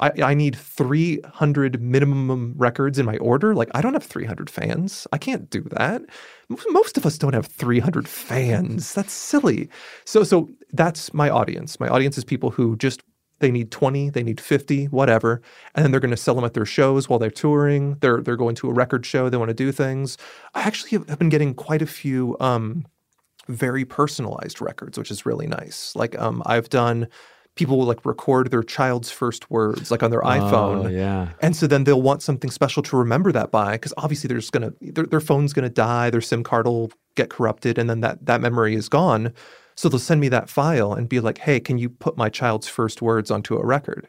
I, 0.00 0.10
I 0.22 0.34
need 0.34 0.56
300 0.56 1.80
minimum 1.80 2.54
records 2.56 2.98
in 2.98 3.06
my 3.06 3.16
order. 3.18 3.54
Like, 3.54 3.70
I 3.74 3.80
don't 3.80 3.94
have 3.94 4.04
300 4.04 4.50
fans. 4.50 5.06
I 5.12 5.18
can't 5.18 5.48
do 5.50 5.62
that. 5.70 6.02
Most 6.70 6.96
of 6.96 7.06
us 7.06 7.16
don't 7.16 7.32
have 7.32 7.46
300 7.46 8.08
fans. 8.08 8.92
That's 8.92 9.12
silly. 9.12 9.68
So, 10.04 10.24
so 10.24 10.50
that's 10.72 11.14
my 11.14 11.30
audience. 11.30 11.78
My 11.78 11.88
audience 11.88 12.18
is 12.18 12.24
people 12.24 12.50
who 12.50 12.76
just 12.76 13.02
they 13.40 13.50
need 13.50 13.70
20, 13.70 14.10
they 14.10 14.22
need 14.22 14.40
50, 14.40 14.86
whatever, 14.86 15.42
and 15.74 15.84
then 15.84 15.90
they're 15.90 16.00
going 16.00 16.10
to 16.12 16.16
sell 16.16 16.34
them 16.34 16.44
at 16.44 16.54
their 16.54 16.64
shows 16.64 17.08
while 17.08 17.18
they're 17.18 17.30
touring. 17.30 17.96
They're 18.00 18.20
they're 18.20 18.36
going 18.36 18.54
to 18.56 18.70
a 18.70 18.72
record 18.72 19.04
show. 19.04 19.28
They 19.28 19.36
want 19.36 19.50
to 19.50 19.54
do 19.54 19.72
things. 19.72 20.16
I 20.54 20.62
actually 20.62 20.90
have, 20.92 21.08
have 21.08 21.18
been 21.18 21.28
getting 21.28 21.52
quite 21.52 21.82
a 21.82 21.86
few 21.86 22.36
um, 22.40 22.86
very 23.48 23.84
personalized 23.84 24.60
records, 24.60 24.98
which 24.98 25.10
is 25.10 25.26
really 25.26 25.46
nice. 25.46 25.94
Like 25.96 26.18
um, 26.18 26.42
I've 26.46 26.68
done 26.68 27.08
people 27.56 27.78
will 27.78 27.86
like 27.86 28.04
record 28.04 28.50
their 28.50 28.62
child's 28.62 29.10
first 29.10 29.50
words 29.50 29.90
like 29.90 30.02
on 30.02 30.10
their 30.10 30.22
iPhone. 30.22 30.86
Oh, 30.86 30.88
yeah. 30.88 31.30
And 31.40 31.54
so 31.54 31.66
then 31.66 31.84
they'll 31.84 32.02
want 32.02 32.22
something 32.22 32.50
special 32.50 32.82
to 32.84 32.96
remember 32.96 33.30
that 33.32 33.50
by 33.50 33.72
because 33.72 33.94
obviously 33.96 34.28
they're 34.28 34.38
just 34.38 34.52
gonna 34.52 34.72
their, 34.80 35.06
their 35.06 35.20
phone's 35.20 35.52
gonna 35.52 35.68
die, 35.68 36.10
their 36.10 36.20
SIM 36.20 36.42
card 36.42 36.66
will 36.66 36.90
get 37.14 37.30
corrupted, 37.30 37.78
and 37.78 37.88
then 37.88 38.00
that 38.00 38.26
that 38.26 38.40
memory 38.40 38.74
is 38.74 38.88
gone. 38.88 39.32
So 39.76 39.88
they'll 39.88 39.98
send 39.98 40.20
me 40.20 40.28
that 40.28 40.48
file 40.48 40.92
and 40.92 41.08
be 41.08 41.20
like, 41.20 41.38
"Hey, 41.38 41.60
can 41.60 41.78
you 41.78 41.88
put 41.90 42.16
my 42.16 42.28
child's 42.28 42.68
first 42.68 43.02
words 43.02 43.30
onto 43.30 43.56
a 43.56 43.64
record?" 43.64 44.08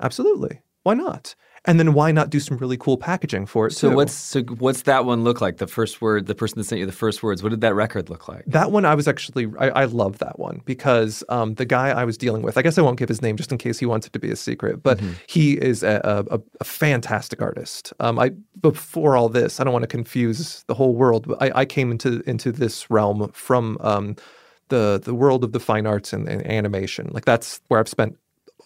Absolutely. 0.00 0.60
Why 0.82 0.94
not? 0.94 1.34
And 1.66 1.78
then 1.80 1.94
why 1.94 2.12
not 2.12 2.28
do 2.28 2.40
some 2.40 2.58
really 2.58 2.76
cool 2.76 2.98
packaging 2.98 3.46
for 3.46 3.66
it 3.66 3.72
So 3.72 3.88
too? 3.88 3.96
what's 3.96 4.12
so 4.12 4.42
what's 4.42 4.82
that 4.82 5.06
one 5.06 5.24
look 5.24 5.40
like? 5.40 5.56
The 5.56 5.66
first 5.66 6.02
word, 6.02 6.26
the 6.26 6.34
person 6.34 6.58
that 6.58 6.64
sent 6.64 6.78
you 6.78 6.84
the 6.86 6.92
first 6.92 7.22
words. 7.22 7.42
What 7.42 7.48
did 7.50 7.62
that 7.62 7.74
record 7.74 8.10
look 8.10 8.28
like? 8.28 8.44
That 8.46 8.70
one 8.70 8.84
I 8.84 8.94
was 8.94 9.08
actually 9.08 9.50
I, 9.58 9.68
I 9.70 9.84
love 9.86 10.18
that 10.18 10.38
one 10.38 10.60
because 10.66 11.24
um, 11.30 11.54
the 11.54 11.64
guy 11.64 11.88
I 11.88 12.04
was 12.04 12.18
dealing 12.18 12.42
with, 12.42 12.58
I 12.58 12.62
guess 12.62 12.76
I 12.76 12.82
won't 12.82 12.98
give 12.98 13.08
his 13.08 13.22
name 13.22 13.36
just 13.38 13.50
in 13.50 13.56
case 13.56 13.78
he 13.78 13.86
wants 13.86 14.06
it 14.06 14.12
to 14.12 14.18
be 14.18 14.30
a 14.30 14.36
secret, 14.36 14.82
but 14.82 15.00
he 15.26 15.54
is 15.54 15.82
a, 15.82 16.26
a, 16.30 16.38
a 16.60 16.64
fantastic 16.64 17.40
artist. 17.40 17.94
Um, 17.98 18.18
I 18.18 18.32
before 18.60 19.16
all 19.16 19.30
this, 19.30 19.58
I 19.58 19.64
don't 19.64 19.72
want 19.72 19.84
to 19.84 19.88
confuse 19.88 20.64
the 20.68 20.74
whole 20.74 20.94
world, 20.94 21.26
but 21.28 21.42
I, 21.42 21.60
I 21.60 21.64
came 21.64 21.90
into 21.90 22.22
into 22.28 22.52
this 22.52 22.90
realm 22.90 23.30
from 23.32 23.78
um, 23.80 24.16
the 24.68 25.00
the 25.02 25.14
world 25.14 25.44
of 25.44 25.52
the 25.52 25.60
fine 25.60 25.86
arts 25.86 26.12
and, 26.12 26.28
and 26.28 26.46
animation. 26.46 27.08
Like 27.12 27.24
that's 27.24 27.60
where 27.68 27.80
I've 27.80 27.88
spent 27.88 28.18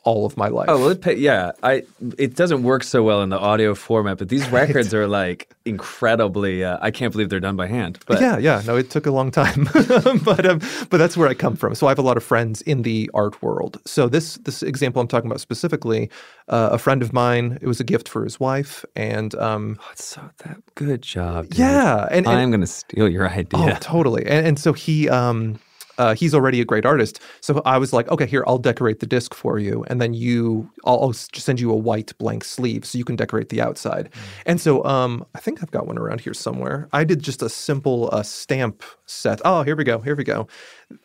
all 0.05 0.25
of 0.27 0.37
my 0.37 0.49
life. 0.49 0.67
Oh 0.69 0.79
well, 0.79 0.89
it 0.91 1.01
pay, 1.03 1.15
yeah. 1.17 1.53
I 1.63 1.83
it 2.17 2.35
doesn't 2.37 2.63
work 2.63 2.83
so 2.85 3.03
well 3.03 3.23
in 3.23 3.29
the 3.29 3.39
audio 3.39 3.75
format, 3.75 4.19
but 4.19 4.29
these 4.29 4.49
records 4.61 4.95
are 4.95 5.07
like 5.07 5.49
incredibly. 5.65 6.65
Uh, 6.65 6.79
I 6.81 6.91
can't 6.91 7.13
believe 7.13 7.29
they're 7.29 7.41
done 7.41 7.57
by 7.57 7.67
hand. 7.67 7.99
But 8.07 8.21
yeah, 8.21 8.39
yeah. 8.39 8.63
No, 8.67 8.77
it 8.77 8.91
took 8.91 9.07
a 9.07 9.11
long 9.11 9.31
time, 9.31 9.69
but 10.25 10.47
um, 10.47 10.61
but 10.91 10.99
that's 10.99 11.17
where 11.17 11.29
I 11.29 11.35
come 11.35 11.57
from. 11.57 11.75
So 11.75 11.87
I 11.87 11.91
have 11.91 11.99
a 11.99 12.03
lot 12.03 12.17
of 12.17 12.25
friends 12.25 12.63
in 12.63 12.83
the 12.83 13.11
art 13.15 13.43
world. 13.43 13.79
So 13.87 14.09
this 14.09 14.37
this 14.39 14.63
example 14.63 15.01
I'm 15.03 15.09
talking 15.09 15.31
about 15.31 15.41
specifically, 15.41 16.11
uh, 16.49 16.71
a 16.73 16.79
friend 16.79 17.03
of 17.03 17.13
mine. 17.13 17.59
It 17.61 17.67
was 17.67 17.81
a 17.81 17.85
gift 17.85 18.09
for 18.09 18.25
his 18.25 18.39
wife, 18.41 18.85
and 18.97 19.35
um, 19.35 19.79
Oh, 19.81 19.89
it's 19.93 20.05
so 20.05 20.21
that 20.45 20.59
good 20.75 21.03
job. 21.03 21.49
dude. 21.49 21.59
yeah, 21.59 22.07
and, 22.11 22.27
and 22.27 22.37
I'm 22.39 22.51
gonna 22.51 22.67
steal 22.67 23.09
your 23.09 23.29
idea. 23.29 23.75
Oh, 23.75 23.79
totally. 23.81 24.25
And, 24.27 24.47
and 24.47 24.59
so 24.59 24.73
he, 24.73 25.09
um, 25.09 25.59
uh, 25.99 26.15
he's 26.15 26.35
already 26.35 26.61
a 26.61 26.65
great 26.65 26.87
artist. 26.87 27.21
So 27.41 27.61
I 27.65 27.79
was 27.79 27.93
like, 27.93 28.09
okay, 28.09 28.27
here, 28.27 28.45
I'll 28.47 28.59
decorate 28.59 29.01
the 29.01 29.07
disc 29.07 29.35
for 29.35 29.59
you, 29.59 29.85
and 29.89 30.01
then 30.01 30.15
you, 30.15 30.71
I'll, 30.85 31.01
I'll 31.03 31.13
just 31.13 31.41
send 31.41 31.61
you 31.61 31.71
a 31.71 31.77
white 31.77 32.17
blank 32.19 32.45
sleeve 32.45 32.85
so 32.85 32.99
you 32.99 33.05
can 33.05 33.17
decorate 33.17 33.51
the 33.51 33.61
outside. 33.61 34.09
And 34.47 34.61
so, 34.61 34.85
um, 34.85 35.27
I 35.35 35.41
think 35.41 35.63
I've 35.63 35.71
got 35.71 35.87
one 35.87 35.99
around 35.99 36.21
here 36.21 36.35
somewhere. 36.35 36.89
I 36.93 37.05
did 37.05 37.23
just 37.23 37.43
a 37.43 37.49
simple 37.49 38.09
uh, 38.13 38.23
stamp 38.23 38.83
set. 39.07 39.41
Oh, 39.45 39.63
here 39.63 39.77
we 39.77 39.85
go. 39.85 39.99
Here 39.99 40.17
we 40.17 40.25
go. 40.25 40.49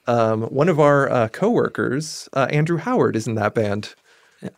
Um, 0.07 0.43
one 0.43 0.69
of 0.69 0.79
our 0.79 1.09
uh, 1.09 1.27
coworkers, 1.29 2.29
uh, 2.33 2.47
Andrew 2.49 2.77
Howard, 2.77 3.15
is 3.15 3.27
in 3.27 3.35
that 3.35 3.53
band. 3.53 3.95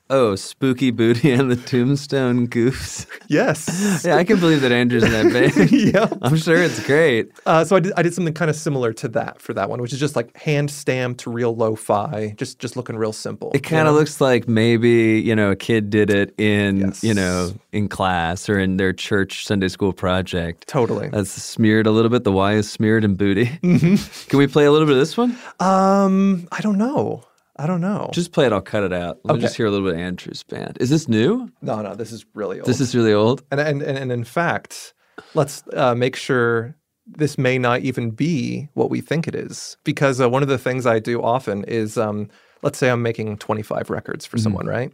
Oh, 0.09 0.35
Spooky 0.35 0.91
Booty 0.91 1.31
and 1.31 1.51
the 1.51 1.55
Tombstone 1.55 2.47
Goofs. 2.47 3.07
Yes. 3.27 4.03
yeah, 4.05 4.15
I 4.17 4.23
can 4.23 4.39
believe 4.39 4.61
that 4.61 4.71
Andrew's 4.71 5.03
in 5.03 5.11
that 5.11 5.33
band. 5.33 5.71
yeah. 5.71 6.07
I'm 6.21 6.37
sure 6.37 6.57
it's 6.57 6.85
great. 6.85 7.31
Uh, 7.45 7.65
so 7.65 7.75
I 7.75 7.79
did, 7.79 7.93
I 7.97 8.03
did 8.03 8.13
something 8.13 8.33
kind 8.33 8.49
of 8.49 8.55
similar 8.55 8.93
to 8.93 9.07
that 9.09 9.41
for 9.41 9.53
that 9.55 9.69
one, 9.69 9.81
which 9.81 9.93
is 9.93 9.99
just 9.99 10.15
like 10.15 10.35
hand 10.37 10.69
stamped, 10.69 11.21
to 11.21 11.31
real 11.31 11.55
lo-fi, 11.55 12.33
just 12.37 12.59
just 12.59 12.75
looking 12.77 12.95
real 12.97 13.13
simple. 13.13 13.51
It 13.53 13.63
kind 13.63 13.87
of 13.87 13.95
looks 13.95 14.21
like 14.21 14.47
maybe 14.47 15.21
you 15.25 15.35
know 15.35 15.51
a 15.51 15.55
kid 15.55 15.89
did 15.89 16.09
it 16.09 16.33
in 16.39 16.77
Yes. 16.77 17.03
you 17.03 17.13
know 17.13 17.51
in 17.71 17.87
class 17.87 18.47
or 18.49 18.59
in 18.59 18.77
their 18.77 18.93
church 18.93 19.45
Sunday 19.45 19.67
school 19.69 19.91
project. 19.93 20.67
totally. 20.67 21.09
That's 21.09 21.31
smeared 21.31 21.87
a 21.87 21.91
little 21.91 22.09
bit. 22.09 22.23
The 22.23 22.31
Y 22.31 22.53
is 22.53 22.71
smeared 22.71 23.03
in 23.03 23.15
booty. 23.15 23.45
Mm-hmm. 23.63 24.29
Can 24.29 24.39
we 24.39 24.47
play 24.47 24.65
a 24.65 24.71
little 24.71 24.87
bit 24.87 24.93
of 24.93 24.99
this 24.99 25.17
one? 25.17 25.37
Um, 25.59 26.47
I 26.51 26.61
don't 26.61 26.77
know. 26.77 27.23
I 27.57 27.67
don't 27.67 27.81
know. 27.81 28.09
Just 28.11 28.31
play 28.33 28.45
it. 28.45 28.51
I'll 28.53 28.61
cut 28.61 28.83
it 28.83 28.91
out. 28.91 29.19
Let 29.23 29.35
me 29.35 29.41
just 29.41 29.55
hear 29.55 29.65
a 29.65 29.71
little 29.71 29.87
bit 29.87 29.95
of 29.95 30.01
Andrew's 30.01 30.43
band. 30.43 30.77
Is 30.81 30.89
this 30.89 31.07
new? 31.07 31.49
no, 31.61 31.81
no. 31.81 31.95
This 31.95 32.11
is 32.11 32.25
really 32.33 32.59
old. 32.59 32.67
This 32.67 32.81
is 32.81 32.93
really 32.95 33.13
old. 33.13 33.43
and 33.51 33.59
and 33.59 33.81
and, 33.81 33.97
and 33.97 34.11
in 34.11 34.23
fact, 34.23 34.93
let's 35.33 35.63
uh, 35.73 35.95
make 35.95 36.15
sure 36.15 36.75
this 37.07 37.37
may 37.37 37.57
not 37.57 37.81
even 37.81 38.09
be 38.11 38.67
what 38.73 38.89
we 38.89 38.99
think 38.99 39.27
it 39.27 39.35
is, 39.35 39.77
because 39.83 40.19
uh, 40.19 40.29
one 40.29 40.41
of 40.43 40.49
the 40.49 40.57
things 40.57 40.85
I 40.85 40.99
do 40.99 41.21
often 41.21 41.63
is, 41.65 41.97
um, 41.97 42.29
let's 42.63 42.79
say 42.79 42.89
I'm 42.89 43.03
making 43.03 43.37
25 43.37 43.89
records 43.91 44.25
for 44.25 44.37
someone, 44.39 44.65
right? 44.65 44.91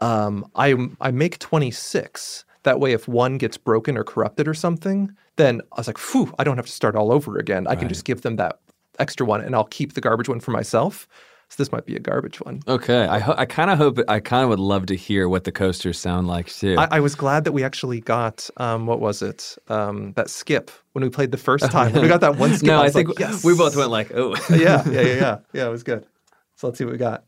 Um, 0.00 0.44
I 0.56 0.74
I 1.00 1.10
make 1.10 1.38
26. 1.38 2.44
That 2.64 2.80
way, 2.80 2.92
if 2.92 3.06
one 3.08 3.38
gets 3.38 3.56
broken 3.56 3.96
or 3.96 4.04
corrupted 4.04 4.48
or 4.48 4.54
something, 4.54 5.14
then 5.36 5.60
I 5.72 5.80
was 5.80 5.86
like, 5.86 5.98
"Phew! 5.98 6.34
I 6.38 6.44
don't 6.44 6.56
have 6.56 6.66
to 6.66 6.72
start 6.72 6.96
all 6.96 7.12
over 7.12 7.38
again. 7.38 7.66
I 7.66 7.76
can 7.76 7.88
just 7.88 8.04
give 8.04 8.22
them 8.22 8.36
that 8.36 8.58
extra 8.98 9.24
one, 9.26 9.40
and 9.40 9.54
I'll 9.54 9.64
keep 9.64 9.94
the 9.94 10.00
garbage 10.02 10.28
one 10.28 10.40
for 10.40 10.50
myself." 10.50 11.06
So 11.48 11.56
this 11.62 11.70
might 11.70 11.86
be 11.86 11.94
a 11.94 12.00
garbage 12.00 12.40
one. 12.40 12.62
Okay. 12.66 13.06
I 13.06 13.18
ho- 13.18 13.34
I 13.36 13.44
kind 13.44 13.70
of 13.70 13.78
hope. 13.78 13.98
I 14.08 14.18
kind 14.18 14.42
of 14.42 14.48
would 14.48 14.58
love 14.58 14.86
to 14.86 14.96
hear 14.96 15.28
what 15.28 15.44
the 15.44 15.52
coasters 15.52 15.98
sound 15.98 16.26
like 16.26 16.48
too. 16.48 16.76
I, 16.78 16.88
I 16.92 17.00
was 17.00 17.14
glad 17.14 17.44
that 17.44 17.52
we 17.52 17.62
actually 17.62 18.00
got 18.00 18.48
um, 18.56 18.86
what 18.86 19.00
was 19.00 19.22
it? 19.22 19.56
Um, 19.68 20.12
that 20.14 20.30
skip 20.30 20.70
when 20.92 21.04
we 21.04 21.10
played 21.10 21.30
the 21.30 21.38
first 21.38 21.70
time. 21.70 21.92
When 21.92 22.02
we 22.02 22.08
got 22.08 22.20
that 22.22 22.36
one 22.36 22.54
skip, 22.56 22.66
no, 22.66 22.80
I, 22.80 22.86
I, 22.86 22.90
think 22.90 23.08
like, 23.08 23.18
yes. 23.20 23.44
we 23.44 23.56
both 23.56 23.76
went 23.76 23.90
like, 23.90 24.12
oh, 24.14 24.34
yeah, 24.50 24.82
yeah, 24.88 25.00
yeah, 25.00 25.02
yeah, 25.02 25.38
yeah. 25.52 25.66
It 25.66 25.70
was 25.70 25.82
good. 25.82 26.06
So 26.56 26.66
let's 26.66 26.78
see 26.78 26.84
what 26.84 26.92
we 26.92 26.98
got. 26.98 27.24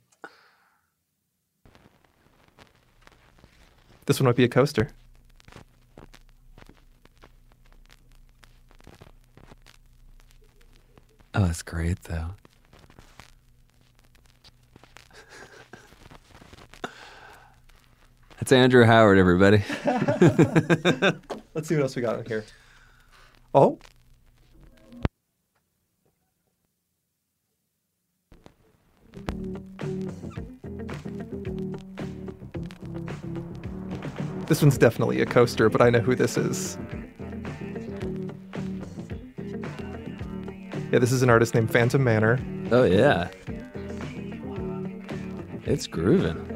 This 4.07 4.21
one 4.21 4.27
might 4.27 4.37
be 4.37 4.45
a 4.45 4.49
coaster. 4.49 4.89
Oh, 11.35 11.45
that's 11.45 11.63
great, 11.63 12.03
though. 12.05 12.31
That's 18.47 18.53
Andrew 18.53 18.85
Howard, 18.85 19.19
everybody. 19.19 19.65
Let's 21.53 21.67
see 21.67 21.75
what 21.75 21.83
else 21.83 21.97
we 21.97 22.03
got 22.03 22.21
in 22.21 22.27
here. 22.27 22.45
Oh. 23.53 23.77
This 34.47 34.63
one's 34.63 34.79
definitely 34.79 35.21
a 35.23 35.27
coaster, 35.27 35.69
but 35.69 35.83
I 35.83 35.91
know 35.91 35.99
who 35.99 36.15
this 36.15 36.37
is. 36.37 36.79
Yeah, 40.93 41.01
this 41.01 41.11
is 41.11 41.25
an 41.25 41.31
artist 41.31 41.53
named 41.53 41.73
Phantom 41.73 42.05
Manor. 42.05 42.39
Oh, 42.71 42.85
yeah. 42.85 43.29
It's 45.65 45.89
grooving. 45.89 46.56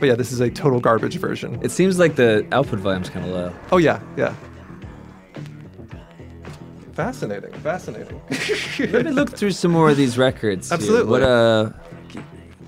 But 0.00 0.06
yeah, 0.06 0.14
this 0.14 0.30
is 0.30 0.40
a 0.40 0.50
total 0.50 0.80
garbage 0.80 1.16
version. 1.16 1.58
It 1.62 1.70
seems 1.70 1.98
like 1.98 2.16
the 2.16 2.46
output 2.52 2.78
volume's 2.78 3.10
kind 3.10 3.26
of 3.26 3.32
low. 3.32 3.52
Oh 3.72 3.78
yeah, 3.78 4.00
yeah. 4.16 4.34
Fascinating, 6.92 7.52
fascinating. 7.60 8.20
Let 8.92 9.06
me 9.06 9.12
look 9.12 9.30
through 9.30 9.52
some 9.52 9.70
more 9.70 9.90
of 9.90 9.96
these 9.96 10.18
records. 10.18 10.68
here. 10.68 10.74
Absolutely. 10.74 11.10
What 11.10 11.22
uh, 11.22 11.70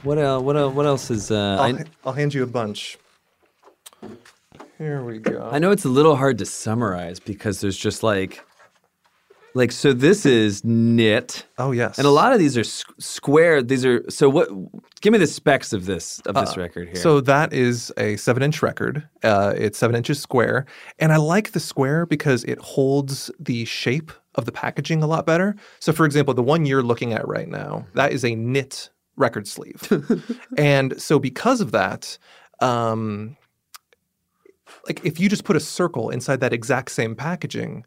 what 0.03 0.19
uh, 0.19 0.41
what 0.41 0.57
uh, 0.57 0.69
what 0.69 0.87
else 0.87 1.11
is 1.11 1.31
uh? 1.31 1.59
I'll, 1.61 1.77
I, 1.77 1.85
I'll 2.07 2.13
hand 2.13 2.35
you 2.35 2.43
a 2.43 2.47
bunch. 2.47 2.99
Here 4.79 5.03
we 5.05 5.19
go. 5.19 5.49
I 5.53 5.59
know 5.59 5.73
it's 5.73 5.85
a 5.85 5.91
little 5.91 6.17
hard 6.17 6.39
to 6.39 6.47
summarize 6.47 7.21
because 7.21 7.61
there's 7.61 7.77
just 7.77 8.03
like, 8.03 8.43
like 9.55 9.73
so 9.73 9.93
this 9.93 10.25
is 10.27 10.65
knit, 10.65 11.47
Oh 11.59 11.73
yes. 11.73 11.99
and 11.99 12.07
a 12.07 12.11
lot 12.11 12.33
of 12.33 12.39
these 12.39 12.57
are 12.57 12.61
s- 12.61 12.85
square. 12.99 13.63
These 13.63 13.85
are 13.85 14.09
so 14.11 14.29
what? 14.29 14.49
Give 15.01 15.13
me 15.13 15.19
the 15.19 15.27
specs 15.27 15.73
of 15.73 15.87
this 15.87 16.21
of 16.27 16.35
this 16.35 16.57
record 16.57 16.89
here. 16.89 16.97
Uh, 16.97 17.01
So 17.01 17.21
that 17.23 17.53
is 17.53 17.93
a 17.97 18.17
seven-inch 18.17 18.63
record. 18.63 19.09
Uh, 19.23 19.53
it's 19.57 19.79
seven 19.79 19.97
inches 19.97 20.21
square, 20.21 20.67
and 20.99 21.13
I 21.13 21.17
like 21.17 21.53
the 21.53 21.61
square 21.61 22.07
because 22.07 22.45
it 22.45 22.59
holds 22.61 23.31
the 23.41 23.65
shape 23.65 24.13
of 24.37 24.45
the 24.45 24.53
packaging 24.53 25.03
a 25.03 25.07
lot 25.07 25.27
better. 25.27 25.57
So, 25.81 25.93
for 25.93 26.05
example, 26.07 26.35
the 26.35 26.43
one 26.43 26.65
you're 26.67 26.83
looking 26.83 27.13
at 27.13 27.27
right 27.27 27.49
now, 27.49 27.87
that 27.95 28.13
is 28.13 28.25
a 28.25 28.35
knit 28.37 28.91
record 29.17 29.49
sleeve, 29.49 29.83
and 30.57 31.01
so 31.01 31.19
because 31.19 31.61
of 31.61 31.73
that, 31.73 32.17
um, 32.61 33.37
like 34.87 35.05
if 35.05 35.21
you 35.21 35.29
just 35.29 35.45
put 35.45 35.57
a 35.57 35.61
circle 35.61 36.11
inside 36.11 36.41
that 36.41 36.53
exact 36.53 36.91
same 36.91 37.15
packaging, 37.15 37.85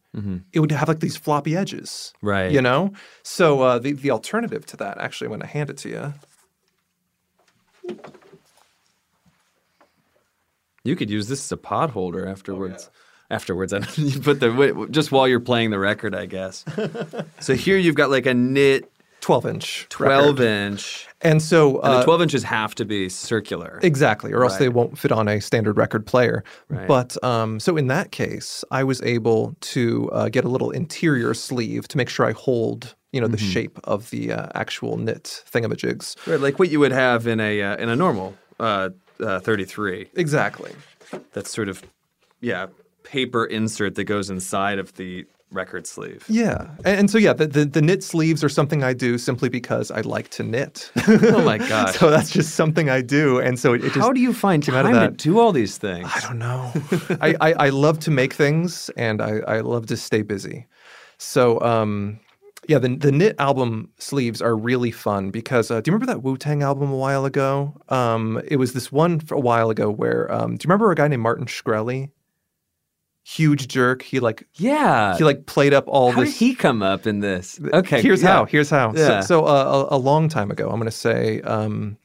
it 0.53 0.59
would 0.59 0.71
have 0.71 0.87
like 0.87 0.99
these 0.99 1.17
floppy 1.17 1.55
edges, 1.55 2.13
Right. 2.21 2.51
You 2.51 2.61
know. 2.61 2.93
So 3.23 3.61
uh, 3.61 3.79
the 3.79 3.93
the 3.93 4.11
alternative 4.11 4.65
to 4.67 4.77
that, 4.77 4.97
actually, 4.99 5.29
when 5.29 5.41
I 5.41 5.47
hand 5.47 5.69
it 5.69 5.77
to 5.77 5.89
you. 5.89 6.13
you 10.83 10.95
could 10.95 11.09
use 11.09 11.27
this 11.27 11.39
as 11.45 11.51
a 11.51 11.57
pod 11.57 11.91
holder 11.91 12.27
afterwards. 12.27 12.89
Afterwards, 13.29 13.73
I 13.73 13.79
you 13.95 14.19
put 14.19 14.39
the 14.39 14.51
wait, 14.53 14.91
just 14.91 15.11
while 15.11 15.27
you're 15.27 15.39
playing 15.39 15.71
the 15.71 15.79
record, 15.79 16.13
I 16.13 16.25
guess. 16.25 16.65
so 17.39 17.55
here 17.55 17.77
you've 17.77 17.95
got 17.95 18.11
like 18.11 18.25
a 18.25 18.33
knit 18.33 18.91
12 19.24 19.45
inch 19.45 19.86
12 19.89 20.41
inch, 20.41 21.07
and 21.21 21.41
so 21.41 21.80
and 21.82 21.93
uh, 21.93 21.97
the 21.99 22.03
12 22.03 22.21
inches 22.24 22.43
have 22.43 22.76
to 22.76 22.84
be 22.84 23.07
circular. 23.07 23.80
exactly 23.82 24.34
or 24.34 24.43
else 24.43 24.57
they 24.57 24.67
won't 24.67 24.97
fit 24.97 25.11
on 25.13 25.28
a 25.30 25.39
standard 25.39 25.78
record 25.78 26.05
player 26.05 26.43
Right. 26.67 26.88
but 26.88 27.15
um, 27.24 27.59
so 27.61 27.78
in 27.78 27.88
that 27.88 28.11
case 28.11 28.65
i 28.69 28.84
was 28.84 29.01
able 29.01 29.55
to 29.76 30.09
uh, 30.11 30.28
get 30.28 30.43
a 30.43 30.49
little 30.49 30.71
interior 30.71 31.34
sleeve 31.34 31.88
to 31.88 31.95
make 31.97 32.09
sure 32.09 32.26
i 32.26 32.34
hold 32.34 32.95
you 33.13 33.21
know 33.21 33.28
the 33.28 33.38
Mm-hmm. 33.38 33.53
shape 33.55 33.80
of 33.86 34.09
the 34.09 34.34
uh, 34.34 34.49
actual 34.55 34.97
knit 34.97 35.43
thingamajigs 35.51 36.05
Right, 36.28 36.41
like 36.41 36.59
what 36.59 36.69
you 36.69 36.80
would 36.82 36.91
have 36.91 37.26
in 37.26 37.39
a 37.39 37.61
uh, 37.61 37.78
in 37.84 37.88
a 37.89 37.95
normal 37.95 38.36
uh, 38.59 38.89
uh, 39.21 39.39
33. 39.39 40.07
exactly 40.15 40.71
That's 41.34 41.49
sort 41.49 41.69
of 41.69 41.82
yeah, 42.41 42.67
paper 43.03 43.45
insert 43.45 43.95
that 43.95 44.03
goes 44.15 44.30
inside 44.30 44.80
of 44.80 44.88
the 44.95 45.26
record 45.54 45.86
sleeve. 45.88 46.26
yeah 46.28 46.68
and, 46.84 46.99
and 46.99 47.10
so 47.12 47.18
yeah 47.18 47.32
the, 47.34 47.45
the, 47.47 47.64
the 47.66 47.82
knit 47.82 48.04
sleeves 48.04 48.43
are 48.43 48.49
something 48.49 48.84
i 48.84 48.91
do 48.93 49.18
simply 49.18 49.49
because 49.49 49.91
i 49.91 50.01
like 50.01 50.30
to 50.30 50.43
knit 50.43 50.91
Oh 51.08 51.43
my 51.43 51.58
God. 51.70 51.93
so 51.93 52.10
that's 52.10 52.32
just 52.32 52.56
something 52.56 52.89
i 52.89 53.01
do 53.01 53.39
and 53.39 53.60
so 53.60 53.74
it, 53.74 53.84
it 53.84 53.93
just 53.93 53.99
How 53.99 54.12
do 54.12 54.20
you 54.20 54.34
find 54.34 54.64
came 54.66 54.76
out 54.76 54.86
of 54.86 54.91
time 54.91 55.16
to 55.16 55.24
do 55.24 55.39
all 55.39 55.51
these 55.51 55.78
things? 55.78 56.10
I 56.14 56.20
don't 56.22 56.39
know. 56.39 56.72
I, 57.22 57.36
I, 57.41 57.54
I 57.54 57.70
love 57.70 57.99
to 57.99 58.12
make 58.12 58.34
things 58.34 58.89
and 58.97 59.22
I, 59.22 59.39
I 59.47 59.60
love 59.62 59.86
to 59.88 59.97
stay 59.97 60.22
busy. 60.24 60.68
So, 61.18 61.60
um, 61.62 62.20
yeah, 62.68 62.80
the, 62.80 62.95
the 62.95 63.12
knit 63.12 63.36
album 63.39 63.89
sleeves 63.99 64.41
are 64.41 64.56
really 64.56 64.91
fun 64.91 65.32
because 65.32 65.70
uh, 65.70 65.82
do 65.82 65.89
you 65.91 65.93
remember 65.93 66.12
that 66.14 66.24
Wu 66.24 66.38
Tang 66.38 66.64
album 66.64 66.91
a 66.91 66.95
while 66.97 67.26
ago? 67.26 67.76
Um, 67.89 68.41
it 68.47 68.56
was 68.58 68.74
this 68.74 68.91
one 68.91 69.20
for 69.20 69.36
a 69.36 69.39
while 69.39 69.70
ago 69.70 69.89
where 69.91 70.32
um, 70.34 70.56
do 70.56 70.64
you 70.64 70.68
remember 70.70 70.91
a 70.91 70.95
guy 70.95 71.08
named 71.08 71.22
Martin 71.24 71.45
Shkreli? 71.45 72.10
Huge 73.26 73.67
jerk. 73.69 74.01
He 74.01 74.19
like 74.19 74.45
Yeah. 74.55 75.17
he 75.17 75.24
like 75.24 75.45
played 75.45 75.74
up 75.74 75.86
all 75.88 76.11
How 76.11 76.21
this. 76.21 76.32
did 76.32 76.39
he 76.39 76.55
come 76.55 76.82
up 76.84 77.07
in 77.07 77.19
this? 77.21 77.59
Okay. 77.74 78.01
Here's 78.01 78.21
yeah. 78.21 78.30
how. 78.30 78.45
Here's 78.45 78.69
how. 78.69 78.93
Yeah. 78.93 79.21
So, 79.21 79.28
so 79.41 79.45
uh, 79.45 79.88
a, 79.91 79.95
a 79.95 79.97
long 79.97 80.28
time 80.30 80.51
ago, 80.51 80.65
I'm 80.69 80.76
going 80.76 80.86
to 80.86 80.91
say, 80.91 81.39
um, 81.41 81.97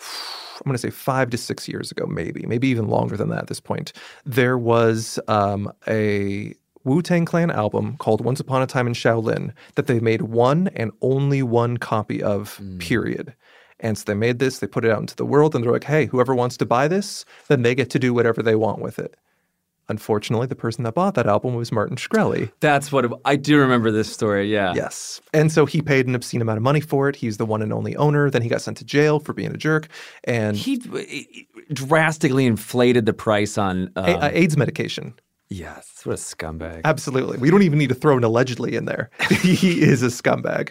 I'm 0.00 0.64
going 0.64 0.74
to 0.74 0.78
say 0.78 0.90
five 0.90 1.30
to 1.30 1.36
six 1.36 1.68
years 1.68 1.90
ago, 1.90 2.06
maybe, 2.06 2.44
maybe 2.46 2.68
even 2.68 2.88
longer 2.88 3.16
than 3.16 3.28
that 3.30 3.40
at 3.40 3.46
this 3.48 3.60
point. 3.60 3.92
There 4.24 4.56
was 4.56 5.18
um, 5.28 5.70
a 5.86 6.54
Wu 6.84 7.02
Tang 7.02 7.24
Clan 7.26 7.50
album 7.50 7.96
called 7.98 8.24
Once 8.24 8.40
Upon 8.40 8.62
a 8.62 8.66
Time 8.66 8.86
in 8.86 8.94
Shaolin 8.94 9.52
that 9.74 9.86
they 9.88 10.00
made 10.00 10.22
one 10.22 10.68
and 10.68 10.90
only 11.02 11.42
one 11.42 11.76
copy 11.76 12.22
of, 12.22 12.60
period. 12.78 13.34
And 13.80 13.98
so 13.98 14.04
they 14.06 14.14
made 14.14 14.38
this, 14.38 14.60
they 14.60 14.66
put 14.66 14.84
it 14.84 14.90
out 14.90 15.00
into 15.00 15.16
the 15.16 15.26
world, 15.26 15.54
and 15.54 15.62
they're 15.64 15.72
like, 15.72 15.84
hey, 15.84 16.06
whoever 16.06 16.34
wants 16.34 16.56
to 16.58 16.64
buy 16.66 16.88
this, 16.88 17.24
then 17.48 17.62
they 17.62 17.74
get 17.74 17.90
to 17.90 17.98
do 17.98 18.14
whatever 18.14 18.42
they 18.42 18.54
want 18.54 18.80
with 18.80 18.98
it. 18.98 19.16
Unfortunately, 19.88 20.46
the 20.46 20.56
person 20.56 20.84
that 20.84 20.94
bought 20.94 21.14
that 21.14 21.26
album 21.26 21.54
was 21.54 21.70
Martin 21.70 21.96
Shkreli. 21.96 22.50
That's 22.60 22.90
what 22.90 23.04
it, 23.04 23.12
I 23.24 23.36
do 23.36 23.58
remember 23.58 23.90
this 23.90 24.10
story. 24.12 24.50
Yeah. 24.50 24.72
Yes. 24.74 25.20
And 25.32 25.52
so 25.52 25.66
he 25.66 25.82
paid 25.82 26.06
an 26.06 26.14
obscene 26.14 26.40
amount 26.40 26.56
of 26.56 26.62
money 26.62 26.80
for 26.80 27.08
it. 27.08 27.16
He's 27.16 27.36
the 27.36 27.46
one 27.46 27.60
and 27.60 27.72
only 27.72 27.94
owner. 27.96 28.30
Then 28.30 28.42
he 28.42 28.48
got 28.48 28.62
sent 28.62 28.78
to 28.78 28.84
jail 28.84 29.20
for 29.20 29.32
being 29.34 29.52
a 29.52 29.58
jerk. 29.58 29.88
And 30.24 30.56
He 30.56 30.76
he 31.08 31.48
drastically 31.72 32.46
inflated 32.46 33.06
the 33.06 33.12
price 33.12 33.58
on. 33.58 33.90
Um, 33.96 34.04
a- 34.04 34.18
uh, 34.24 34.30
AIDS 34.32 34.56
medication. 34.56 35.14
Yes. 35.58 36.00
What 36.04 36.12
a 36.12 36.16
scumbag. 36.16 36.82
Absolutely. 36.84 37.38
We 37.38 37.50
don't 37.50 37.62
even 37.62 37.78
need 37.78 37.88
to 37.88 37.94
throw 37.94 38.16
an 38.16 38.24
allegedly 38.24 38.76
in 38.76 38.84
there. 38.84 39.10
he 39.40 39.82
is 39.82 40.02
a 40.02 40.06
scumbag. 40.06 40.70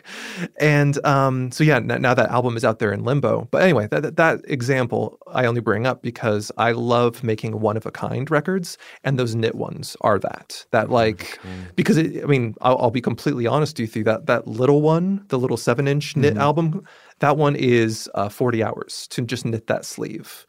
And 0.60 1.04
um, 1.06 1.52
so, 1.52 1.64
yeah, 1.64 1.78
n- 1.78 2.02
now 2.02 2.14
that 2.14 2.30
album 2.30 2.58
is 2.58 2.66
out 2.66 2.80
there 2.80 2.92
in 2.92 3.04
limbo. 3.04 3.48
But 3.52 3.64
anyway, 3.64 3.88
that, 3.88 4.04
that, 4.04 4.18
that 4.18 4.42
example 4.46 5.18
I 5.28 5.46
only 5.46 5.62
bring 5.62 5.88
up 5.88 6.02
because 6.02 6.52
I 6.58 6.72
love 6.72 7.24
making 7.24 7.60
one 7.60 7.78
of 7.78 7.86
a 7.86 7.92
kind 7.92 8.30
records. 8.30 8.78
And 9.04 9.18
those 9.18 9.36
knit 9.36 9.56
ones 9.56 9.96
are 10.02 10.20
that. 10.20 10.66
That, 10.72 10.90
like, 10.90 11.40
because 11.76 11.98
it, 11.98 12.24
I 12.24 12.28
mean, 12.28 12.56
I'll, 12.62 12.78
I'll 12.78 12.92
be 12.92 13.02
completely 13.02 13.48
honest 13.48 13.80
with 13.80 13.96
you, 13.96 14.04
that, 14.04 14.26
that 14.28 14.48
little 14.48 14.82
one, 14.82 15.26
the 15.30 15.40
little 15.40 15.58
seven 15.58 15.88
inch 15.88 16.16
knit 16.16 16.38
album, 16.38 16.86
that 17.20 17.38
one 17.38 17.56
is 17.56 18.10
uh, 18.16 18.30
40 18.30 18.64
hours 18.64 19.08
to 19.12 19.22
just 19.22 19.46
knit 19.46 19.68
that 19.68 19.86
sleeve. 19.86 20.46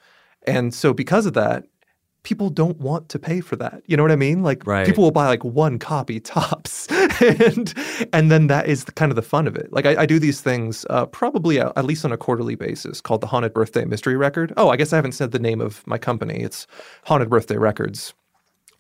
And 0.47 0.74
so, 0.74 0.93
because 0.93 1.26
of 1.26 1.32
that, 1.35 1.64
people 2.24 2.50
don't 2.50 2.78
want 2.80 3.08
to 3.10 3.18
pay 3.18 3.40
for 3.40 3.54
that. 3.56 3.82
You 3.86 3.96
know 3.96 4.02
what 4.02 4.10
I 4.10 4.16
mean? 4.16 4.42
Like 4.42 4.66
Right. 4.66 4.84
people 4.84 5.04
will 5.04 5.12
buy 5.12 5.28
like 5.28 5.44
one 5.44 5.78
copy 5.78 6.18
tops, 6.18 6.86
and 7.20 7.72
and 8.12 8.32
then 8.32 8.48
that 8.48 8.66
is 8.66 8.84
the, 8.84 8.92
kind 8.92 9.12
of 9.12 9.16
the 9.16 9.22
fun 9.22 9.46
of 9.46 9.54
it. 9.54 9.72
Like 9.72 9.86
I, 9.86 10.02
I 10.02 10.06
do 10.06 10.18
these 10.18 10.40
things 10.40 10.84
uh, 10.90 11.06
probably 11.06 11.60
at, 11.60 11.72
at 11.76 11.84
least 11.84 12.04
on 12.04 12.10
a 12.12 12.16
quarterly 12.16 12.56
basis 12.56 13.00
called 13.00 13.20
the 13.20 13.28
Haunted 13.28 13.54
Birthday 13.54 13.84
Mystery 13.84 14.16
Record. 14.16 14.52
Oh, 14.56 14.70
I 14.70 14.76
guess 14.76 14.92
I 14.92 14.96
haven't 14.96 15.12
said 15.12 15.30
the 15.30 15.38
name 15.38 15.60
of 15.60 15.86
my 15.86 15.98
company. 15.98 16.40
It's 16.40 16.66
Haunted 17.04 17.30
Birthday 17.30 17.56
Records. 17.56 18.14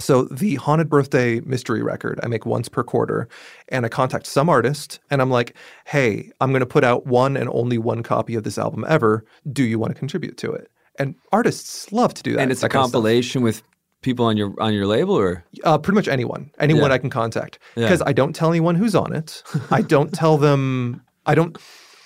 So 0.00 0.24
the 0.24 0.56
Haunted 0.56 0.88
Birthday 0.88 1.40
Mystery 1.40 1.80
Record, 1.82 2.18
I 2.22 2.26
make 2.26 2.44
once 2.44 2.68
per 2.68 2.82
quarter, 2.82 3.28
and 3.68 3.86
I 3.86 3.88
contact 3.88 4.26
some 4.26 4.48
artist, 4.48 4.98
and 5.10 5.22
I'm 5.22 5.30
like, 5.30 5.54
"Hey, 5.84 6.32
I'm 6.40 6.50
going 6.50 6.60
to 6.60 6.66
put 6.66 6.82
out 6.82 7.06
one 7.06 7.36
and 7.36 7.48
only 7.50 7.78
one 7.78 8.02
copy 8.02 8.34
of 8.34 8.42
this 8.42 8.58
album 8.58 8.84
ever. 8.88 9.24
Do 9.52 9.62
you 9.62 9.78
want 9.78 9.94
to 9.94 9.98
contribute 9.98 10.36
to 10.38 10.52
it?" 10.52 10.68
And 10.98 11.14
artists 11.32 11.90
love 11.92 12.14
to 12.14 12.22
do 12.22 12.32
that. 12.34 12.40
and 12.42 12.50
it's 12.52 12.60
a 12.60 12.66
that 12.66 12.70
stuff. 12.72 12.82
compilation 12.82 13.42
with 13.42 13.62
people 14.02 14.24
on 14.26 14.36
your 14.36 14.54
on 14.60 14.72
your 14.74 14.86
label, 14.86 15.14
or 15.14 15.44
Uh, 15.64 15.78
pretty 15.78 15.94
much 15.96 16.08
anyone, 16.08 16.50
anyone 16.60 16.90
Yeah. 16.90 16.94
I 16.94 16.98
can 16.98 17.10
contact, 17.10 17.58
Yeah. 17.76 17.84
because 17.86 18.02
I 18.06 18.12
don't 18.12 18.34
tell 18.34 18.50
anyone 18.50 18.74
who's 18.76 18.94
on 18.94 19.12
it. 19.14 19.42
I 19.70 19.82
don't 19.82 20.12
tell 20.22 20.36
them. 20.38 21.00
I 21.26 21.34
don't. 21.34 21.56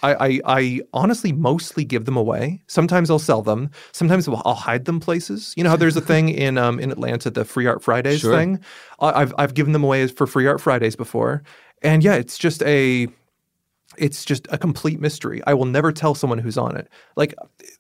I, 0.01 0.14
I, 0.14 0.41
I 0.45 0.80
honestly 0.93 1.32
mostly 1.32 1.84
give 1.84 2.05
them 2.05 2.16
away. 2.16 2.62
Sometimes 2.68 3.11
I'll 3.11 3.18
sell 3.18 3.43
them. 3.43 3.70
Sometimes 3.91 4.28
I'll 4.28 4.41
I'll 4.47 4.55
hide 4.55 4.84
them 4.84 5.01
places. 5.01 5.53
You 5.57 5.64
know 5.64 5.70
how 5.70 5.76
there's 5.76 5.97
a 5.97 6.01
thing 6.01 6.28
in 6.47 6.57
um 6.57 6.78
in 6.78 6.93
Atlanta, 6.93 7.30
the 7.30 7.45
Free 7.45 7.66
Art 7.66 7.82
Fridays 7.82 8.20
Sure. 8.20 8.32
thing. 8.32 8.61
I- 9.01 9.20
I've 9.22 9.34
I've 9.36 9.55
given 9.55 9.72
them 9.72 9.82
away 9.82 10.07
for 10.07 10.26
Free 10.28 10.47
Art 10.47 10.61
Fridays 10.61 10.95
before, 10.95 11.43
and 11.82 12.05
yeah, 12.05 12.14
it's 12.14 12.39
just 12.39 12.62
a 12.62 13.09
it's 13.99 14.25
just 14.25 14.47
a 14.51 14.59
complete 14.59 15.01
mystery. 15.01 15.41
I 15.47 15.55
will 15.55 15.65
never 15.65 15.93
tell 15.93 16.15
someone 16.15 16.39
who's 16.39 16.59
on 16.59 16.77
it. 16.77 16.89
Like 17.17 17.35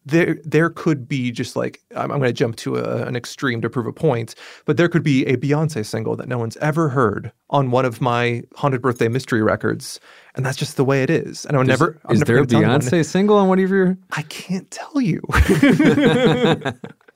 there 0.04 0.38
there 0.44 0.70
could 0.70 1.08
be 1.08 1.30
just 1.30 1.56
like 1.56 1.80
I'm, 1.94 2.10
I'm 2.10 2.18
going 2.18 2.28
to 2.28 2.32
jump 2.32 2.56
to 2.56 2.76
a, 2.76 3.06
an 3.06 3.16
extreme 3.16 3.60
to 3.62 3.70
prove 3.70 3.86
a 3.86 3.92
point, 3.92 4.34
but 4.64 4.76
there 4.76 4.88
could 4.88 5.02
be 5.02 5.24
a 5.26 5.36
Beyonce 5.36 5.84
single 5.84 6.16
that 6.16 6.28
no 6.28 6.38
one's 6.38 6.56
ever 6.58 6.88
heard 6.88 7.32
on 7.50 7.70
one 7.70 7.84
of 7.84 8.00
my 8.00 8.42
haunted 8.56 8.82
birthday 8.82 9.08
mystery 9.08 9.42
records, 9.42 10.00
and 10.34 10.44
that's 10.44 10.56
just 10.56 10.76
the 10.76 10.84
way 10.84 11.02
it 11.02 11.10
is. 11.10 11.46
And 11.46 11.56
I'm 11.56 11.66
never. 11.66 12.00
I'm 12.04 12.14
Is 12.14 12.20
never 12.20 12.32
there 12.32 12.42
a. 12.42 12.46
Beyonce 12.46 13.04
single 13.04 13.36
on 13.36 13.48
one 13.48 13.58
of 13.58 13.70
your? 13.70 13.96
I 14.12 14.22
can't 14.22 14.70
tell 14.70 15.00
you. 15.00 15.20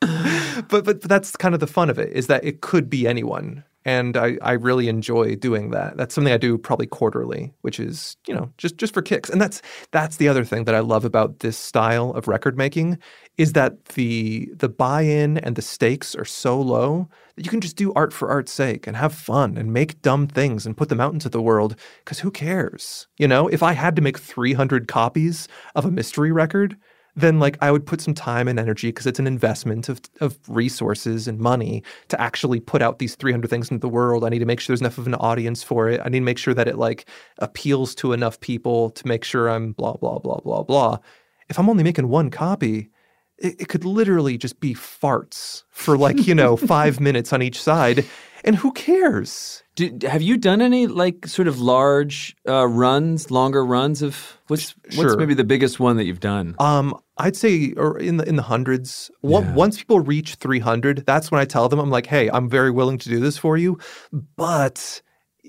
but 0.68 0.84
but 0.84 1.02
that's 1.02 1.36
kind 1.36 1.54
of 1.54 1.60
the 1.60 1.66
fun 1.66 1.90
of 1.90 1.98
it 1.98 2.10
is 2.12 2.26
that 2.26 2.44
it 2.44 2.60
could 2.60 2.90
be 2.90 3.06
anyone. 3.06 3.64
And 3.84 4.16
I, 4.16 4.38
I 4.42 4.52
really 4.52 4.88
enjoy 4.88 5.36
doing 5.36 5.70
that. 5.70 5.96
That's 5.96 6.14
something 6.14 6.32
I 6.32 6.36
do 6.36 6.56
probably 6.56 6.86
quarterly, 6.86 7.52
which 7.62 7.80
is, 7.80 8.16
you 8.26 8.34
know, 8.34 8.50
just 8.58 8.76
just 8.76 8.94
for 8.94 9.02
kicks. 9.02 9.28
And 9.28 9.40
that's 9.40 9.60
that's 9.90 10.16
the 10.16 10.28
other 10.28 10.44
thing 10.44 10.64
that 10.64 10.74
I 10.74 10.80
love 10.80 11.04
about 11.04 11.40
this 11.40 11.58
style 11.58 12.10
of 12.12 12.28
record 12.28 12.56
making 12.56 12.98
is 13.38 13.54
that 13.54 13.84
the 13.86 14.50
the 14.54 14.68
buy-in 14.68 15.38
and 15.38 15.56
the 15.56 15.62
stakes 15.62 16.14
are 16.14 16.24
so 16.24 16.60
low 16.60 17.08
that 17.36 17.44
you 17.44 17.50
can 17.50 17.60
just 17.60 17.76
do 17.76 17.92
art 17.94 18.12
for 18.12 18.30
art's 18.30 18.52
sake 18.52 18.86
and 18.86 18.96
have 18.96 19.14
fun 19.14 19.56
and 19.56 19.72
make 19.72 20.02
dumb 20.02 20.26
things 20.26 20.66
and 20.66 20.76
put 20.76 20.88
them 20.88 21.00
out 21.00 21.12
into 21.12 21.28
the 21.28 21.42
world 21.42 21.76
because 22.04 22.20
who 22.20 22.30
cares? 22.30 23.08
You 23.16 23.26
know, 23.26 23.48
if 23.48 23.62
I 23.62 23.72
had 23.72 23.96
to 23.96 24.02
make 24.02 24.18
300 24.18 24.86
copies 24.86 25.48
of 25.74 25.84
a 25.84 25.90
mystery 25.90 26.30
record, 26.30 26.76
then 27.14 27.38
like 27.38 27.58
I 27.60 27.70
would 27.70 27.84
put 27.84 28.00
some 28.00 28.14
time 28.14 28.48
and 28.48 28.58
energy 28.58 28.88
because 28.88 29.06
it's 29.06 29.18
an 29.18 29.26
investment 29.26 29.88
of, 29.88 30.00
of 30.20 30.38
resources 30.48 31.28
and 31.28 31.38
money 31.38 31.82
to 32.08 32.20
actually 32.20 32.60
put 32.60 32.80
out 32.80 32.98
these 32.98 33.14
300 33.16 33.48
things 33.48 33.70
into 33.70 33.80
the 33.80 33.88
world. 33.88 34.24
I 34.24 34.30
need 34.30 34.38
to 34.38 34.46
make 34.46 34.60
sure 34.60 34.72
there's 34.72 34.80
enough 34.80 34.98
of 34.98 35.06
an 35.06 35.14
audience 35.16 35.62
for 35.62 35.88
it. 35.88 36.00
I 36.04 36.08
need 36.08 36.20
to 36.20 36.24
make 36.24 36.38
sure 36.38 36.54
that 36.54 36.68
it 36.68 36.78
like 36.78 37.06
appeals 37.38 37.94
to 37.96 38.12
enough 38.12 38.40
people 38.40 38.90
to 38.90 39.06
make 39.06 39.24
sure 39.24 39.50
I'm 39.50 39.72
blah, 39.72 39.94
blah, 39.94 40.18
blah, 40.18 40.40
blah, 40.40 40.62
blah. 40.62 40.98
If 41.48 41.58
I'm 41.58 41.68
only 41.68 41.84
making 41.84 42.08
one 42.08 42.30
copy, 42.30 42.90
it, 43.42 43.62
it 43.62 43.68
could 43.68 43.84
literally 43.84 44.38
just 44.38 44.60
be 44.60 44.74
farts 44.74 45.64
for 45.70 45.98
like, 45.98 46.26
you 46.26 46.34
know, 46.34 46.56
five 46.74 47.00
minutes 47.00 47.32
on 47.32 47.42
each 47.42 47.60
side. 47.60 48.06
And 48.44 48.56
who 48.56 48.72
cares? 48.72 49.62
Do, 49.76 49.98
have 50.02 50.20
you 50.20 50.36
done 50.36 50.60
any 50.60 50.86
like 50.86 51.26
sort 51.26 51.46
of 51.48 51.60
large 51.60 52.36
uh, 52.48 52.66
runs, 52.66 53.30
longer 53.30 53.64
runs 53.64 54.02
of 54.02 54.38
what's 54.48 54.74
what's 54.96 55.16
maybe 55.16 55.34
the 55.34 55.44
biggest 55.44 55.78
one 55.78 55.96
that 55.96 56.04
you've 56.04 56.20
done? 56.20 56.56
Um, 56.58 56.98
I'd 57.18 57.36
say 57.36 57.72
or 57.76 57.98
in 57.98 58.16
the 58.16 58.28
in 58.28 58.36
the 58.36 58.42
hundreds. 58.42 59.10
Yeah. 59.22 59.54
Once 59.54 59.78
people 59.78 60.00
reach 60.00 60.34
300, 60.34 61.04
that's 61.06 61.30
when 61.30 61.40
I 61.40 61.44
tell 61.44 61.68
them 61.68 61.78
I'm 61.78 61.90
like, 61.90 62.06
"Hey, 62.06 62.28
I'm 62.30 62.48
very 62.48 62.70
willing 62.70 62.98
to 62.98 63.08
do 63.08 63.20
this 63.20 63.38
for 63.38 63.56
you, 63.56 63.78
but 64.36 65.00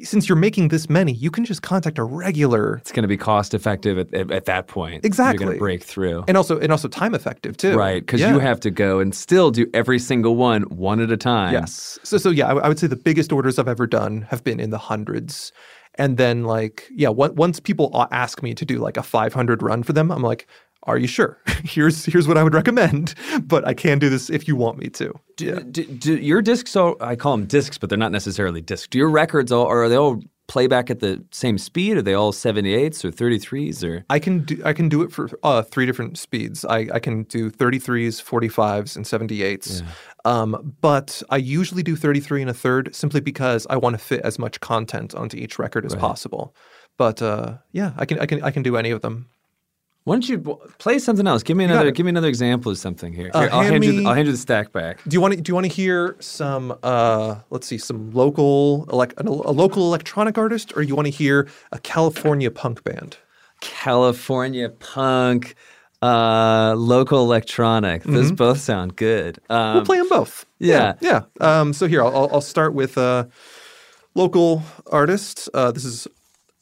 since 0.04 0.28
you're 0.28 0.36
making 0.36 0.70
this 0.70 0.90
many, 0.90 1.12
you 1.14 1.30
can 1.30 1.46
just 1.46 1.62
contact 1.62 2.00
a 2.00 2.04
regular 2.04 2.78
It's 2.78 2.92
going 2.92 3.04
to 3.04 3.08
be 3.08 3.18
cost 3.18 3.54
effective 3.54 3.98
at, 4.00 4.14
at, 4.14 4.32
at 4.32 4.46
that 4.46 4.68
point. 4.68 5.06
Exactly. 5.06 5.44
You're 5.44 5.50
going 5.50 5.58
to 5.58 5.60
break 5.60 5.84
through. 5.84 6.24
and 6.28 6.36
also 6.36 6.60
and 6.60 6.72
also 6.72 6.88
time 6.88 7.14
effective 7.14 7.58
too." 7.58 7.76
Right, 7.78 8.02
because 8.02 8.20
Yeah. 8.22 8.34
you 8.34 8.40
have 8.40 8.60
to 8.62 8.72
go 8.72 9.00
and 9.00 9.14
still 9.14 9.52
do 9.52 9.68
every 9.74 10.00
single 10.00 10.36
one 10.36 10.64
one 10.64 11.00
at 11.00 11.12
a 11.12 11.18
time. 11.18 11.54
Yes. 11.54 12.00
So 12.04 12.18
so 12.18 12.30
yeah, 12.32 12.48
I, 12.48 12.54
I 12.56 12.68
would 12.68 12.80
say 12.80 12.88
the 12.88 12.96
biggest 12.96 13.32
orders 13.32 13.60
I've 13.60 13.68
ever 13.68 13.86
done 13.88 14.24
have 14.30 14.44
been 14.44 14.60
in 14.60 14.72
the 14.72 14.78
hundreds. 14.80 15.52
And 15.96 16.18
then 16.18 16.44
like 16.44 16.90
yeah, 16.96 17.10
on- 17.10 17.36
once 17.36 17.60
people 17.60 18.08
ask 18.12 18.42
me 18.42 18.56
to 18.56 18.66
do 18.66 18.80
like 18.80 18.98
a 18.98 19.04
500 19.04 19.62
run 19.62 19.84
for 19.84 19.94
them, 19.94 20.12
I'm 20.12 20.24
like, 20.24 20.48
"Are 20.84 20.98
you 20.98 21.08
sure? 21.08 21.40
here's 21.64 22.06
here's 22.06 22.28
what 22.28 22.38
I 22.38 22.44
would 22.44 22.54
recommend, 22.54 23.16
but 23.44 23.68
I 23.68 23.74
can 23.74 24.00
do 24.00 24.10
this 24.10 24.30
if 24.30 24.48
you 24.48 24.56
want 24.56 24.78
me 24.78 24.90
to." 24.90 25.14
Do, 25.38 25.60
do, 25.62 25.84
do 25.86 26.16
your 26.18 26.42
discs 26.42 26.76
all, 26.76 26.96
I 27.02 27.16
call 27.16 27.36
them 27.36 27.48
discs, 27.48 27.78
but 27.78 27.90
they're 27.90 27.98
not 27.98 28.12
necessarily 28.12 28.62
discs. 28.62 28.88
Do 28.88 28.98
your 29.00 29.10
records 29.10 29.52
all, 29.52 29.66
are 29.66 29.90
they 29.90 29.98
all 29.98 30.22
play 30.48 30.68
back 30.68 30.90
at 30.90 31.00
the 31.00 31.24
same 31.32 31.58
speed? 31.58 31.98
Are 31.98 32.02
they 32.02 32.14
all 32.14 32.32
78s 32.32 33.04
or 33.04 33.12
33s 33.12 33.84
or? 33.84 34.06
I 34.10 34.20
can 34.20 34.42
do 34.42 34.62
I 34.64 34.74
can 34.74 34.90
do 34.90 35.02
it 35.02 35.12
for 35.12 35.30
uh, 35.42 35.62
three 35.64 35.86
different 35.86 36.18
speeds. 36.18 36.66
I, 36.66 36.88
I 36.94 37.00
can 37.00 37.24
do 37.24 37.50
33s, 37.50 38.22
45s, 38.22 38.96
and 38.96 39.06
78s. 39.06 39.84
Um, 40.26 40.76
but 40.82 41.24
I 41.30 41.38
usually 41.38 41.84
do 41.84 41.96
33 41.96 42.42
and 42.42 42.50
a 42.50 42.54
third 42.54 42.96
simply 42.96 43.20
because 43.20 43.66
I 43.70 43.78
want 43.78 43.96
to 43.96 43.98
fit 43.98 44.22
as 44.22 44.38
much 44.38 44.60
content 44.60 45.16
onto 45.16 45.38
each 45.38 45.60
record 45.60 45.86
as 45.86 45.96
possible. 45.96 46.56
But 46.98 47.22
uh, 47.22 47.58
yeah, 47.72 47.94
I 47.98 48.06
can 48.06 48.20
I 48.20 48.26
can 48.26 48.44
I 48.44 48.52
can 48.52 48.64
do 48.64 48.78
any 48.78 48.92
of 48.92 49.02
them. 49.02 49.30
Why 50.06 50.16
don't 50.16 50.28
you 50.28 50.38
b- 50.38 50.56
play 50.80 51.00
something 51.00 51.26
else? 51.28 51.44
Give 51.44 51.56
me 51.56 51.64
another. 51.64 51.92
Give 51.92 52.06
me 52.06 52.10
another 52.10 52.28
example 52.28 52.72
of 52.72 52.78
something 52.78 53.14
here. 53.14 53.32
Uh, 53.34 53.42
Here, 53.42 53.50
I'll 53.54 53.62
hand 53.62 53.72
hand 53.74 53.86
you. 53.86 54.02
The, 54.02 54.08
I'll 54.10 54.14
hand 54.16 54.26
you 54.28 54.34
the 54.34 54.38
stack 54.38 54.72
back. 54.74 55.00
Do 55.08 55.14
you 55.16 55.22
want 55.22 55.34
to 55.36 55.42
do 55.42 55.50
you 55.50 55.54
want 55.56 55.66
to 55.66 55.72
hear 55.72 56.16
some 56.20 56.78
uh, 56.84 57.36
let's 57.50 57.68
see 57.68 57.78
some 57.78 58.12
local 58.12 58.86
elec- 58.88 59.14
a 59.18 59.52
local 59.52 59.84
electronic 59.84 60.38
artist 60.38 60.74
or 60.76 60.82
you 60.82 60.96
want 60.96 61.06
to 61.06 61.12
hear 61.12 61.48
a 61.72 61.80
California 61.80 62.52
punk 62.52 62.84
band? 62.84 63.18
California 63.62 64.70
punk, 64.70 65.56
uh, 66.02 66.74
local 66.78 67.20
electronic. 67.24 68.04
Those 68.04 68.32
both 68.32 68.60
sound 68.60 68.96
good. 68.96 69.40
Um, 69.50 69.58
Mm-hmm. 69.58 69.76
We'll 69.76 69.86
play 69.86 69.98
them 69.98 70.10
both. 70.10 70.46
yeah. 70.60 70.94
yeah. 71.02 71.24
yeah. 71.42 71.60
Um, 71.62 71.74
so 71.74 71.88
here, 71.88 72.04
I'll, 72.04 72.16
I'll- 72.16 72.30
I'll 72.34 72.42
start 72.42 72.74
with 72.74 72.98
a 72.98 73.30
local 74.16 74.64
artist. 74.92 75.50
Uh, 75.54 75.72
this 75.72 75.84
is 75.86 76.08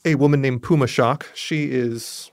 a 0.06 0.16
woman 0.16 0.42
named 0.42 0.64
Puma 0.64 0.88
Shock. 0.88 1.28
She 1.36 1.66
is 1.72 2.31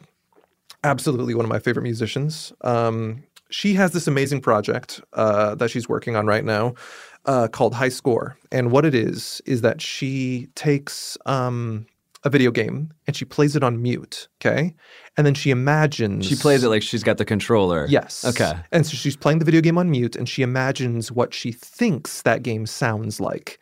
absolutely 0.85 1.35
one 1.35 1.45
of 1.45 1.51
my 1.51 1.59
favorite 1.59 1.83
musicians. 1.83 2.53
Um, 2.63 3.25
she 3.51 3.75
has 3.75 3.93
this 3.93 4.07
amazing 4.07 4.41
project 4.41 5.01
uh, 5.15 5.55
that 5.55 5.71
she's 5.71 5.89
working 5.89 6.17
on 6.17 6.27
right 6.27 6.45
now 6.45 6.75
uh, 7.25 7.49
called 7.49 7.75
High 7.75 7.89
Score. 7.89 8.37
And 8.53 8.71
what 8.71 8.85
it 8.85 8.95
is, 8.95 9.41
is 9.47 9.63
that 9.63 9.81
she 9.81 10.49
takes 10.55 11.17
um, 11.27 11.87
a 12.25 12.31
video 12.31 12.51
game 12.51 12.93
and 13.07 13.17
she 13.17 13.25
plays 13.25 13.57
it 13.57 13.63
on 13.63 13.81
mute, 13.81 14.29
okay? 14.41 14.75
And 15.17 15.27
then 15.27 15.35
she 15.35 15.51
imagines. 15.51 16.27
She 16.27 16.37
plays 16.37 16.63
it 16.63 16.69
like 16.69 16.83
she's 16.83 17.03
got 17.03 17.19
the 17.19 17.25
controller. 17.25 17.87
Yes. 17.89 18.25
Okay. 18.25 18.59
And 18.73 18.87
so 18.87 18.97
she's 18.97 19.17
playing 19.17 19.39
the 19.39 19.45
video 19.45 19.61
game 19.61 19.79
on 19.79 19.91
mute 19.91 20.17
and 20.17 20.29
she 20.29 20.43
imagines 20.43 21.11
what 21.13 21.33
she 21.33 21.53
thinks 21.53 22.23
that 22.23 22.43
game 22.43 22.67
sounds 22.67 23.21
like. 23.21 23.59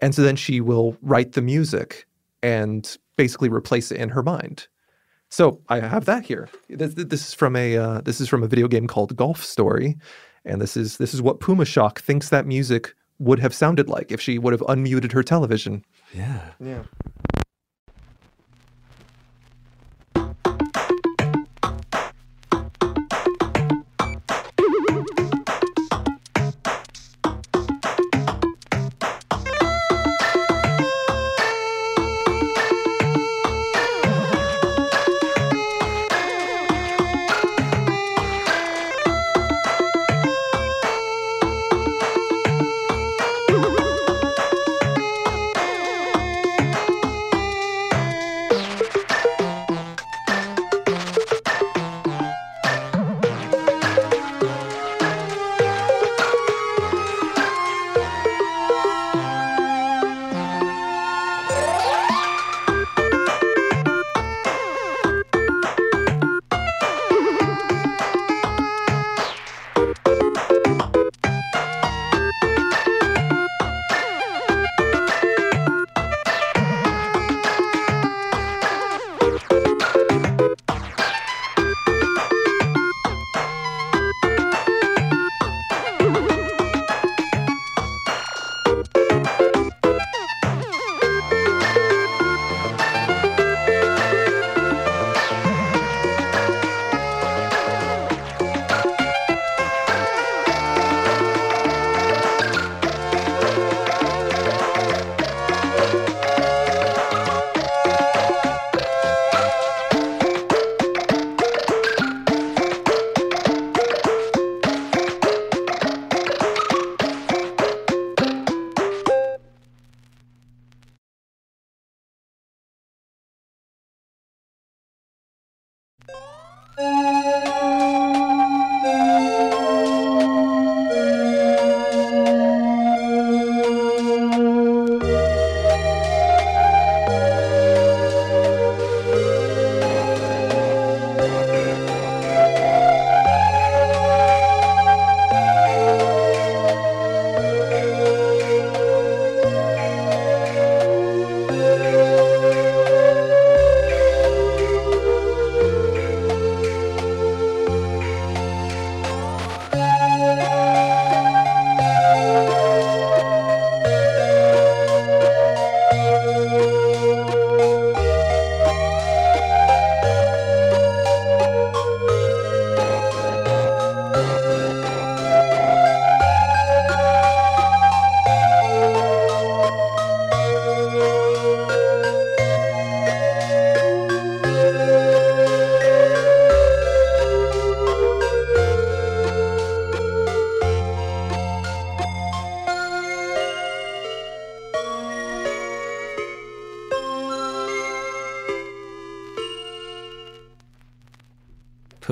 And 0.00 0.14
so 0.14 0.22
then 0.22 0.36
she 0.36 0.60
will 0.60 0.96
write 1.02 1.32
the 1.32 1.42
music 1.42 2.06
and 2.42 2.96
basically 3.16 3.48
replace 3.48 3.90
it 3.90 3.98
in 3.98 4.08
her 4.10 4.22
mind. 4.22 4.66
So 5.34 5.60
I 5.68 5.80
have 5.80 6.04
that 6.04 6.24
here. 6.24 6.48
This, 6.68 6.94
this 6.94 7.26
is 7.26 7.34
from 7.34 7.56
a 7.56 7.76
uh, 7.76 8.00
this 8.02 8.20
is 8.20 8.28
from 8.28 8.44
a 8.44 8.46
video 8.46 8.68
game 8.68 8.86
called 8.86 9.16
Golf 9.16 9.42
Story, 9.42 9.98
and 10.44 10.62
this 10.62 10.76
is 10.76 10.98
this 10.98 11.12
is 11.12 11.20
what 11.20 11.40
Puma 11.40 11.64
Shock 11.64 12.00
thinks 12.00 12.28
that 12.28 12.46
music 12.46 12.94
would 13.18 13.40
have 13.40 13.52
sounded 13.52 13.88
like 13.88 14.12
if 14.12 14.20
she 14.20 14.38
would 14.38 14.52
have 14.52 14.60
unmuted 14.60 15.10
her 15.10 15.24
television. 15.24 15.84
Yeah. 16.12 16.52
Yeah. 16.60 16.84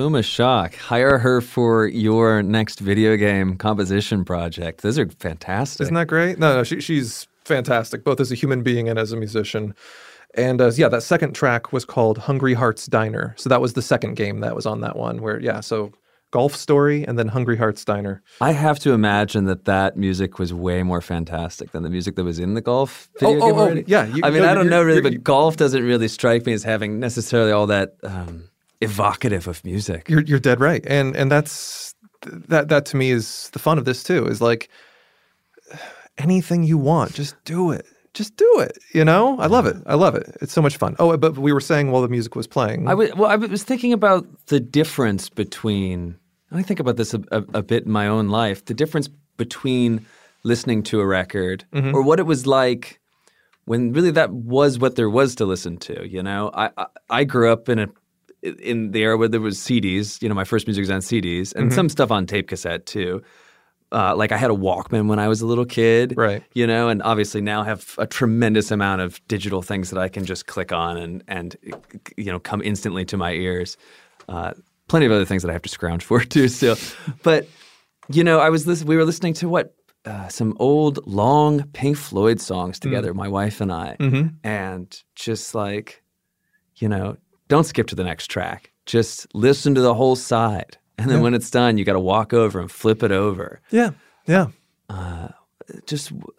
Puma 0.03 0.21
Shock. 0.21 0.75
Hire 0.75 1.17
her 1.17 1.39
for 1.39 1.87
your 1.87 2.43
next 2.43 2.79
video 2.81 3.15
game 3.15 3.55
composition 3.55 4.25
project. 4.25 4.81
Those 4.81 4.99
are 4.99 5.07
fantastic. 5.07 5.83
Isn't 5.85 5.93
that 5.93 6.07
great? 6.07 6.37
No, 6.37 6.55
no, 6.55 6.63
she, 6.65 6.81
she's 6.81 7.25
fantastic, 7.45 8.03
both 8.03 8.19
as 8.19 8.29
a 8.29 8.35
human 8.35 8.63
being 8.63 8.89
and 8.89 8.99
as 8.99 9.13
a 9.13 9.15
musician. 9.15 9.73
And 10.35 10.59
uh, 10.59 10.71
yeah, 10.75 10.89
that 10.89 11.03
second 11.03 11.35
track 11.35 11.71
was 11.71 11.85
called 11.85 12.17
Hungry 12.17 12.53
Hearts 12.53 12.85
Diner. 12.85 13.33
So 13.37 13.47
that 13.47 13.61
was 13.61 13.75
the 13.75 13.81
second 13.81 14.15
game 14.15 14.41
that 14.41 14.53
was 14.57 14.65
on 14.65 14.81
that 14.81 14.97
one. 14.97 15.21
Where 15.21 15.39
yeah, 15.39 15.61
so 15.61 15.93
Golf 16.31 16.53
Story 16.53 17.07
and 17.07 17.17
then 17.17 17.29
Hungry 17.29 17.55
Hearts 17.55 17.85
Diner. 17.85 18.21
I 18.41 18.51
have 18.51 18.79
to 18.79 18.91
imagine 18.91 19.45
that 19.45 19.63
that 19.63 19.95
music 19.95 20.37
was 20.37 20.53
way 20.53 20.83
more 20.83 20.99
fantastic 20.99 21.71
than 21.71 21.83
the 21.83 21.89
music 21.89 22.17
that 22.17 22.25
was 22.25 22.39
in 22.39 22.55
the 22.55 22.61
golf 22.61 23.07
video 23.21 23.37
Oh, 23.37 23.45
game 23.47 23.55
oh, 23.57 23.69
oh, 23.79 23.83
yeah, 23.87 24.05
you- 24.07 24.21
I 24.21 24.31
mean, 24.31 24.41
no, 24.41 24.49
I 24.51 24.53
don't 24.53 24.69
know 24.69 24.83
really, 24.83 24.99
but 24.99 25.23
golf 25.23 25.55
doesn't 25.55 25.81
really 25.85 26.09
strike 26.09 26.45
me 26.45 26.51
as 26.51 26.63
having 26.63 26.99
necessarily 26.99 27.53
all 27.53 27.67
that 27.67 27.93
um, 28.03 28.49
evocative 28.83 29.47
of 29.47 29.63
music. 29.65 30.09
You're 30.09 30.21
you're 30.21 30.39
dead 30.39 30.59
right, 30.59 30.83
and 30.87 31.15
and 31.15 31.31
that's 31.31 31.95
that 32.49 32.69
that 32.69 32.85
to 32.87 32.97
me 32.97 33.11
is 33.11 33.49
the 33.53 33.59
fun 33.59 33.77
of 33.77 33.85
this 33.85 34.03
too. 34.03 34.25
Is 34.27 34.41
like 34.41 34.69
anything 36.17 36.63
you 36.63 36.77
want, 36.77 37.13
just 37.13 37.35
do 37.45 37.71
it. 37.71 37.85
Just 38.13 38.35
do 38.37 38.59
it. 38.59 38.77
You 38.93 39.03
know, 39.03 39.39
I 39.39 39.47
love 39.47 39.65
it. 39.65 39.77
I 39.87 39.95
love 39.95 40.13
it. 40.13 40.37
It's 40.39 40.53
so 40.53 40.61
much 40.61 40.77
fun. 40.77 40.95
Oh, 40.99 41.17
but 41.17 41.37
we 41.37 41.51
were 41.51 41.59
saying 41.61 41.89
while 41.89 42.03
the 42.03 42.07
music 42.07 42.35
was 42.35 42.45
playing. 42.45 42.87
I 42.87 42.93
was, 42.93 43.11
well, 43.15 43.31
I 43.31 43.35
was 43.35 43.63
thinking 43.63 43.91
about 43.91 44.27
the 44.47 44.59
difference 44.59 45.29
between, 45.29 46.15
I 46.51 46.61
think 46.61 46.79
about 46.79 46.97
this 46.97 47.15
a, 47.15 47.21
a, 47.31 47.43
a 47.55 47.63
bit 47.63 47.85
in 47.85 47.91
my 47.91 48.07
own 48.07 48.29
life, 48.29 48.65
the 48.65 48.75
difference 48.75 49.09
between 49.37 50.05
listening 50.43 50.83
to 50.83 50.99
a 50.99 51.07
record 51.07 51.65
Mm-hmm. 51.73 51.95
or 51.95 52.03
what 52.03 52.19
it 52.19 52.27
was 52.27 52.45
like 52.45 52.99
when 53.65 53.93
really 53.93 54.11
that 54.11 54.29
was 54.31 54.77
what 54.77 54.95
there 54.95 55.09
was 55.09 55.33
to 55.35 55.45
listen 55.45 55.77
to. 55.77 56.07
You 56.07 56.21
know, 56.21 56.51
I 56.53 56.69
I, 56.77 56.85
I 57.09 57.23
grew 57.23 57.51
up 57.51 57.67
in 57.67 57.79
a 57.79 57.87
in 58.43 58.91
the 58.91 59.01
era 59.01 59.17
where 59.17 59.27
there 59.27 59.41
was 59.41 59.57
CDs. 59.57 60.21
You 60.21 60.29
know, 60.29 60.35
my 60.35 60.43
first 60.43 60.67
music 60.67 60.81
was 60.83 60.89
on 60.91 60.99
CDs 60.99 61.53
and 61.55 61.65
Mm-hmm. 61.67 61.75
some 61.75 61.89
stuff 61.89 62.11
on 62.11 62.25
tape 62.25 62.47
cassette 62.49 62.85
too. 62.85 63.21
Uh, 63.91 64.15
like 64.15 64.31
I 64.31 64.37
had 64.37 64.49
a 64.49 64.55
Walkman 64.55 65.07
when 65.07 65.19
I 65.19 65.27
was 65.27 65.41
a 65.41 65.45
little 65.45 65.65
kid, 65.65 66.15
Right. 66.17 66.43
You 66.55 66.65
know, 66.65 66.89
and 66.89 67.03
obviously 67.03 67.41
now 67.41 67.63
have 67.63 67.93
a 67.99 68.07
tremendous 68.07 68.71
amount 68.71 69.01
of 69.01 69.21
digital 69.27 69.61
things 69.61 69.91
that 69.91 69.99
I 69.99 70.09
can 70.09 70.25
just 70.25 70.47
click 70.47 70.71
on 70.71 70.97
and 70.97 71.23
and 71.27 71.55
you 72.17 72.25
know 72.31 72.39
come 72.39 72.61
instantly 72.63 73.05
to 73.05 73.17
my 73.17 73.31
ears. 73.33 73.77
Uh, 74.27 74.53
plenty 74.87 75.05
of 75.05 75.11
other 75.11 75.25
things 75.25 75.43
that 75.43 75.49
I 75.49 75.53
have 75.53 75.61
to 75.61 75.69
scrounge 75.69 76.03
for 76.03 76.19
too. 76.35 76.47
Still, 76.47 76.75
but 77.21 77.47
you 78.09 78.23
know, 78.23 78.39
I 78.39 78.49
was 78.49 78.83
we 78.83 78.95
were 78.97 79.05
listening 79.05 79.33
to 79.35 79.47
what 79.47 79.75
uh, 80.05 80.27
some 80.27 80.57
old 80.59 81.05
long 81.05 81.63
Pink 81.73 81.95
Floyd 81.95 82.41
songs 82.41 82.79
together, 82.79 83.13
my 83.13 83.27
wife 83.27 83.61
and 83.61 83.71
I, 83.71 83.95
and 84.43 85.01
just 85.15 85.53
like 85.53 86.01
you 86.77 86.89
know, 86.89 87.15
don't 87.53 87.65
skip 87.65 87.85
to 87.85 87.95
the 87.95 88.03
next 88.03 88.31
track. 88.31 88.71
Just 88.87 89.27
listen 89.35 89.75
to 89.75 89.81
the 89.81 89.93
whole 89.93 90.15
side. 90.15 90.75
And 90.97 91.07
then 91.07 91.21
when 91.21 91.35
it's 91.35 91.51
done, 91.51 91.77
you 91.77 91.85
got 91.85 91.93
to 91.93 91.99
walk 91.99 92.33
over 92.33 92.59
and 92.59 92.71
flip 92.71 93.03
it 93.03 93.11
over. 93.11 93.61
yeah, 93.69 93.91
yeah. 94.25 94.47
Uh, 94.89 95.27
just 95.85 96.09
w- 96.09 96.33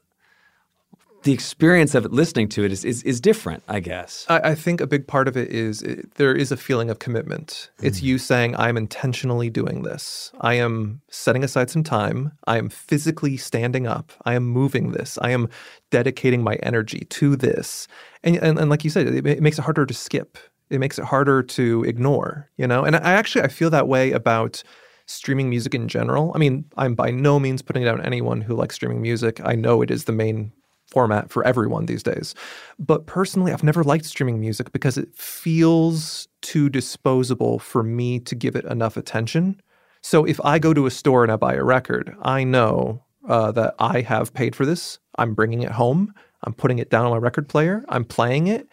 the 1.22 1.32
experience 1.32 1.94
of 1.94 2.04
it, 2.04 2.12
listening 2.12 2.48
to 2.48 2.64
it 2.64 2.72
is, 2.72 2.84
is, 2.84 3.04
is 3.04 3.20
different, 3.20 3.62
I 3.68 3.78
guess. 3.78 4.26
I, 4.28 4.50
I 4.50 4.54
think 4.56 4.80
a 4.80 4.88
big 4.88 5.06
part 5.06 5.28
of 5.28 5.36
it 5.36 5.50
is 5.50 5.82
it, 5.82 6.14
there 6.16 6.34
is 6.34 6.50
a 6.50 6.56
feeling 6.56 6.90
of 6.90 6.98
commitment. 6.98 7.70
It's 7.80 8.00
mm. 8.00 8.02
you 8.02 8.18
saying, 8.18 8.56
I'm 8.56 8.76
intentionally 8.76 9.50
doing 9.50 9.82
this. 9.82 10.32
I 10.40 10.54
am 10.54 11.00
setting 11.10 11.44
aside 11.44 11.70
some 11.70 11.84
time. 11.84 12.32
I 12.48 12.58
am 12.58 12.68
physically 12.68 13.36
standing 13.36 13.86
up. 13.86 14.12
I 14.24 14.34
am 14.34 14.44
moving 14.44 14.90
this. 14.90 15.16
I 15.22 15.30
am 15.30 15.48
dedicating 15.90 16.42
my 16.42 16.56
energy 16.56 17.06
to 17.10 17.36
this. 17.36 17.86
And, 18.24 18.36
and, 18.36 18.58
and 18.58 18.68
like 18.68 18.82
you 18.82 18.90
said, 18.90 19.06
it, 19.06 19.24
it 19.26 19.42
makes 19.42 19.58
it 19.58 19.62
harder 19.62 19.86
to 19.86 19.94
skip. 19.94 20.38
It 20.70 20.78
makes 20.78 20.98
it 20.98 21.04
harder 21.04 21.42
to 21.42 21.84
ignore, 21.84 22.50
you 22.56 22.66
know? 22.66 22.84
And 22.84 22.96
I 22.96 23.12
actually, 23.12 23.42
I 23.42 23.48
feel 23.48 23.70
that 23.70 23.88
way 23.88 24.12
about 24.12 24.62
streaming 25.06 25.50
music 25.50 25.74
in 25.74 25.88
general. 25.88 26.32
I 26.34 26.38
mean, 26.38 26.64
I'm 26.76 26.94
by 26.94 27.10
no 27.10 27.38
means 27.38 27.62
putting 27.62 27.84
down 27.84 28.00
anyone 28.02 28.40
who 28.40 28.54
likes 28.54 28.74
streaming 28.74 29.02
music. 29.02 29.40
I 29.44 29.54
know 29.54 29.82
it 29.82 29.90
is 29.90 30.04
the 30.04 30.12
main 30.12 30.52
format 30.88 31.30
for 31.30 31.44
everyone 31.44 31.86
these 31.86 32.02
days. 32.02 32.34
But 32.78 33.06
personally, 33.06 33.52
I've 33.52 33.64
never 33.64 33.84
liked 33.84 34.04
streaming 34.04 34.40
music 34.40 34.72
because 34.72 34.96
it 34.96 35.14
feels 35.16 36.28
too 36.40 36.68
disposable 36.68 37.58
for 37.58 37.82
me 37.82 38.20
to 38.20 38.34
give 38.34 38.56
it 38.56 38.64
enough 38.66 38.96
attention. 38.96 39.60
So 40.02 40.24
if 40.24 40.40
I 40.44 40.58
go 40.58 40.74
to 40.74 40.86
a 40.86 40.90
store 40.90 41.22
and 41.22 41.32
I 41.32 41.36
buy 41.36 41.54
a 41.54 41.64
record, 41.64 42.14
I 42.22 42.44
know 42.44 43.02
uh, 43.28 43.52
that 43.52 43.74
I 43.78 44.02
have 44.02 44.34
paid 44.34 44.54
for 44.54 44.66
this. 44.66 44.98
I'm 45.16 45.34
bringing 45.34 45.62
it 45.62 45.70
home. 45.70 46.12
I'm 46.42 46.52
putting 46.52 46.78
it 46.78 46.90
down 46.90 47.06
on 47.06 47.12
my 47.12 47.16
record 47.16 47.48
player. 47.48 47.84
I'm 47.88 48.04
playing 48.04 48.48
it, 48.48 48.68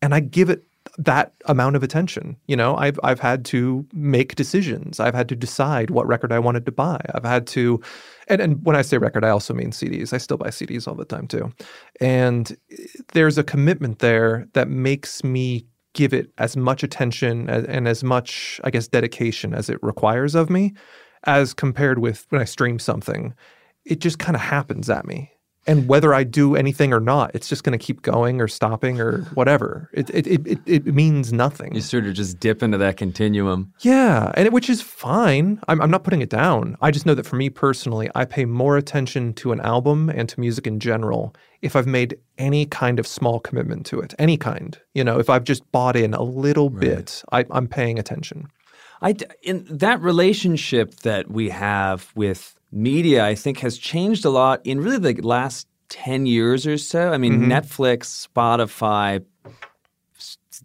and 0.00 0.12
I 0.14 0.20
give 0.20 0.50
it 0.50 0.64
that 0.98 1.32
amount 1.46 1.76
of 1.76 1.82
attention. 1.82 2.36
You 2.46 2.56
know, 2.56 2.76
I've 2.76 2.98
I've 3.02 3.20
had 3.20 3.44
to 3.46 3.86
make 3.92 4.34
decisions. 4.34 5.00
I've 5.00 5.14
had 5.14 5.28
to 5.30 5.36
decide 5.36 5.90
what 5.90 6.06
record 6.06 6.32
I 6.32 6.38
wanted 6.38 6.66
to 6.66 6.72
buy. 6.72 7.00
I've 7.14 7.24
had 7.24 7.46
to, 7.48 7.80
and 8.28 8.40
and 8.40 8.64
when 8.64 8.76
I 8.76 8.82
say 8.82 8.98
record, 8.98 9.24
I 9.24 9.30
also 9.30 9.54
mean 9.54 9.70
CDs. 9.70 10.12
I 10.12 10.18
still 10.18 10.36
buy 10.36 10.48
CDs 10.48 10.86
all 10.86 10.94
the 10.94 11.04
time 11.04 11.26
too, 11.26 11.52
and 12.00 12.56
there's 13.12 13.38
a 13.38 13.44
commitment 13.44 14.00
there 14.00 14.46
that 14.52 14.68
makes 14.68 15.24
me 15.24 15.66
give 15.94 16.14
it 16.14 16.30
as 16.38 16.56
much 16.56 16.82
attention 16.82 17.48
and, 17.50 17.66
and 17.66 17.86
as 17.86 18.02
much, 18.02 18.60
I 18.64 18.70
guess, 18.70 18.88
dedication 18.88 19.54
as 19.54 19.68
it 19.68 19.78
requires 19.82 20.34
of 20.34 20.48
me, 20.48 20.72
as 21.24 21.52
compared 21.52 21.98
with 21.98 22.26
when 22.30 22.40
I 22.40 22.44
stream 22.44 22.78
something. 22.78 23.34
It 23.84 24.00
just 24.00 24.18
kind 24.18 24.36
of 24.36 24.42
happens 24.42 24.88
at 24.88 25.06
me. 25.06 25.31
And 25.66 25.88
whether 25.88 26.12
I 26.12 26.24
do 26.24 26.56
anything 26.56 26.92
or 26.92 26.98
not, 26.98 27.30
it's 27.34 27.48
just 27.48 27.62
going 27.62 27.78
to 27.78 27.84
keep 27.84 28.02
going 28.02 28.40
or 28.40 28.48
stopping 28.48 29.00
or 29.00 29.18
whatever. 29.34 29.88
It, 29.92 30.10
it, 30.10 30.26
it, 30.26 30.46
it, 30.46 30.60
it 30.66 30.86
means 30.86 31.32
nothing. 31.32 31.74
You 31.74 31.80
sort 31.80 32.06
of 32.06 32.14
just 32.14 32.40
dip 32.40 32.62
into 32.62 32.78
that 32.78 32.96
continuum. 32.96 33.72
Yeah, 33.80 34.32
and 34.34 34.46
it, 34.46 34.52
which 34.52 34.68
is 34.68 34.82
fine. 34.82 35.60
I'm, 35.68 35.80
I'm 35.80 35.90
not 35.90 36.04
putting 36.04 36.20
it 36.20 36.30
down. 36.30 36.76
I 36.80 36.90
just 36.90 37.06
know 37.06 37.14
that 37.14 37.26
for 37.26 37.36
me 37.36 37.48
personally, 37.50 38.10
I 38.14 38.24
pay 38.24 38.44
more 38.44 38.76
attention 38.76 39.34
to 39.34 39.52
an 39.52 39.60
album 39.60 40.08
and 40.08 40.28
to 40.28 40.40
music 40.40 40.66
in 40.66 40.80
general 40.80 41.34
if 41.60 41.76
I've 41.76 41.86
made 41.86 42.18
any 42.38 42.66
kind 42.66 42.98
of 42.98 43.06
small 43.06 43.38
commitment 43.38 43.86
to 43.86 44.00
it, 44.00 44.14
any 44.18 44.36
kind. 44.36 44.76
You 44.94 45.04
know, 45.04 45.20
if 45.20 45.30
I've 45.30 45.44
just 45.44 45.70
bought 45.70 45.94
in 45.94 46.12
a 46.12 46.22
little 46.22 46.70
bit, 46.70 47.22
I, 47.30 47.44
I'm 47.50 47.68
paying 47.68 48.00
attention. 48.00 48.48
I 49.00 49.16
in 49.42 49.66
that 49.68 50.00
relationship 50.00 50.94
that 51.00 51.30
we 51.30 51.50
have 51.50 52.10
with 52.14 52.56
media, 52.72 53.24
I 53.24 53.34
think 53.34 53.58
has 53.58 53.76
changed 53.78 54.24
a 54.24 54.30
lot 54.30 54.60
in 54.64 54.80
really 54.80 54.98
the 55.12 55.22
last 55.22 55.68
ten 55.88 56.26
years 56.26 56.66
or 56.66 56.78
so. 56.78 57.12
I 57.12 57.18
mean, 57.18 57.34
Mm-hmm. 57.42 57.52
Netflix, 57.52 58.26
Spotify, 58.28 59.22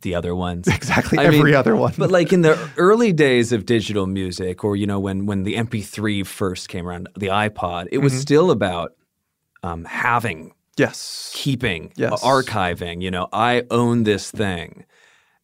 the 0.02 0.16
other 0.16 0.36
ones, 0.36 0.68
Exactly 0.74 1.18
I 1.18 1.26
every 1.26 1.40
mean, 1.52 1.56
other 1.56 1.76
one. 1.76 1.94
But 1.98 2.12
like 2.12 2.32
in 2.32 2.42
the 2.42 2.58
early 2.78 3.12
days 3.14 3.52
of 3.52 3.66
digital 3.66 4.06
music, 4.06 4.64
or 4.64 4.76
you 4.76 4.86
know, 4.88 5.00
when 5.00 5.26
when 5.26 5.44
the 5.44 5.56
MP3 5.56 6.26
first 6.26 6.70
came 6.70 6.88
around, 6.88 7.10
the 7.18 7.28
iPod, 7.28 7.88
it 7.92 7.98
was 8.00 8.14
Mm-hmm. 8.14 8.22
still 8.22 8.52
about 8.52 8.94
um, 9.64 9.86
having, 9.86 10.54
yes. 10.78 11.32
keeping, 11.34 11.92
Yes. 11.96 12.22
archiving. 12.24 13.02
You 13.02 13.10
know, 13.12 13.28
I 13.34 13.64
own 13.72 14.04
this 14.04 14.30
thing, 14.30 14.86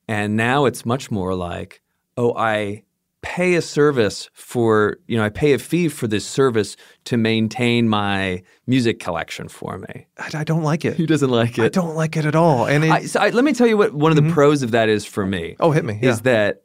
and 0.08 0.38
now 0.38 0.66
it's 0.66 0.86
much 0.86 1.10
more 1.10 1.34
like, 1.34 1.82
oh, 2.16 2.36
I 2.38 2.84
pay 3.24 3.56
a 3.56 3.62
service 3.62 4.30
for, 4.34 4.98
you 5.08 5.18
know, 5.18 5.24
I 5.24 5.30
pay 5.30 5.54
a 5.54 5.58
fee 5.58 5.88
for 5.88 6.08
this 6.08 6.26
service 6.28 6.76
to 7.06 7.18
maintain 7.18 7.90
my 7.90 8.44
music 8.68 9.00
collection 9.00 9.48
for 9.48 9.80
me. 9.80 10.06
I, 10.20 10.30
I 10.40 10.44
don't 10.44 10.62
like 10.62 10.86
it. 10.86 10.94
Who 10.98 11.08
doesn't 11.08 11.30
like 11.32 11.58
it. 11.58 11.64
I 11.64 11.70
don't 11.70 11.96
like 11.96 12.16
it 12.18 12.26
at 12.26 12.36
all. 12.36 12.68
And 12.68 12.84
it, 12.84 12.92
I, 12.92 13.06
so 13.06 13.20
I, 13.22 13.30
let 13.30 13.44
me 13.44 13.54
tell 13.54 13.66
you 13.66 13.78
what 13.78 13.94
one 13.94 14.12
of 14.16 14.24
the 14.24 14.30
pros 14.32 14.62
of 14.62 14.72
that 14.72 14.90
is 14.90 15.06
for 15.06 15.26
me. 15.26 15.56
oh, 15.60 15.72
hit 15.72 15.84
me. 15.86 15.98
Yeah. 16.02 16.10
Is 16.12 16.22
that 16.22 16.62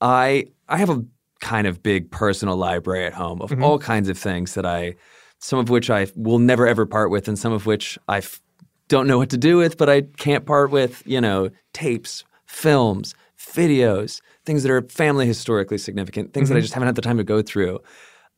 I 0.00 0.46
I 0.68 0.78
have 0.78 0.90
a 0.90 1.04
kind 1.40 1.66
of 1.66 1.82
big 1.82 2.10
personal 2.10 2.56
library 2.56 3.04
at 3.04 3.12
home 3.12 3.40
Mm-hmm. 3.40 3.52
of 3.54 3.62
all 3.62 3.78
kinds 3.78 4.08
of 4.08 4.16
things 4.16 4.54
that 4.54 4.64
I, 4.64 4.94
some 5.38 5.58
of 5.58 5.68
which 5.70 5.90
I 5.90 6.06
will 6.16 6.38
never 6.38 6.66
ever 6.66 6.86
part 6.86 7.10
with, 7.10 7.28
and 7.28 7.38
some 7.38 7.52
of 7.52 7.66
which 7.66 7.98
I 8.08 8.18
f- 8.18 8.40
don't 8.88 9.06
know 9.06 9.18
what 9.18 9.30
to 9.30 9.36
do 9.36 9.56
with, 9.58 9.76
but 9.76 9.88
I 9.90 10.02
can't 10.16 10.46
part 10.46 10.70
with. 10.70 11.02
You 11.04 11.20
know, 11.20 11.50
tapes, 11.72 12.24
films, 12.46 13.14
videos, 13.38 14.20
things 14.44 14.62
that 14.62 14.70
are 14.72 14.82
family 14.82 15.26
historically 15.26 15.78
significant, 15.78 16.32
things 16.32 16.48
Mm-hmm. 16.48 16.54
that 16.54 16.58
I 16.58 16.62
just 16.62 16.74
haven't 16.74 16.86
had 16.88 16.94
the 16.96 17.02
time 17.02 17.18
to 17.18 17.24
go 17.24 17.42
through. 17.42 17.80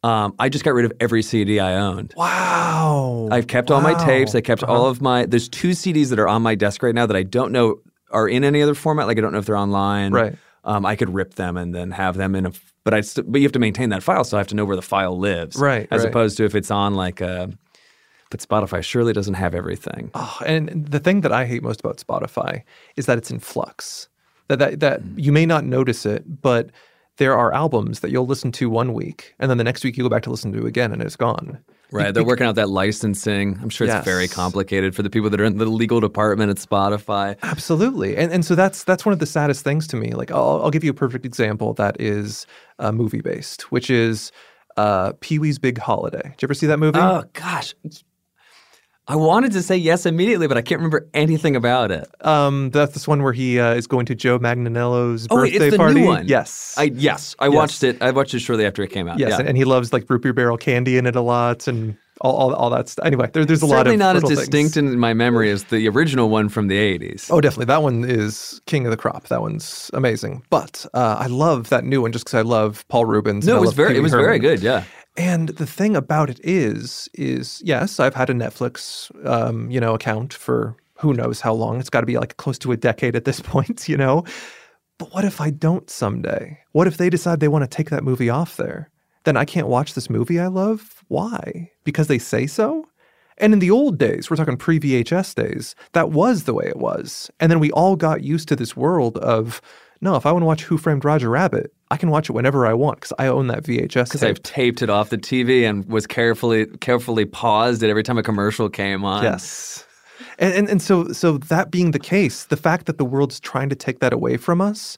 Um, 0.04 0.34
I 0.38 0.48
just 0.48 0.64
got 0.64 0.74
rid 0.74 0.84
of 0.84 0.92
every 1.00 1.22
CD 1.22 1.58
I 1.58 1.74
owned. 1.74 2.14
wow. 2.16 3.28
I've 3.32 3.46
kept 3.48 3.70
all 3.70 3.80
my 3.80 3.94
tapes. 4.04 4.34
I 4.34 4.40
kept 4.40 4.62
Uh-huh. 4.62 4.72
all 4.72 4.86
of 4.86 5.00
my. 5.02 5.26
There's 5.26 5.48
two 5.48 5.70
CDs 5.70 6.10
that 6.10 6.18
are 6.18 6.28
on 6.28 6.42
my 6.42 6.54
desk 6.54 6.82
right 6.82 6.94
now 6.94 7.06
that 7.06 7.16
I 7.16 7.22
don't 7.24 7.50
know 7.52 7.80
are 8.10 8.28
in 8.28 8.44
any 8.44 8.62
other 8.62 8.74
format. 8.74 9.06
Like 9.06 9.18
I 9.18 9.20
don't 9.20 9.32
know 9.32 9.38
if 9.38 9.46
they're 9.46 9.56
online. 9.56 10.12
Right. 10.12 10.36
Um, 10.64 10.86
I 10.86 10.96
could 10.96 11.12
rip 11.12 11.34
them 11.34 11.56
and 11.56 11.74
then 11.74 11.90
have 11.90 12.16
them 12.16 12.34
in 12.34 12.46
a. 12.46 12.52
But 12.84 12.94
I. 12.94 13.00
St- 13.00 13.30
but 13.30 13.40
you 13.40 13.44
have 13.44 13.52
to 13.52 13.58
maintain 13.58 13.90
that 13.90 14.02
file, 14.02 14.22
so 14.24 14.36
I 14.36 14.40
have 14.40 14.46
to 14.48 14.54
know 14.54 14.64
where 14.64 14.76
the 14.76 14.82
file 14.82 15.18
lives. 15.18 15.56
Right, 15.56 15.88
As 15.90 16.02
right. 16.02 16.08
opposed 16.10 16.36
to 16.38 16.44
if 16.44 16.54
it's 16.54 16.70
on 16.70 16.94
like 16.94 17.20
a. 17.20 17.50
But 18.30 18.40
Spotify 18.40 18.82
surely 18.84 19.12
doesn't 19.14 19.34
have 19.34 19.54
everything. 19.54 20.10
Oh, 20.14 20.38
and 20.46 20.68
the 20.86 21.00
thing 21.00 21.22
that 21.22 21.32
I 21.32 21.44
hate 21.46 21.62
most 21.62 21.80
about 21.80 21.96
Spotify 21.96 22.62
is 22.96 23.06
that 23.06 23.16
it's 23.18 23.30
in 23.30 23.38
flux. 23.40 24.07
That 24.48 24.58
that, 24.58 24.80
that 24.80 25.00
you 25.16 25.32
may 25.32 25.46
not 25.46 25.64
notice 25.64 26.04
it, 26.06 26.40
but 26.42 26.70
there 27.18 27.36
are 27.36 27.52
albums 27.52 28.00
that 28.00 28.10
you'll 28.10 28.26
listen 28.26 28.52
to 28.52 28.70
one 28.70 28.92
week, 28.94 29.34
and 29.38 29.50
then 29.50 29.58
the 29.58 29.64
next 29.64 29.84
week 29.84 29.96
you 29.96 30.02
go 30.04 30.08
back 30.08 30.22
to 30.24 30.30
listen 30.30 30.52
to 30.52 30.66
again, 30.66 30.92
and 30.92 31.02
it's 31.02 31.16
gone. 31.16 31.58
Right. 31.90 32.12
They're 32.12 32.22
working 32.24 32.46
out 32.46 32.54
that 32.56 32.68
licensing. 32.68 33.58
I'm 33.62 33.70
sure 33.70 33.86
it's 33.86 33.94
Yes. 33.94 34.04
very 34.04 34.28
complicated 34.28 34.94
for 34.94 35.02
the 35.02 35.08
people 35.08 35.30
that 35.30 35.40
are 35.40 35.44
in 35.44 35.56
the 35.56 35.64
legal 35.64 36.00
department 36.00 36.50
at 36.50 36.58
Spotify. 36.58 37.36
Absolutely, 37.42 38.16
and 38.16 38.30
and 38.32 38.44
so 38.44 38.54
that's 38.54 38.84
that's 38.84 39.06
one 39.06 39.14
of 39.14 39.18
the 39.20 39.26
saddest 39.26 39.64
things 39.64 39.86
to 39.88 39.96
me. 39.96 40.12
Like 40.12 40.30
I'll, 40.30 40.60
I'll 40.62 40.70
give 40.70 40.84
you 40.84 40.90
a 40.90 40.94
perfect 40.94 41.24
example 41.24 41.72
that 41.74 41.98
is 42.00 42.46
uh, 42.78 42.92
movie 42.92 43.22
based, 43.22 43.72
which 43.72 43.88
is 43.90 44.32
uh, 44.76 45.12
Pee 45.20 45.38
Wee's 45.38 45.58
Big 45.58 45.78
Holiday. 45.78 46.22
Did 46.22 46.42
you 46.42 46.46
ever 46.46 46.54
see 46.54 46.66
that 46.66 46.78
movie? 46.78 46.98
Oh, 47.00 47.24
gosh. 47.32 47.74
I 49.10 49.16
wanted 49.16 49.52
to 49.52 49.62
say 49.62 49.76
yes 49.76 50.04
immediately, 50.04 50.46
but 50.48 50.58
I 50.58 50.62
can't 50.62 50.78
remember 50.80 51.08
anything 51.14 51.56
about 51.56 51.90
it. 51.90 52.06
Um, 52.20 52.68
that's 52.70 52.92
this 52.92 53.08
one 53.08 53.22
where 53.22 53.32
he 53.32 53.58
uh, 53.58 53.72
is 53.74 53.86
going 53.86 54.04
to 54.06 54.14
Joe 54.14 54.38
Manganiello's 54.38 55.26
Oh, 55.30 55.36
birthday 55.36 55.56
it's 55.56 55.70
the 55.72 55.78
party. 55.78 56.00
new 56.00 56.06
one. 56.06 56.28
Yes, 56.28 56.74
I 56.76 56.84
yes, 56.94 57.34
I 57.38 57.48
watched 57.48 57.82
it. 57.82 58.02
I 58.02 58.10
watched 58.10 58.34
it 58.34 58.40
shortly 58.40 58.66
after 58.66 58.82
it 58.82 58.90
came 58.90 59.08
out. 59.08 59.18
yes, 59.18 59.30
yeah. 59.30 59.46
and, 59.46 59.56
he 59.56 59.64
loves 59.64 59.92
like 59.94 60.08
root 60.10 60.22
beer 60.22 60.32
barrel 60.34 60.58
candy 60.58 60.98
in 60.98 61.06
it 61.06 61.16
a 61.16 61.22
lot, 61.22 61.66
and 61.66 61.96
all 62.20 62.36
all, 62.36 62.54
all 62.54 62.70
that 62.70 62.88
stuff. 62.90 63.06
Anyway, 63.06 63.30
there, 63.32 63.46
there's 63.46 63.62
a 63.62 63.66
lot 63.66 63.86
Certainly 63.86 63.94
of 63.94 63.98
not 64.00 64.16
as 64.16 64.22
distinct 64.24 64.74
things. 64.74 64.76
in 64.76 64.98
my 64.98 65.14
memory 65.14 65.50
as 65.50 65.64
the 65.64 65.88
original 65.88 66.28
one 66.28 66.48
from 66.50 66.68
the 66.68 66.76
80s. 66.76 67.30
Oh, 67.30 67.40
definitely. 67.40 67.66
That 67.66 67.82
one 67.82 68.04
is 68.04 68.60
king 68.66 68.84
of 68.86 68.90
the 68.90 68.96
crop. 68.98 69.28
That 69.28 69.40
one's 69.40 69.90
amazing. 69.94 70.42
But 70.50 70.84
uh, 70.92 71.16
I 71.18 71.28
love 71.28 71.70
that 71.70 71.84
new 71.84 72.02
one 72.02 72.12
just 72.12 72.24
because 72.26 72.34
I 72.34 72.42
love 72.42 72.84
Paul 72.88 73.06
Reubens. 73.06 73.46
no, 73.46 73.54
and 73.54 73.62
it 73.62 73.66
was 73.66 73.74
very 73.74 73.92
Pee 73.94 73.98
it 73.98 74.02
was 74.02 74.12
very 74.12 74.38
good. 74.38 74.60
Yeah. 74.60 74.84
And 75.18 75.48
the 75.48 75.66
thing 75.66 75.96
about 75.96 76.30
it 76.30 76.38
is, 76.44 77.08
is 77.12 77.60
yes, 77.64 77.98
I've 77.98 78.14
had 78.14 78.30
a 78.30 78.34
Netflix, 78.34 79.10
um, 79.26 79.68
you 79.68 79.80
know, 79.80 79.94
account 79.94 80.32
for 80.32 80.76
who 81.00 81.12
knows 81.12 81.40
how 81.40 81.52
long. 81.52 81.80
It's 81.80 81.90
got 81.90 82.00
to 82.00 82.06
be 82.06 82.16
like 82.16 82.36
close 82.36 82.56
to 82.60 82.70
a 82.70 82.76
decade 82.76 83.16
at 83.16 83.24
this 83.24 83.40
point, 83.54 83.88
you 83.88 83.96
know. 83.96 84.24
But 84.96 85.12
what 85.12 85.24
if 85.24 85.40
I 85.40 85.50
don't 85.50 85.90
someday? 85.90 86.60
What 86.70 86.86
if 86.86 86.98
they 86.98 87.10
decide 87.10 87.40
they 87.40 87.48
want 87.48 87.68
to 87.68 87.76
take 87.76 87.90
that 87.90 88.04
movie 88.04 88.30
off 88.30 88.56
there? 88.56 88.90
Then 89.24 89.36
I 89.36 89.44
can't 89.44 89.66
watch 89.66 89.94
this 89.94 90.08
movie 90.08 90.38
I 90.38 90.46
love. 90.46 91.04
Why? 91.08 91.72
Because 91.82 92.06
they 92.06 92.18
say 92.18 92.46
so. 92.46 92.88
And 93.38 93.52
in 93.52 93.58
the 93.58 93.72
old 93.72 93.98
days, 93.98 94.30
we're 94.30 94.36
talking 94.36 94.56
pre 94.56 94.78
VHS 94.78 95.34
days, 95.34 95.74
that 95.92 96.10
was 96.10 96.44
the 96.44 96.54
way 96.54 96.66
it 96.66 96.78
was. 96.78 97.28
And 97.40 97.50
then 97.50 97.58
we 97.58 97.72
all 97.72 97.96
got 97.96 98.22
used 98.22 98.46
to 98.48 98.56
this 98.56 98.76
world 98.76 99.18
of 99.18 99.60
no, 100.00 100.14
if 100.14 100.26
I 100.26 100.32
want 100.32 100.42
to 100.42 100.46
watch 100.46 100.62
Who 100.64 100.78
Framed 100.78 101.04
Roger 101.04 101.28
Rabbit, 101.28 101.72
I 101.90 101.96
can 101.96 102.10
watch 102.10 102.28
it 102.28 102.32
whenever 102.32 102.66
I 102.66 102.74
want 102.74 102.98
because 102.98 103.12
I 103.18 103.28
own 103.28 103.46
that 103.46 103.62
VHS. 103.64 104.04
Because. 104.04 104.22
I've 104.22 104.42
taped 104.42 104.82
it 104.82 104.90
off 104.90 105.10
the 105.10 105.18
TV 105.18 105.68
and 105.68 105.84
was 105.86 106.06
carefully 106.06 106.66
carefully 106.80 107.24
paused 107.24 107.82
it 107.82 107.90
every 107.90 108.02
time 108.02 108.18
a 108.18 108.22
commercial 108.22 108.68
came 108.68 109.04
on. 109.04 109.22
Yes. 109.22 109.86
And, 110.38 110.54
and 110.54 110.68
and 110.68 110.82
so 110.82 111.12
so 111.12 111.38
that 111.38 111.70
being 111.70 111.92
the 111.92 111.98
case, 111.98 112.44
the 112.44 112.56
fact 112.56 112.86
that 112.86 112.98
the 112.98 113.04
world's 113.04 113.40
trying 113.40 113.68
to 113.70 113.76
take 113.76 114.00
that 114.00 114.12
away 114.12 114.36
from 114.36 114.60
us, 114.60 114.96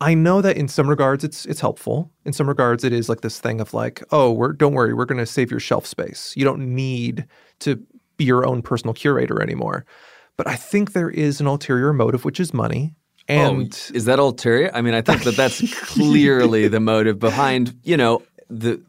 I 0.00 0.14
know 0.14 0.40
that 0.40 0.56
in 0.56 0.68
some 0.68 0.88
regards 0.88 1.24
it's 1.24 1.44
it's 1.46 1.60
helpful. 1.60 2.10
In 2.24 2.32
some 2.32 2.48
regards 2.48 2.84
it 2.84 2.92
is 2.92 3.08
like 3.08 3.20
this 3.20 3.38
thing 3.38 3.60
of 3.60 3.74
like, 3.74 4.02
oh, 4.10 4.32
we're 4.32 4.52
don't 4.52 4.72
worry, 4.72 4.94
we're 4.94 5.04
going 5.04 5.18
to 5.18 5.26
save 5.26 5.50
your 5.50 5.60
shelf 5.60 5.86
space. 5.86 6.32
You 6.36 6.44
don't 6.44 6.74
need 6.74 7.26
to 7.60 7.76
be 8.16 8.24
your 8.24 8.46
own 8.46 8.62
personal 8.62 8.94
curator 8.94 9.42
anymore. 9.42 9.84
But 10.36 10.48
I 10.48 10.56
think 10.56 10.92
there 10.92 11.10
is 11.10 11.40
an 11.40 11.46
ulterior 11.46 11.92
motive 11.92 12.24
which 12.24 12.40
is 12.40 12.54
money. 12.54 12.94
And 13.30 13.72
oh, 13.90 13.96
is 13.96 14.04
that 14.06 14.18
ulterior? 14.18 14.70
I 14.74 14.80
mean, 14.82 14.94
I 14.94 15.02
think 15.02 15.22
that 15.24 15.36
that's 15.36 15.60
clearly 15.84 16.68
the 16.68 16.80
motive 16.80 17.18
behind, 17.18 17.74
you 17.84 17.96
know, 17.96 18.22
the 18.48 18.80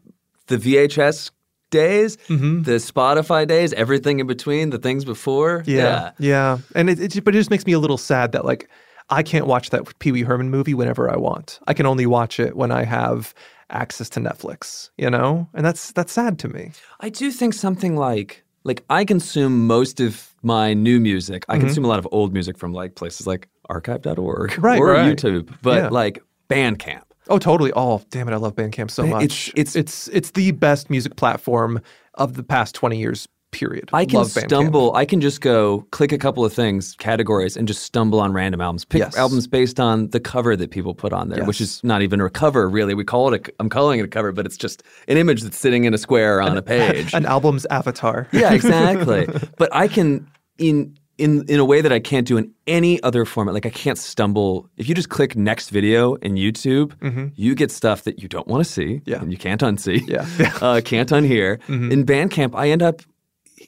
the 0.48 0.56
VHS 0.56 1.30
days, 1.70 2.16
Mm-hmm. 2.28 2.62
the 2.62 2.72
Spotify 2.72 3.46
days, 3.46 3.72
everything 3.72 4.20
in 4.20 4.26
between, 4.26 4.70
the 4.70 4.78
things 4.78 5.04
before. 5.04 5.62
Yeah, 5.66 6.12
yeah, 6.18 6.58
and 6.74 6.90
it, 6.90 7.16
it, 7.16 7.24
but 7.24 7.34
it 7.34 7.38
just 7.38 7.50
makes 7.50 7.66
me 7.66 7.72
a 7.72 7.78
little 7.78 7.98
sad 7.98 8.32
that 8.32 8.44
like 8.44 8.68
I 9.10 9.22
can't 9.22 9.46
watch 9.46 9.70
that 9.70 9.98
Pee 9.98 10.12
Wee 10.12 10.22
Herman 10.22 10.50
movie 10.50 10.74
whenever 10.74 11.10
I 11.10 11.16
want. 11.16 11.60
I 11.66 11.74
can 11.74 11.86
only 11.86 12.06
watch 12.06 12.38
it 12.40 12.56
when 12.56 12.70
I 12.70 12.84
have 12.84 13.34
access 13.70 14.08
to 14.10 14.20
Netflix. 14.20 14.90
You 14.98 15.08
know, 15.10 15.48
and 15.54 15.64
that's 15.64 15.92
that's 15.92 16.12
sad 16.12 16.38
to 16.40 16.48
me. 16.48 16.72
I 17.00 17.08
do 17.08 17.30
think 17.30 17.54
something 17.54 17.96
like 17.96 18.44
like 18.64 18.84
I 18.90 19.04
consume 19.04 19.66
most 19.66 19.98
of 20.00 20.34
my 20.42 20.74
new 20.74 21.00
music. 21.00 21.42
Mm-hmm. 21.42 21.52
I 21.52 21.58
consume 21.58 21.84
a 21.84 21.88
lot 21.88 21.98
of 21.98 22.08
old 22.12 22.32
music 22.32 22.58
from 22.58 22.72
like 22.72 22.94
places 22.96 23.26
like 23.26 23.48
archive.org 23.68 24.58
Right, 24.62 24.78
or 24.78 24.86
right. 24.92 25.16
YouTube, 25.16 25.54
but 25.62 25.76
Yeah. 25.76 25.88
like 25.88 26.22
Bandcamp. 26.48 27.02
Oh, 27.28 27.38
totally. 27.38 27.72
Oh, 27.76 28.02
damn 28.10 28.28
it! 28.28 28.32
I 28.32 28.36
love 28.36 28.54
Bandcamp 28.56 28.90
so 28.90 29.06
much. 29.06 29.22
it's- 29.24 29.48
it's- 29.54 29.76
it's 29.76 30.08
it's 30.08 30.30
the 30.32 30.50
best 30.50 30.90
music 30.90 31.16
platform 31.16 31.80
of 32.14 32.34
the 32.34 32.42
past 32.42 32.74
twenty 32.74 32.98
years. 32.98 33.28
Period. 33.52 33.90
I 33.92 34.06
can 34.06 34.24
stumble. 34.24 34.94
I 34.96 35.04
can 35.04 35.20
just 35.20 35.42
go 35.42 35.86
click 35.90 36.10
a 36.10 36.16
couple 36.16 36.42
of 36.42 36.54
things, 36.54 36.94
categories, 36.98 37.54
and 37.54 37.68
just 37.68 37.82
stumble 37.82 38.18
on 38.18 38.32
random 38.32 38.62
albums. 38.62 38.86
Pick 38.86 39.00
Yes. 39.00 39.14
albums 39.14 39.46
based 39.46 39.78
on 39.78 40.08
the 40.08 40.20
cover 40.20 40.56
that 40.56 40.70
people 40.70 40.94
put 40.94 41.12
on 41.12 41.28
there, 41.28 41.44
which 41.44 41.60
is 41.60 41.78
not 41.84 42.00
even 42.00 42.18
a 42.22 42.30
cover, 42.30 42.66
really. 42.66 42.94
We 42.94 43.04
call 43.04 43.30
it 43.34 43.46
a. 43.46 43.52
I'm 43.60 43.68
calling 43.68 44.00
it 44.00 44.04
a 44.04 44.08
cover, 44.08 44.32
but 44.32 44.46
it's 44.46 44.56
just 44.56 44.82
an 45.06 45.18
image 45.18 45.42
that's 45.42 45.58
sitting 45.58 45.84
in 45.84 45.92
a 45.92 45.98
square 45.98 46.40
on 46.40 46.56
a 46.56 46.62
page. 46.62 47.12
An 47.14 47.26
album's 47.26 47.66
avatar. 47.66 48.26
yeah, 48.32 48.54
exactly. 48.54 49.26
but 49.58 49.68
I 49.74 49.86
can 49.86 50.26
in 50.56 50.96
in 51.22 51.44
in 51.48 51.58
a 51.60 51.64
way 51.64 51.80
that 51.82 51.92
I 51.92 52.00
can't 52.00 52.26
do 52.26 52.36
in 52.36 52.46
any 52.66 52.94
other 53.02 53.24
format. 53.24 53.54
Like 53.54 53.66
I 53.66 53.70
can't 53.84 53.98
stumble. 53.98 54.68
If 54.76 54.88
you 54.88 54.94
just 54.94 55.08
click 55.08 55.36
next 55.36 55.70
video 55.70 56.14
in 56.26 56.34
YouTube, 56.34 56.88
you 57.36 57.54
get 57.54 57.70
stuff 57.70 58.02
that 58.04 58.16
you 58.22 58.28
don't 58.28 58.48
want 58.48 58.64
to 58.66 58.70
see, 58.70 58.82
Mm-hmm. 59.00 59.10
Yeah. 59.10 59.22
and 59.22 59.30
you 59.32 59.38
can't 59.38 59.60
unsee, 59.62 60.00
Yeah. 60.08 60.24
Mm-hmm. 60.24 60.64
uh, 60.68 60.80
can't 60.84 61.10
unhear. 61.10 61.58
In 61.68 62.04
Bandcamp, 62.04 62.52
I 62.54 62.70
end 62.70 62.82
up 62.82 63.02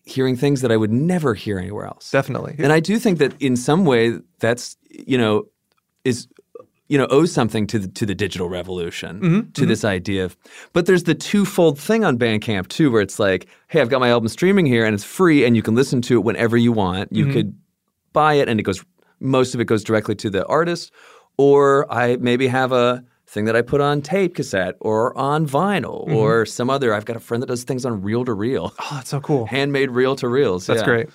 hearing 0.05 0.37
things 0.37 0.61
that 0.63 0.73
I 0.73 0.77
would 0.77 0.93
never 0.93 1.35
hear 1.35 1.59
anywhere 1.59 1.87
else. 1.87 2.11
Definitely. 2.11 2.57
And 2.59 2.73
I 2.73 2.81
do 2.81 2.99
think 2.99 3.19
that 3.19 3.33
in 3.41 3.57
some 3.57 3.85
way 3.85 4.19
that's 4.41 4.77
you 4.91 5.19
know 5.19 5.45
is 6.05 6.27
you 6.95 6.99
know 7.01 7.09
owes 7.17 7.33
something 7.33 7.67
to 7.73 7.79
the, 7.83 7.89
to 7.99 8.05
the 8.07 8.15
digital 8.25 8.49
revolution 8.59 9.13
Mm-hmm, 9.21 9.51
to 9.59 9.67
this 9.67 9.83
idea 9.85 10.25
of 10.27 10.37
but 10.75 10.87
there's 10.87 11.05
the 11.11 11.15
twofold 11.31 11.75
thing 11.89 12.05
on 12.09 12.15
Bandcamp 12.23 12.69
too 12.69 12.89
where 12.93 13.03
it's 13.07 13.19
like 13.19 13.43
hey 13.73 13.81
I've 13.81 13.89
got 13.95 14.01
my 14.07 14.11
album 14.15 14.29
streaming 14.29 14.67
here 14.75 14.85
and 14.87 14.95
it's 14.95 15.09
free 15.19 15.45
and 15.45 15.53
you 15.57 15.63
can 15.63 15.75
listen 15.75 15.99
to 16.09 16.13
it 16.19 16.23
whenever 16.29 16.57
you 16.67 16.73
want 16.85 17.07
Mm-hmm. 17.13 17.17
you 17.21 17.33
could 17.35 17.49
buy 18.13 18.33
it 18.41 18.49
and 18.49 18.61
it 18.61 18.65
goes 18.71 18.81
most 19.21 19.55
of 19.55 19.61
it 19.61 19.67
goes 19.73 19.83
directly 19.85 20.15
to 20.25 20.29
the 20.31 20.43
artist 20.59 20.93
or 21.37 21.93
I 21.93 22.17
maybe 22.17 22.47
have 22.47 22.71
a 22.73 23.03
thing 23.27 23.47
that 23.47 23.57
I 23.57 23.63
put 23.63 23.81
on 23.81 24.03
tape 24.03 24.33
cassette 24.37 24.75
or 24.81 25.17
on 25.19 25.47
vinyl 25.49 25.99
Mm-hmm. 26.07 26.17
or 26.17 26.47
some 26.47 26.69
other 26.71 26.95
I've 26.95 27.07
got 27.11 27.17
a 27.17 27.21
friend 27.29 27.43
that 27.43 27.49
does 27.49 27.65
things 27.65 27.85
on 27.85 28.03
reel 28.03 28.25
to 28.25 28.33
reel 28.35 28.73
oh, 28.79 28.91
that's 28.95 29.11
so 29.11 29.21
cool. 29.21 29.47
handmade 29.57 29.91
reel 29.91 30.15
to 30.17 30.29
reels 30.29 30.67
That's 30.69 30.81
yeah. 30.83 30.87
great. 30.93 31.09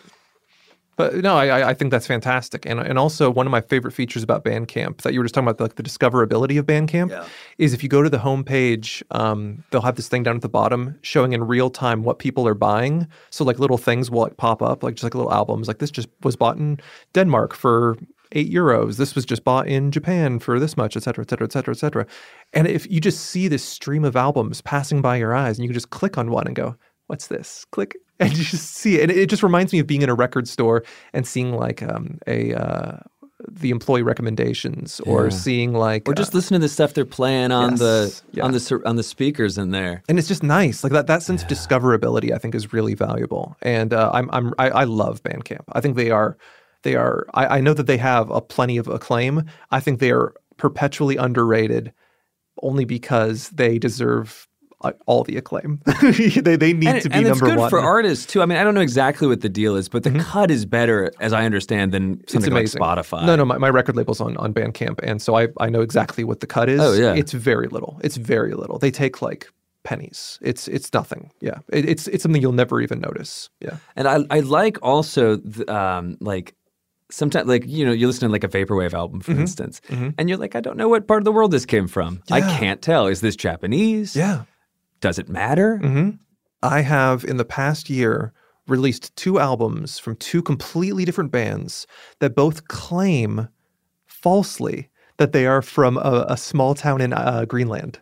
But 1.00 1.16
no, 1.28 1.38
I, 1.38 1.45
I- 1.47 1.70
I 1.70 1.74
think 1.74 1.91
that's 1.91 2.06
fantastic, 2.08 2.66
and 2.66 2.78
and 2.89 3.00
also 3.00 3.30
one 3.32 3.47
of 3.47 3.52
my 3.52 3.62
favorite 3.62 3.93
features 3.93 4.22
about 4.22 4.43
Bandcamp 4.43 4.97
that 5.04 5.14
you 5.14 5.20
were 5.22 5.24
just 5.24 5.34
talking 5.34 5.47
about, 5.47 5.62
like 5.62 5.76
the 5.76 5.84
discoverability 5.91 6.60
of 6.60 6.66
Bandcamp, 6.66 7.10
Yeah. 7.12 7.26
is 7.58 7.74
if 7.74 7.82
you 7.84 7.89
go 7.89 8.02
to 8.04 8.10
the 8.10 8.18
homepage, 8.28 9.02
um, 9.12 9.64
they'll 9.72 9.88
have 9.89 9.95
this 9.95 10.10
thing 10.10 10.24
down 10.24 10.36
at 10.36 10.41
the 10.41 10.50
bottom 10.50 10.82
showing 11.02 11.32
in 11.32 11.41
real 11.47 11.70
time 11.70 12.04
what 12.04 12.20
people 12.20 12.45
are 12.50 12.54
buying. 12.54 13.08
So 13.30 13.45
like 13.45 13.60
little 13.60 13.78
things 13.78 14.12
will 14.12 14.24
like 14.24 14.36
pop 14.36 14.62
up, 14.62 14.84
like 14.84 14.95
just 14.95 15.04
like 15.06 15.16
little 15.16 15.32
albums, 15.34 15.70
like 15.70 15.80
this 15.80 15.91
just 15.91 16.10
was 16.22 16.36
bought 16.36 16.58
in 16.58 16.80
Denmark 17.14 17.56
for 17.56 17.95
eight 18.34 18.52
euros. 18.52 18.97
This 18.97 19.16
was 19.16 19.26
just 19.26 19.45
bought 19.45 19.68
in 19.70 19.91
Japan 19.91 20.38
for 20.39 20.60
this 20.60 20.76
much, 20.76 20.97
et 20.97 21.04
cetera, 21.04 21.24
et 21.24 21.30
cetera, 21.30 21.45
et 21.47 21.54
cetera, 21.54 21.74
et 21.74 21.78
cetera. 21.80 22.06
And 22.54 22.68
if 22.68 22.91
you 22.91 23.00
just 23.00 23.22
see 23.32 23.47
this 23.47 23.64
stream 23.64 24.04
of 24.04 24.16
albums 24.18 24.62
passing 24.62 25.02
by 25.02 25.16
your 25.16 25.34
eyes, 25.34 25.58
and 25.58 25.64
you 25.64 25.70
can 25.70 25.74
just 25.82 25.91
click 25.91 26.18
on 26.18 26.30
one 26.30 26.45
and 26.45 26.56
go, 26.58 26.76
what's 27.10 27.28
this? 27.28 27.66
Click, 27.72 27.95
and 28.20 28.38
you 28.38 28.43
just 28.43 28.74
see 28.76 28.95
it. 28.95 29.10
And 29.10 29.12
it 29.12 29.30
just 29.30 29.43
reminds 29.43 29.74
me 29.74 29.80
of 29.80 29.88
being 29.88 30.01
in 30.01 30.10
a 30.10 30.16
record 30.16 30.47
store 30.47 30.84
and 31.14 31.28
seeing 31.28 31.53
like 31.53 31.84
um, 31.84 32.20
a 32.28 32.53
uh, 32.53 32.97
the 33.49 33.70
employee 33.70 34.03
recommendations, 34.03 34.99
or 35.01 35.26
Yeah. 35.26 35.30
seeing 35.30 35.74
like 35.74 36.07
Or 36.10 36.14
just 36.14 36.34
uh, 36.34 36.38
listen 36.38 36.55
to 36.55 36.60
the 36.60 36.68
stuff 36.70 36.93
they're 36.93 37.05
playing 37.05 37.51
on 37.51 37.76
the 37.76 38.14
yeah. 38.34 38.43
on 38.43 38.51
the 38.51 38.82
on 38.86 38.95
the 38.97 39.03
speakers 39.03 39.57
in 39.57 39.72
there. 39.72 40.03
and 40.10 40.20
it's 40.20 40.28
just 40.28 40.43
nice. 40.43 40.84
Like 40.84 40.91
that 40.93 41.07
that 41.07 41.24
sense 41.24 41.41
of 41.43 41.47
discoverability, 41.47 42.34
I 42.34 42.38
think, 42.38 42.53
is 42.53 42.74
really 42.74 42.95
valuable. 42.95 43.55
And 43.62 43.93
uh, 43.93 44.12
I'm 44.14 44.30
I'm 44.32 44.53
I, 44.60 44.70
I 44.70 44.84
love 44.84 45.24
Bandcamp. 45.24 45.64
I 45.72 45.80
think 45.82 45.95
they 45.95 46.12
are 46.12 46.38
they 46.84 46.95
are. 46.95 47.26
I, 47.34 47.57
I 47.57 47.62
know 47.62 47.74
that 47.74 47.88
they 47.88 47.97
have 47.97 48.30
a 48.30 48.41
plenty 48.41 48.76
of 48.78 48.88
acclaim. 48.89 49.45
I 49.72 49.80
think 49.80 49.99
they 49.99 50.12
are 50.12 50.34
perpetually 50.57 51.16
underrated, 51.16 51.93
only 52.62 52.84
because 52.84 53.49
they 53.51 53.80
deserve 53.80 54.49
all 55.05 55.23
the 55.23 55.38
acclaim. 55.38 55.82
they 56.01 56.55
they 56.55 56.73
need 56.73 56.88
and, 56.88 57.01
to 57.01 57.09
be 57.09 57.15
and 57.15 57.27
it's 57.27 57.39
number 57.39 57.45
good 57.47 57.59
one. 57.59 57.69
for 57.69 57.80
artists 57.80 58.25
too. 58.25 58.41
I 58.41 58.45
mean, 58.45 58.57
I 58.57 58.63
don't 58.63 58.73
know 58.73 58.82
exactly 58.82 59.27
what 59.27 59.41
the 59.41 59.49
deal 59.49 59.75
is, 59.75 59.89
but 59.89 60.03
the 60.03 60.11
cut 60.19 60.49
is 60.51 60.65
better, 60.65 61.11
as 61.19 61.34
I 61.34 61.43
understand, 61.45 61.91
than 61.91 62.19
It's 62.21 62.34
something 62.34 62.51
like 62.53 62.61
amazing. 62.61 62.82
Spotify. 62.82 63.25
No, 63.25 63.36
no, 63.36 63.45
my, 63.45 63.57
my 63.57 63.69
record 63.69 63.95
label's 63.95 64.21
on, 64.21 64.38
on 64.38 64.53
Bandcamp, 64.53 64.99
and 65.03 65.21
so 65.21 65.36
I, 65.38 65.49
I 65.59 65.69
know 65.69 65.82
exactly 65.82 66.23
what 66.23 66.39
the 66.39 66.47
cut 66.47 66.69
is. 66.69 66.80
Oh, 66.80 66.93
yeah. 66.93 67.13
It's 67.13 67.34
very 67.34 67.67
little. 67.67 67.99
It's 68.03 68.15
very 68.17 68.53
little. 68.53 68.80
They 68.80 68.91
take 68.91 69.21
like 69.21 69.51
pennies. 69.84 70.39
It's 70.41 70.67
it's 70.67 70.93
nothing. 70.93 71.32
Yeah. 71.41 71.59
It, 71.69 71.88
it's 71.88 72.07
it's 72.07 72.23
something 72.23 72.41
you'll 72.41 72.51
never 72.51 72.80
even 72.82 72.99
notice. 72.99 73.49
Yeah. 73.59 73.77
And 73.95 74.07
I 74.07 74.19
I 74.30 74.39
like 74.41 74.77
also 74.82 75.38
the, 75.38 75.73
um 75.73 76.17
like 76.19 76.55
sometimes 77.11 77.47
like 77.47 77.63
you 77.65 77.86
know 77.86 77.91
you 77.91 78.05
listen 78.07 78.27
to 78.27 78.32
like 78.32 78.43
a 78.43 78.47
vaporwave 78.49 78.93
album 78.93 79.21
Mm-hmm. 79.21 79.34
for 79.34 79.39
instance, 79.39 79.82
and 79.89 80.30
you're 80.30 80.38
like 80.38 80.55
I 80.55 80.61
don't 80.61 80.77
know 80.77 80.88
what 80.89 81.07
part 81.07 81.21
of 81.21 81.25
the 81.25 81.32
world 81.32 81.51
this 81.51 81.65
came 81.65 81.88
from. 81.88 82.21
I 82.30 82.41
can't 82.41 82.82
tell. 82.82 83.07
Is 83.07 83.21
this 83.21 83.36
Japanese? 83.36 84.15
Yeah. 84.15 84.43
Does 85.02 85.20
it 85.20 85.30
matter? 85.30 85.80
Mm-hmm. 85.82 86.10
I 86.62 86.82
have 86.82 87.24
in 87.24 87.38
the 87.38 87.45
past 87.45 87.89
year 87.89 88.34
released 88.68 89.16
two 89.16 89.39
albums 89.39 89.97
from 89.97 90.16
two 90.18 90.41
completely 90.41 91.06
different 91.06 91.32
bands 91.32 91.88
that 92.20 92.36
both 92.36 92.68
claim 92.68 93.47
falsely 94.06 94.89
that 95.18 95.32
they 95.32 95.45
are 95.45 95.62
from 95.62 95.97
a, 95.97 96.26
a 96.30 96.38
small 96.38 96.76
town 96.76 97.02
in 97.02 97.14
uh, 97.14 97.45
Greenland. 97.45 98.00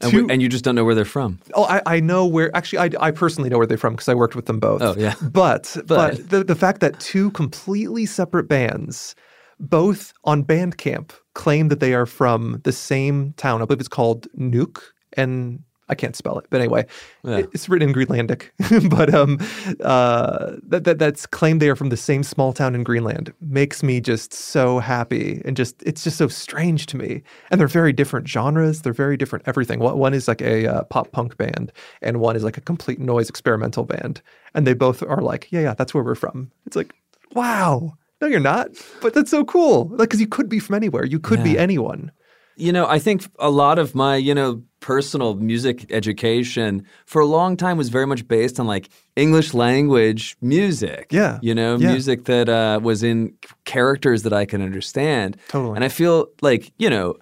And, 0.00 0.10
Two- 0.10 0.26
we- 0.26 0.32
and 0.32 0.42
you 0.42 0.48
just 0.48 0.64
don't 0.64 0.74
know 0.74 0.84
where 0.84 0.94
they're 0.94 1.04
from. 1.04 1.38
Oh, 1.54 1.64
I, 1.64 1.82
I 1.86 2.00
know 2.00 2.26
where. 2.26 2.54
Actually, 2.56 2.78
I, 2.96 3.06
I 3.08 3.10
personally 3.12 3.48
know 3.50 3.58
where 3.58 3.66
they're 3.66 3.78
from 3.78 3.92
because 3.94 4.08
I 4.08 4.14
worked 4.14 4.34
with 4.34 4.46
them 4.46 4.58
both. 4.58 4.82
Oh, 4.82 4.94
yeah. 4.98 5.14
But 5.22 5.76
but, 5.86 5.86
But- 6.16 6.30
the 6.30 6.44
the 6.44 6.56
fact 6.56 6.80
that 6.80 6.98
two 6.98 7.30
completely 7.32 8.06
separate 8.06 8.48
bands, 8.48 9.14
both 9.60 10.12
on 10.24 10.44
Bandcamp, 10.44 11.12
claim 11.34 11.68
that 11.68 11.78
they 11.80 11.94
are 11.94 12.06
from 12.06 12.60
the 12.64 12.72
same 12.72 13.32
town. 13.34 13.62
I 13.62 13.64
believe 13.66 13.80
it's 13.80 13.88
called 13.88 14.26
Nuuk, 14.36 14.80
and 15.16 15.62
I 15.88 15.94
can't 15.94 16.16
spell 16.16 16.38
it, 16.38 16.46
but 16.48 16.60
anyway, 16.60 16.86
Yeah. 17.22 17.42
it's 17.52 17.68
written 17.68 17.90
in 17.90 17.94
Greenlandic. 17.94 18.48
but 18.96 19.12
um, 19.12 19.38
uh, 19.80 20.52
that, 20.66 20.84
that 20.84 20.98
that's 20.98 21.26
claimed 21.26 21.60
they 21.60 21.68
are 21.68 21.76
from 21.76 21.90
the 21.90 21.96
same 21.96 22.22
small 22.22 22.52
town 22.52 22.74
in 22.74 22.82
Greenland 22.82 23.32
makes 23.40 23.82
me 23.82 24.00
just 24.00 24.32
so 24.32 24.78
happy, 24.78 25.42
and 25.44 25.56
just 25.56 25.82
it's 25.84 26.02
just 26.04 26.16
so 26.16 26.28
strange 26.28 26.86
to 26.86 26.96
me. 26.96 27.22
And 27.50 27.60
they're 27.60 27.68
very 27.68 27.92
different 27.92 28.28
genres. 28.28 28.82
They're 28.82 28.92
very 28.92 29.16
different 29.16 29.46
everything. 29.46 29.80
One 29.80 29.98
one 29.98 30.14
is 30.14 30.28
like 30.28 30.40
a 30.40 30.66
uh, 30.66 30.84
pop 30.84 31.12
punk 31.12 31.36
band, 31.36 31.72
and 32.00 32.20
one 32.20 32.36
is 32.36 32.44
like 32.44 32.56
a 32.56 32.62
complete 32.62 33.00
noise 33.00 33.28
experimental 33.28 33.84
band. 33.84 34.22
And 34.54 34.66
they 34.66 34.74
both 34.74 35.02
are 35.02 35.20
like, 35.20 35.48
yeah, 35.50 35.60
yeah, 35.60 35.74
that's 35.74 35.92
where 35.92 36.04
we're 36.04 36.14
from. 36.14 36.50
It's 36.66 36.76
like, 36.76 36.94
wow. 37.32 37.98
No, 38.20 38.28
you're 38.28 38.40
not. 38.40 38.68
But 39.00 39.14
that's 39.14 39.30
so 39.30 39.44
cool. 39.44 39.88
Like, 39.88 40.08
because 40.08 40.20
you 40.20 40.28
could 40.28 40.48
be 40.48 40.60
from 40.60 40.76
anywhere. 40.76 41.04
You 41.04 41.18
could 41.18 41.42
be 41.42 41.58
anyone. 41.58 42.12
You 42.56 42.70
know, 42.72 42.86
I 42.86 42.98
think 43.00 43.24
a 43.40 43.50
lot 43.50 43.78
of 43.80 43.94
my, 43.96 44.14
you 44.16 44.32
know, 44.34 44.62
personal 44.82 45.34
music 45.36 45.86
education 45.90 46.84
for 47.06 47.22
a 47.22 47.26
long 47.26 47.56
time 47.56 47.78
was 47.78 47.88
very 47.88 48.06
much 48.06 48.28
based 48.28 48.60
on 48.60 48.66
like 48.66 48.90
English 49.16 49.54
language 49.54 50.36
music. 50.42 51.06
Yeah. 51.10 51.38
You 51.40 51.54
know, 51.54 51.76
Yeah. 51.78 51.92
music 51.92 52.24
that 52.24 52.48
uh, 52.50 52.78
was 52.82 53.02
in 53.02 53.32
characters 53.64 54.24
that 54.24 54.34
I 54.34 54.44
can 54.44 54.60
understand. 54.60 55.38
Totally. 55.48 55.76
And 55.76 55.84
I 55.84 55.88
feel 55.88 56.26
like, 56.42 56.72
you 56.78 56.90
know, 56.90 57.14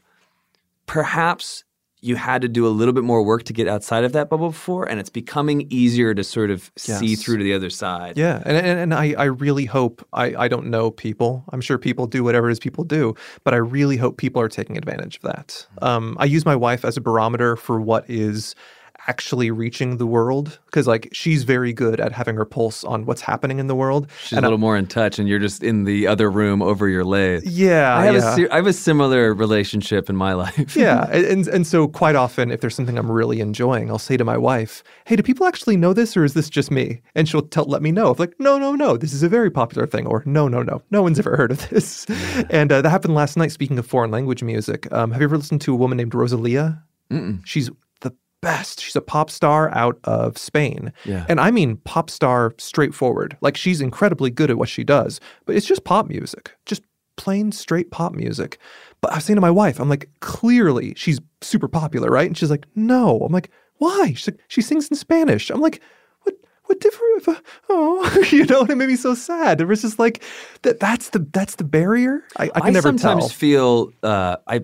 perhaps 0.86 1.62
you 2.03 2.16
had 2.16 2.42
to 2.42 2.48
do 2.48 2.66
a 2.66 2.68
little 2.68 2.94
bit 2.94 3.05
more 3.05 3.22
work 3.22 3.44
to 3.44 3.53
get 3.53 3.68
outside 3.68 4.05
of 4.05 4.12
that 4.12 4.30
bubble 4.30 4.48
before, 4.48 4.88
and 4.88 4.98
it's 4.98 5.11
becoming 5.11 5.66
easier 5.70 6.14
to 6.14 6.24
sort 6.24 6.51
of 6.51 6.70
see 6.76 7.14
through 7.14 7.38
to 7.38 7.44
the 7.44 7.53
other 7.53 7.70
side. 7.70 8.16
Yeah, 8.16 8.42
and 8.44 8.57
and, 8.57 8.78
and 8.78 8.94
I, 8.94 9.14
I 9.18 9.24
really 9.24 9.66
hope 9.66 10.07
I, 10.12 10.34
I 10.36 10.48
don't 10.48 10.66
know 10.66 10.90
people. 10.90 11.44
I'm 11.51 11.61
sure 11.61 11.78
people 11.78 12.07
do 12.07 12.24
whatever 12.24 12.48
it 12.48 12.53
is 12.53 12.59
people 12.59 12.84
do, 12.84 13.14
but 13.44 13.55
I 13.55 13.59
really 13.59 13.96
hope 13.96 14.16
people 14.16 14.40
are 14.40 14.48
taking 14.48 14.76
advantage 14.76 15.16
of 15.16 15.22
that. 15.22 15.66
Um, 15.82 16.16
I 16.18 16.24
use 16.24 16.44
my 16.44 16.57
wife 16.57 16.84
as 16.84 16.96
a 16.96 17.01
barometer 17.01 17.57
for 17.57 17.80
what 17.80 18.09
is 18.09 18.55
actually 19.11 19.50
reaching 19.64 19.90
the 20.02 20.06
world 20.06 20.46
because 20.66 20.86
like 20.94 21.04
she's 21.20 21.42
very 21.54 21.72
good 21.84 21.98
at 22.06 22.12
having 22.20 22.36
her 22.40 22.44
pulse 22.56 22.78
on 22.92 22.98
what's 23.06 23.20
happening 23.32 23.58
in 23.62 23.66
the 23.66 23.74
world. 23.82 24.02
She's 24.22 24.36
And 24.36 24.44
a 24.44 24.46
I- 24.46 24.48
little 24.48 24.58
more 24.68 24.76
in 24.82 24.86
touch, 24.86 25.18
and 25.18 25.28
you're 25.28 25.44
just 25.48 25.62
in 25.70 25.84
the 25.90 26.06
other 26.12 26.28
room 26.40 26.58
over 26.62 26.88
your 26.88 27.04
lathe. 27.04 27.42
yeah, 27.44 27.98
I 28.02 28.04
have, 28.06 28.38
yeah. 28.38 28.46
a 28.52 28.54
have 28.54 28.66
a 28.66 28.72
similar 28.72 29.34
relationship 29.34 30.08
in 30.12 30.16
my 30.26 30.32
life. 30.44 30.76
yeah, 30.76 31.08
and 31.11 31.48
and- 31.48 31.66
so 31.70 31.78
quite 32.02 32.16
often, 32.24 32.50
if 32.54 32.58
there's 32.61 32.74
something 32.78 32.98
I'm 32.98 33.11
really 33.20 33.40
enjoying, 33.40 33.90
I'll 33.90 34.06
say 34.11 34.16
to 34.16 34.24
my 34.24 34.38
wife, 34.50 34.82
"Hey, 35.08 35.16
do 35.16 35.22
people 35.22 35.46
actually 35.46 35.76
know 35.76 35.92
this, 35.92 36.16
or 36.16 36.24
is 36.24 36.34
this 36.34 36.48
just 36.58 36.70
me?" 36.70 36.86
And 37.16 37.28
she'll 37.28 37.42
tell, 37.54 37.64
let 37.74 37.82
me 37.82 37.92
know. 37.98 38.11
If 38.12 38.18
like, 38.24 38.34
no, 38.46 38.58
no, 38.64 38.70
no, 38.84 38.96
this 38.96 39.12
is 39.12 39.22
a 39.22 39.28
very 39.28 39.50
popular 39.50 39.86
thing, 39.86 40.06
or 40.06 40.22
no, 40.26 40.48
no, 40.48 40.62
no, 40.70 40.76
no 40.90 41.00
one's 41.02 41.18
ever 41.18 41.36
heard 41.36 41.52
of 41.52 41.61
this. 41.70 42.06
And 42.58 42.68
uh, 42.72 42.80
that 42.82 42.90
happened 42.90 43.14
last 43.14 43.36
night. 43.36 43.52
Speaking 43.52 43.78
of 43.78 43.86
foreign 43.86 44.11
language 44.11 44.42
music, 44.42 44.80
um, 44.92 45.11
have 45.12 45.20
you 45.20 45.28
ever 45.30 45.36
listened 45.42 45.61
to 45.62 45.72
a 45.72 45.76
woman 45.76 45.96
named 45.98 46.14
Rosalia? 46.14 46.82
She's 47.44 47.68
the 47.68 47.76
best. 48.41 48.80
She's 48.80 48.97
a 48.97 49.01
pop 49.01 49.30
star 49.30 49.70
out 49.74 49.99
of 50.05 50.38
Spain. 50.38 50.93
Yeah. 51.05 51.26
And 51.28 51.41
I 51.41 51.51
mean 51.51 51.76
pop 51.78 52.11
star 52.11 52.55
straightforward. 52.59 53.36
Like 53.41 53.57
she's 53.57 53.80
incredibly 53.80 54.30
good 54.30 54.51
at 54.51 54.59
what 54.59 54.68
she 54.68 54.84
does, 54.84 55.20
but 55.47 55.57
it's 55.57 55.66
just 55.66 55.84
pop 55.84 56.09
music. 56.09 56.53
Just 56.66 56.82
plain 57.16 57.53
straight 57.53 57.91
pop 57.91 58.14
music. 58.14 58.59
But 59.01 59.12
I 59.12 59.16
was 59.16 59.24
saying 59.24 59.36
to 59.36 59.41
my 59.41 59.51
wife, 59.51 59.78
I'm 59.78 59.88
like, 59.88 60.09
clearly 60.20 60.95
she's 60.97 61.20
super 61.41 61.68
popular, 61.68 62.11
right? 62.11 62.26
And 62.26 62.36
she's 62.36 62.51
like, 62.51 62.66
no. 62.74 63.20
I'm 63.20 63.32
like, 63.32 63.51
why? 63.76 64.12
She's 64.14 64.28
like, 64.28 64.41
she 64.49 64.62
sings 64.62 64.88
in 64.88 64.97
Spanish. 64.97 65.51
I'm 65.51 65.61
like, 65.61 65.82
what 66.22 66.34
what 66.64 66.80
different 66.80 67.28
uh, 67.28 67.34
oh 67.68 68.24
you 68.30 68.45
know, 68.47 68.62
and 68.62 68.70
it 68.70 68.76
made 68.76 68.88
me 68.88 68.97
so 68.97 69.14
sad. 69.14 69.61
It 69.61 69.66
was 69.66 69.82
just 69.82 69.99
like 69.99 70.22
that 70.62 70.80
that's 70.80 71.11
the 71.11 71.20
that's 71.32 71.57
the 71.57 71.64
barrier. 71.64 72.22
I, 72.36 72.51
I 72.55 72.61
can 72.61 72.72
never 72.72 72.88
sometimes 72.88 73.24
tell. 73.24 73.28
feel 73.28 73.93
uh, 74.03 74.36
I 74.47 74.61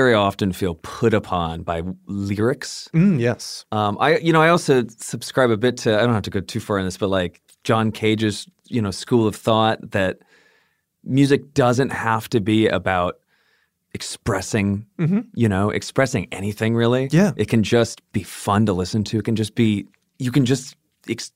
very 0.00 0.14
often 0.14 0.52
feel 0.52 0.74
put 1.00 1.12
upon 1.14 1.62
by 1.62 1.82
lyrics. 2.06 2.88
Mm, 2.94 3.18
yes. 3.28 3.64
Um, 3.72 3.96
I 4.00 4.08
you 4.26 4.32
know 4.34 4.42
I 4.46 4.48
also 4.50 4.84
subscribe 4.98 5.50
a 5.50 5.56
bit 5.56 5.74
to 5.82 5.88
I 5.98 6.00
don't 6.04 6.14
have 6.18 6.28
to 6.30 6.34
go 6.38 6.40
too 6.52 6.60
far 6.60 6.78
in 6.78 6.84
this, 6.84 6.98
but 6.98 7.10
like 7.20 7.40
John 7.68 7.90
Cage's 7.92 8.46
you 8.74 8.82
know 8.82 8.92
school 8.92 9.26
of 9.30 9.34
thought 9.36 9.78
that 9.92 10.18
music 11.04 11.40
doesn't 11.54 11.90
have 11.92 12.28
to 12.34 12.40
be 12.40 12.66
about 12.80 13.12
expressing 13.94 14.84
you 15.34 15.48
know 15.48 15.70
expressing 15.70 16.28
anything 16.32 16.74
really. 16.76 17.08
Yeah. 17.12 17.32
it 17.36 17.48
can 17.48 17.62
just 17.62 18.00
be 18.12 18.22
fun 18.22 18.66
to 18.66 18.72
listen 18.72 19.04
to. 19.04 19.18
It 19.18 19.24
can 19.24 19.36
just 19.36 19.54
be 19.54 19.86
you 20.18 20.30
can 20.30 20.44
just 20.44 20.76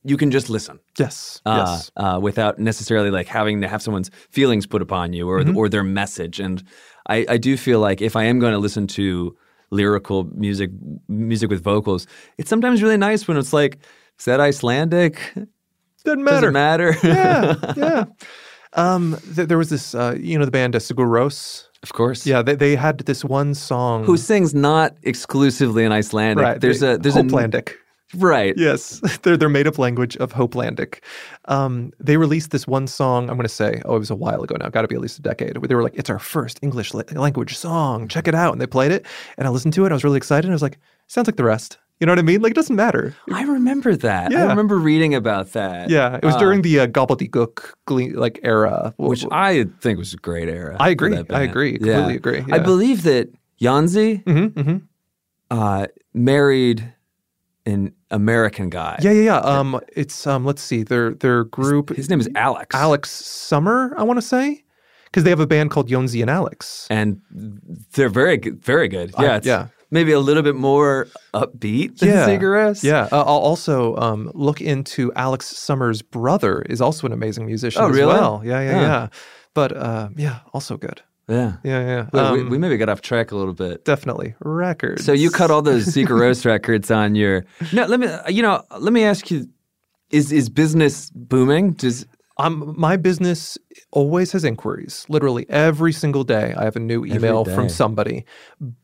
you 0.04 0.16
can 0.16 0.30
just 0.32 0.50
listen 0.50 0.80
Yes. 0.98 1.40
uh, 1.46 1.64
yes. 1.64 1.90
uh, 1.96 2.18
without 2.20 2.58
necessarily 2.58 3.11
like 3.11 3.28
having 3.28 3.61
to 3.61 3.68
have 3.68 3.80
someone's 3.80 4.11
feelings 4.30 4.66
put 4.66 4.82
upon 4.82 5.12
you 5.12 5.28
or 5.30 5.40
Mm-hmm. 5.40 5.56
or 5.56 5.68
their 5.68 5.84
message. 5.84 6.40
And 6.40 6.62
I, 7.11 7.26
I 7.28 7.36
do 7.36 7.56
feel 7.56 7.80
like 7.80 8.00
if 8.00 8.14
I 8.16 8.24
am 8.24 8.38
going 8.38 8.52
to 8.52 8.58
listen 8.58 8.86
to 8.88 9.36
lyrical 9.70 10.24
music, 10.34 10.70
music 11.08 11.50
with 11.50 11.62
vocals, 11.62 12.06
it's 12.38 12.48
sometimes 12.48 12.82
really 12.82 12.96
nice 12.96 13.26
when 13.26 13.36
it's 13.36 13.52
like, 13.52 13.78
is 14.18 14.24
that 14.26 14.40
Icelandic? 14.40 15.20
Doesn't 16.04 16.24
matter. 16.24 16.46
Does 16.46 16.52
matter. 16.52 16.96
yeah, 17.02 17.54
yeah. 17.76 18.04
Um, 18.74 19.18
th- 19.34 19.48
there 19.48 19.58
was 19.58 19.68
this, 19.68 19.96
uh, 19.96 20.14
you 20.16 20.38
know, 20.38 20.44
the 20.44 20.52
band 20.52 20.76
uh, 20.76 20.80
Ros. 21.04 21.68
of 21.82 21.92
course. 21.92 22.24
Yeah, 22.24 22.40
they, 22.40 22.54
they 22.54 22.76
had 22.76 23.00
this 23.00 23.24
one 23.24 23.52
song. 23.54 24.04
Who 24.04 24.16
sings 24.16 24.54
not 24.54 24.96
exclusively 25.02 25.82
in 25.84 25.90
Icelandic? 25.90 26.44
right? 26.44 26.61
There's 26.61 26.80
a 26.80 26.96
there's 26.96 27.16
a 27.16 27.24
right. 28.14 28.54
Yes, 28.56 29.00
they're 29.22 29.36
their 29.36 29.48
made 29.48 29.66
up 29.66 29.78
language 29.78 30.16
of 30.18 30.32
Hopelandic. 30.32 31.02
Um, 31.46 31.92
they 31.98 32.16
released 32.16 32.50
this 32.50 32.66
one 32.66 32.86
song. 32.86 33.28
I'm 33.30 33.36
going 33.36 33.42
to 33.42 33.48
say, 33.48 33.82
oh, 33.84 33.96
it 33.96 34.00
was 34.00 34.11
a 34.11 34.14
while 34.14 34.42
ago 34.42 34.56
now. 34.58 34.68
Got 34.68 34.82
to 34.82 34.88
be 34.88 34.94
at 34.94 35.00
least 35.00 35.18
a 35.18 35.22
decade. 35.22 35.58
Where 35.58 35.68
they 35.68 35.74
were 35.74 35.82
like, 35.82 35.94
"It's 35.96 36.11
our 36.11 36.18
first 36.18 36.58
English 36.62 36.94
language 36.94 37.56
song. 37.56 38.08
Check 38.08 38.28
it 38.28 38.34
out." 38.34 38.52
And 38.52 38.61
they 38.61 38.66
played 38.66 38.92
it, 38.92 39.06
and 39.38 39.46
I 39.46 39.50
listened 39.50 39.74
to 39.74 39.84
it. 39.86 39.90
I 39.92 39.94
was 39.94 40.04
really 40.04 40.16
excited. 40.18 40.44
And 40.46 40.52
I 40.52 40.54
was 40.54 40.62
like, 40.62 40.78
"Sounds 41.06 41.26
like 41.28 41.36
the 41.36 41.44
rest." 41.44 41.78
You 42.00 42.06
know 42.06 42.12
what 42.12 42.18
I 42.18 42.22
mean? 42.22 42.40
Like 42.40 42.52
it 42.52 42.54
doesn't 42.54 42.76
matter. 42.76 43.14
I 43.30 43.42
remember 43.42 43.94
that. 43.94 44.32
Yeah. 44.32 44.46
I 44.46 44.48
remember 44.48 44.78
reading 44.78 45.14
about 45.14 45.52
that. 45.52 45.90
Yeah, 45.90 46.16
it 46.16 46.24
was 46.24 46.34
Uh, 46.34 46.38
during 46.38 46.62
the 46.62 46.80
uh, 46.80 46.86
gobbledygook 46.86 47.74
like 48.16 48.40
era, 48.42 48.94
which 48.96 49.26
I 49.30 49.66
think 49.82 49.98
was 49.98 50.14
a 50.14 50.16
great 50.16 50.48
era. 50.48 50.78
I 50.80 50.88
agree. 50.88 51.14
I 51.28 51.42
agree. 51.42 51.76
Completely 51.76 52.16
agree. 52.16 52.42
I 52.50 52.58
believe 52.58 53.02
that 53.02 53.28
Jónsi 53.61 54.24
Mhm, 54.24 54.48
mhm. 54.54 54.82
uh, 55.50 55.88
married 56.14 56.90
an 57.66 57.92
American 58.11 58.70
guy. 58.70 58.98
Yeah, 59.02 59.12
yeah, 59.12 59.22
yeah. 59.22 59.36
Um, 59.38 59.80
it's 59.96 60.26
um, 60.26 60.44
let's 60.44 60.62
see, 60.62 60.82
their 60.82 61.14
their 61.14 61.44
group, 61.44 61.90
His 61.90 62.08
name 62.11 62.20
is 62.20 62.28
Alex. 62.34 62.74
Alex 62.74 63.11
Summer, 63.11 63.94
I 63.96 64.02
want 64.02 64.18
to 64.18 64.22
say, 64.26 64.64
because 65.04 65.24
they 65.24 65.30
have 65.30 65.40
a 65.40 65.46
band 65.46 65.70
called 65.70 65.88
Jónsi 65.88 66.20
and 66.20 66.30
Alex. 66.30 66.86
And 66.90 67.20
they're 67.94 68.08
very 68.08 68.36
good. 68.36 68.62
Very 68.64 68.88
good. 68.88 69.12
Yeah. 69.18 69.36
it's 69.36 69.46
yeah. 69.46 69.68
Maybe 69.92 70.12
a 70.12 70.20
little 70.20 70.44
bit 70.44 70.54
more 70.54 71.08
upbeat 71.34 71.98
than 71.98 72.11
Yeah, 72.11 72.24
Cigarettes. 72.24 72.84
Yeah. 72.84 73.08
Uh, 73.11 73.24
I'll 73.24 73.38
also 73.50 73.96
um, 73.96 74.30
look 74.34 74.61
into 74.61 75.12
Alex 75.16 75.46
Summer's 75.46 76.00
brother 76.00 76.62
is 76.62 76.80
also 76.80 77.08
an 77.08 77.12
amazing 77.12 77.46
musician 77.46 77.82
Oh, 77.82 77.88
as 77.90 77.96
really? 77.96 78.12
well. 78.14 78.40
Yeah, 78.44 78.61
yeah, 78.61 78.72
Huh. 78.74 78.80
yeah. 78.80 79.08
But 79.52 79.76
uh, 79.76 80.08
yeah, 80.16 80.38
also 80.52 80.76
good. 80.76 81.02
Yeah. 81.31 81.53
Yeah, 81.62 81.81
yeah. 81.87 82.07
Well, 82.12 82.35
we, 82.35 82.41
Um, 82.41 82.51
we 82.51 82.59
maybe 82.59 82.76
got 82.76 82.89
off 82.89 83.01
track 83.01 83.31
a 83.33 83.37
little 83.37 83.55
bit. 83.55 83.85
definitely 83.85 84.35
records. 84.41 85.05
So 85.05 85.12
you 85.12 85.31
cut 85.31 85.51
all 85.51 85.62
those 85.62 85.87
Sigur 85.87 86.18
Rós 86.20 86.45
records 86.55 86.91
on 86.91 87.14
your. 87.14 87.45
No, 87.72 87.87
let 87.87 88.01
me. 88.01 88.09
You 88.28 88.43
know, 88.43 88.62
let 88.78 88.93
me 88.93 89.05
ask 89.05 89.31
you: 89.31 89.49
Is 90.11 90.33
is 90.33 90.49
business 90.49 91.11
booming? 91.14 91.72
Does 91.72 92.05
Um, 92.39 92.74
my 92.76 92.97
business 92.97 93.59
always 93.93 94.33
has 94.33 94.45
inquiries. 94.45 95.05
Literally 95.09 95.45
every 95.51 95.93
single 95.93 96.24
day, 96.24 96.55
I 96.57 96.64
have 96.64 96.76
a 96.76 96.81
new 96.81 97.05
email 97.05 97.45
from 97.45 97.68
somebody. 97.68 98.24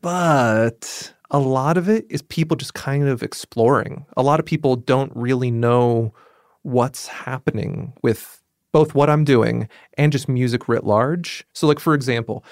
But 0.01 1.11
a 1.31 1.39
lot 1.39 1.77
of 1.77 1.89
it 1.89 2.05
is 2.09 2.21
people 2.21 2.55
just 2.55 2.73
kind 2.73 3.07
of 3.07 3.23
exploring. 3.23 4.05
A 4.15 4.23
lot 4.23 4.39
of 4.39 4.45
people 4.45 4.75
don't 4.75 5.11
really 5.15 5.51
know 5.51 6.13
what's 6.61 7.07
happening 7.07 7.93
with 8.03 8.41
both 8.71 8.93
what 8.93 9.09
I'm 9.09 9.23
doing 9.23 9.67
and 9.97 10.11
just 10.11 10.27
music 10.27 10.67
writ 10.67 10.83
large. 10.83 11.45
So, 11.53 11.67
like, 11.67 11.79
for 11.79 11.93
example, 11.93 12.43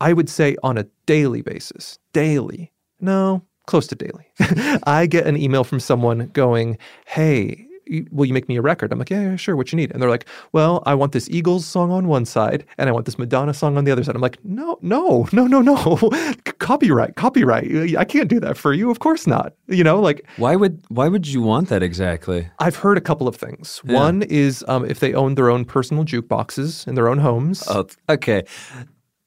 I 0.00 0.12
would 0.12 0.28
say 0.28 0.56
on 0.62 0.78
a 0.78 0.86
daily 1.06 1.42
basis, 1.42 1.98
daily, 2.12 2.72
no, 3.00 3.42
close 3.66 3.86
to 3.88 3.94
daily, 3.94 4.28
I 4.84 5.06
get 5.06 5.26
an 5.26 5.36
email 5.36 5.64
from 5.64 5.80
someone 5.80 6.28
going, 6.32 6.78
Hey, 7.06 7.63
will 8.10 8.26
you 8.26 8.34
make 8.34 8.48
me 8.48 8.56
a 8.56 8.62
record? 8.62 8.92
I'm 8.92 8.98
like, 8.98 9.10
yeah, 9.10 9.22
yeah, 9.22 9.36
sure. 9.36 9.56
What 9.56 9.72
you 9.72 9.76
need? 9.76 9.92
And 9.92 10.00
they're 10.00 10.10
like, 10.10 10.26
well, 10.52 10.82
I 10.86 10.94
want 10.94 11.12
this 11.12 11.28
Eagles 11.30 11.66
song 11.66 11.90
on 11.90 12.08
one 12.08 12.24
side 12.24 12.64
and 12.78 12.88
I 12.88 12.92
want 12.92 13.06
this 13.06 13.18
Madonna 13.18 13.54
song 13.54 13.76
on 13.76 13.84
the 13.84 13.92
other 13.92 14.04
side. 14.04 14.14
I'm 14.14 14.22
like, 14.22 14.42
no, 14.44 14.78
no, 14.82 15.28
no, 15.32 15.46
no, 15.46 15.60
no. 15.60 15.74
Copyright, 16.58 17.16
copyright. 17.16 17.96
I 17.96 18.04
can't 18.04 18.28
do 18.28 18.40
that 18.40 18.56
for 18.56 18.72
you. 18.72 18.90
Of 18.90 18.98
course 19.00 19.26
not. 19.26 19.54
You 19.68 19.84
know, 19.84 20.00
like 20.00 20.26
why 20.36 20.56
would 20.56 20.82
why 20.88 21.08
would 21.08 21.26
you 21.26 21.42
want 21.42 21.68
that 21.68 21.82
exactly? 21.82 22.48
I've 22.58 22.76
heard 22.76 22.96
a 22.96 23.02
couple 23.02 23.28
of 23.28 23.36
things. 23.36 23.78
One 23.84 24.22
is 24.22 24.64
um, 24.66 24.84
if 24.84 25.00
they 25.00 25.12
own 25.12 25.34
their 25.34 25.50
own 25.50 25.64
personal 25.64 26.04
jukeboxes 26.04 26.86
in 26.88 26.94
their 26.94 27.08
own 27.08 27.18
homes. 27.18 27.64
Oh, 27.68 27.86
okay. 28.08 28.44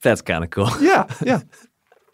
That's 0.01 0.21
kind 0.21 0.43
of 0.43 0.49
cool. 0.51 0.69
Yeah, 0.79 1.05
yeah. 1.23 1.41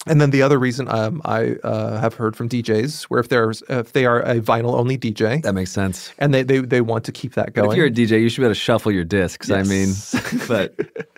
And 0.05 0.19
then 0.19 0.31
the 0.31 0.41
other 0.41 0.59
reason 0.59 0.89
um, 0.89 1.21
I 1.23 1.53
uh, 1.63 1.97
have 1.99 2.15
heard 2.15 2.35
from 2.35 2.49
DJs, 2.49 3.03
where 3.03 3.21
if 3.21 3.29
there's 3.29 3.63
if 3.69 3.93
they 3.93 4.05
are 4.05 4.19
a 4.21 4.41
vinyl 4.41 4.73
only 4.77 4.97
DJ, 4.97 5.41
That 5.43 5.53
makes 5.53 5.71
sense. 5.71 6.11
and 6.19 6.33
they, 6.33 6.43
they 6.43 6.59
they 6.59 6.81
want 6.81 7.05
to 7.05 7.11
keep 7.13 7.35
that 7.35 7.53
But 7.53 7.55
going. 7.55 7.71
if 7.71 7.77
you're 7.77 7.87
a 7.87 7.91
DJ, 7.91 8.19
you 8.21 8.27
should 8.29 8.41
be 8.41 8.45
able 8.45 8.53
to 8.53 8.59
shuffle 8.59 8.91
your 8.91 9.05
discs. 9.05 9.49
I 9.49 9.63
mean, 9.63 9.93
but 10.47 10.75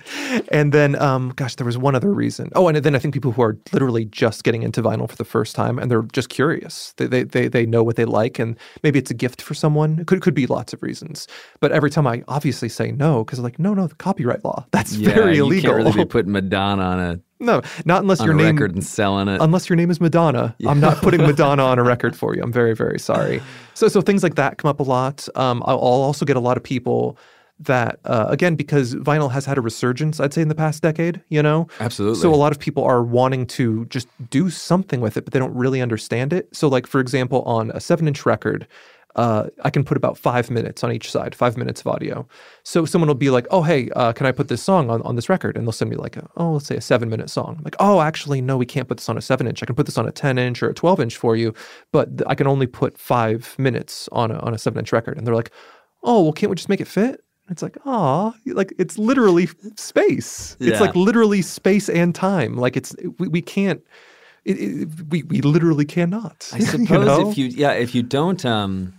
and 0.49 0.71
then, 0.73 0.95
um, 1.01 1.33
gosh, 1.35 1.55
there 1.55 1.65
was 1.65 1.77
one 1.77 1.95
other 1.95 2.13
reason. 2.13 2.49
Oh, 2.55 2.67
and 2.67 2.77
then 2.77 2.95
I 2.95 2.99
think 2.99 3.13
people 3.13 3.31
who 3.31 3.41
are 3.41 3.57
literally 3.71 4.05
just 4.05 4.43
getting 4.43 4.63
into 4.63 4.81
vinyl 4.81 5.09
for 5.09 5.15
the 5.15 5.25
first 5.25 5.55
time 5.55 5.79
and 5.79 5.89
they're 5.89 6.03
just 6.13 6.29
curious. 6.29 6.93
They 6.97 7.07
they 7.07 7.23
they, 7.23 7.47
they 7.47 7.65
know 7.65 7.83
what 7.83 7.95
they 7.95 8.05
like, 8.05 8.39
and 8.39 8.57
maybe 8.83 8.99
it's 8.99 9.11
a 9.11 9.15
gift 9.15 9.41
for 9.41 9.53
someone. 9.53 9.99
It 9.99 10.07
could 10.07 10.21
could 10.21 10.33
be 10.33 10.47
lots 10.47 10.73
of 10.73 10.81
reasons. 10.81 11.27
But 11.59 11.71
every 11.71 11.89
time 11.89 12.07
I 12.07 12.23
obviously 12.27 12.69
say 12.69 12.91
no 12.91 13.23
because 13.23 13.39
like 13.39 13.59
no 13.59 13.73
no 13.73 13.87
the 13.87 13.95
copyright 13.95 14.43
law 14.43 14.65
that's 14.71 14.95
yeah, 14.95 15.13
very 15.13 15.35
you 15.37 15.45
illegal. 15.45 15.71
can't 15.73 15.85
really 15.85 16.03
be 16.03 16.05
putting 16.09 16.31
Madonna 16.31 16.83
on 16.83 16.99
a 16.99 17.19
no, 17.39 17.61
not 17.83 18.01
unless 18.01 18.21
on 18.21 18.27
your 18.27 18.35
a 18.35 18.37
name 18.37 18.55
record 18.55 18.73
and 18.73 18.83
selling 18.83 19.27
it. 19.27 19.41
unless 19.41 19.67
your 19.69 19.75
name 19.75 19.91
is 19.91 19.99
Madonna. 19.99 20.55
I'm 20.65 20.79
not 20.79 20.97
putting 20.97 21.21
Madonna 21.27 21.63
on 21.65 21.77
a 21.77 21.83
record 21.83 22.15
for 22.15 22.33
you. 22.33 22.41
I'm 22.41 22.51
very, 22.51 22.73
very 22.73 22.97
sorry. 22.97 23.41
So, 23.73 23.89
so 23.89 23.99
things 23.99 24.23
like 24.23 24.35
that 24.35 24.57
come 24.57 24.69
up 24.69 24.79
a 24.79 24.83
lot. 24.83 25.27
Um, 25.35 25.61
I'll 25.65 25.77
also 25.77 26.23
get 26.25 26.37
a 26.37 26.39
lot 26.39 26.55
of 26.55 26.63
people 26.63 27.17
that, 27.59 27.99
uh, 28.05 28.25
again, 28.29 28.55
because 28.55 28.95
vinyl 28.95 29.31
has 29.31 29.45
had 29.45 29.57
a 29.57 29.61
resurgence, 29.61 30.19
I'd 30.19 30.33
say 30.33 30.41
in 30.41 30.49
the 30.49 30.55
past 30.55 30.83
decade. 30.83 31.21
You 31.29 31.41
know, 31.41 31.67
Absolutely. 31.79 32.19
So 32.19 32.33
a 32.33 32.35
lot 32.35 32.51
of 32.51 32.59
people 32.59 32.83
are 32.83 33.03
wanting 33.03 33.47
to 33.47 33.85
just 33.85 34.07
do 34.29 34.49
something 34.49 35.01
with 35.01 35.17
it, 35.17 35.25
but 35.25 35.33
they 35.33 35.39
don't 35.39 35.55
really 35.55 35.81
understand 35.81 36.33
it. 36.33 36.49
So, 36.53 36.67
like 36.67 36.87
for 36.87 36.99
example, 36.99 37.41
on 37.43 37.71
a 37.71 37.79
seven-inch 37.79 38.25
record. 38.25 38.67
Uh, 39.15 39.47
I 39.63 39.69
can 39.69 39.85
put 39.85 39.95
about 39.95 40.17
five 40.17 40.51
minutes 40.51 40.83
on 40.83 40.91
each 40.91 41.09
side, 41.09 41.33
five 41.33 41.55
minutes 41.55 41.79
of 41.79 41.87
audio. 41.87 42.27
So 42.63 42.83
someone 42.83 43.07
will 43.07 43.15
be 43.15 43.29
like, 43.29 43.47
"Oh, 43.49 43.61
hey, 43.61 43.89
uh, 43.95 44.11
can 44.11 44.25
I 44.25 44.33
put 44.33 44.49
this 44.49 44.61
song 44.61 44.89
on, 44.89 45.01
on 45.03 45.15
this 45.15 45.29
record?" 45.29 45.55
And 45.55 45.65
they'll 45.65 45.71
send 45.71 45.89
me 45.89 45.95
like, 45.95 46.17
a, 46.17 46.27
"Oh, 46.35 46.51
let's 46.51 46.67
say 46.67 46.75
a 46.75 46.81
seven 46.81 47.09
minute 47.09 47.29
song." 47.29 47.55
I'm 47.57 47.63
like, 47.63 47.77
"Oh, 47.79 48.01
actually, 48.01 48.41
no, 48.41 48.57
we 48.57 48.65
can't 48.65 48.89
put 48.89 48.97
this 48.97 49.07
on 49.07 49.17
a 49.17 49.21
seven 49.21 49.47
inch. 49.47 49.63
I 49.63 49.67
can 49.67 49.75
put 49.75 49.85
this 49.85 49.97
on 49.97 50.05
a 50.05 50.11
ten 50.11 50.37
inch 50.37 50.61
or 50.61 50.67
a 50.69 50.73
twelve 50.73 50.99
inch 50.99 51.15
for 51.15 51.37
you, 51.37 51.53
but 51.93 52.09
I 52.27 52.35
can 52.35 52.45
only 52.45 52.67
put 52.67 52.97
five 52.97 53.55
minutes 53.57 54.09
on 54.11 54.31
a 54.31 54.39
on 54.39 54.53
a 54.53 54.57
seven 54.57 54.79
inch 54.79 54.91
record." 54.91 55.17
And 55.17 55.25
they're 55.25 55.33
like, 55.33 55.51
"Oh, 56.03 56.23
well, 56.23 56.33
can't 56.33 56.49
we 56.49 56.55
just 56.57 56.67
make 56.67 56.81
it 56.81 56.87
fit?" 56.87 57.23
It's 57.49 57.61
like, 57.61 57.77
"Ah, 57.85 58.33
like 58.45 58.73
it's 58.77 58.97
literally 58.97 59.47
space. 59.75 60.57
It's 60.59 60.81
like 60.81 60.95
literally 60.95 61.41
space 61.41 61.89
and 61.89 62.13
time. 62.15 62.57
Like 62.57 62.75
it's 62.77 62.95
we, 63.19 63.27
we 63.27 63.41
can't." 63.41 63.81
It, 64.45 64.57
it, 64.59 64.89
we 65.09 65.23
we 65.23 65.41
literally 65.41 65.85
cannot. 65.85 66.49
I 66.53 66.57
you 66.59 66.65
suppose 66.65 67.05
know? 67.05 67.29
if 67.29 67.37
you 67.37 67.45
yeah 67.47 67.71
if 67.71 67.95
you 67.95 68.03
don't 68.03 68.43
um 68.45 68.93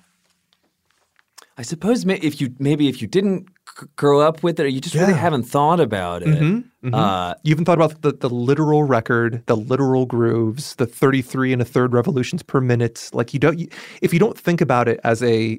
I 1.58 1.62
suppose 1.62 2.04
if 2.06 2.40
you 2.40 2.54
maybe 2.58 2.88
if 2.88 3.00
you 3.00 3.08
didn't 3.08 3.46
g- 3.80 3.86
grow 3.96 4.20
up 4.20 4.42
with 4.42 4.60
it 4.60 4.64
or 4.64 4.68
you 4.68 4.80
just 4.80 4.94
really 4.94 5.14
haven't 5.14 5.44
thought 5.44 5.80
about 5.80 6.22
it. 6.22 6.28
Mm-hmm, 6.28 6.94
Uh, 6.94 7.34
You 7.42 7.50
even 7.52 7.64
thought 7.64 7.78
about 7.78 8.02
the, 8.02 8.12
the 8.12 8.28
literal 8.28 8.82
record, 8.84 9.42
the 9.46 9.56
literal 9.56 10.04
grooves, 10.06 10.74
the 10.74 10.86
33 10.86 11.54
and 11.54 11.62
a 11.62 11.64
third 11.64 11.94
revolutions 11.94 12.42
per 12.42 12.60
minute. 12.60 13.10
Like 13.14 13.32
you 13.32 13.40
don't, 13.40 13.58
you, 13.58 13.68
if 14.02 14.12
you 14.12 14.18
don't 14.18 14.38
think 14.38 14.60
about 14.60 14.86
it 14.86 15.00
as 15.02 15.22
a, 15.22 15.58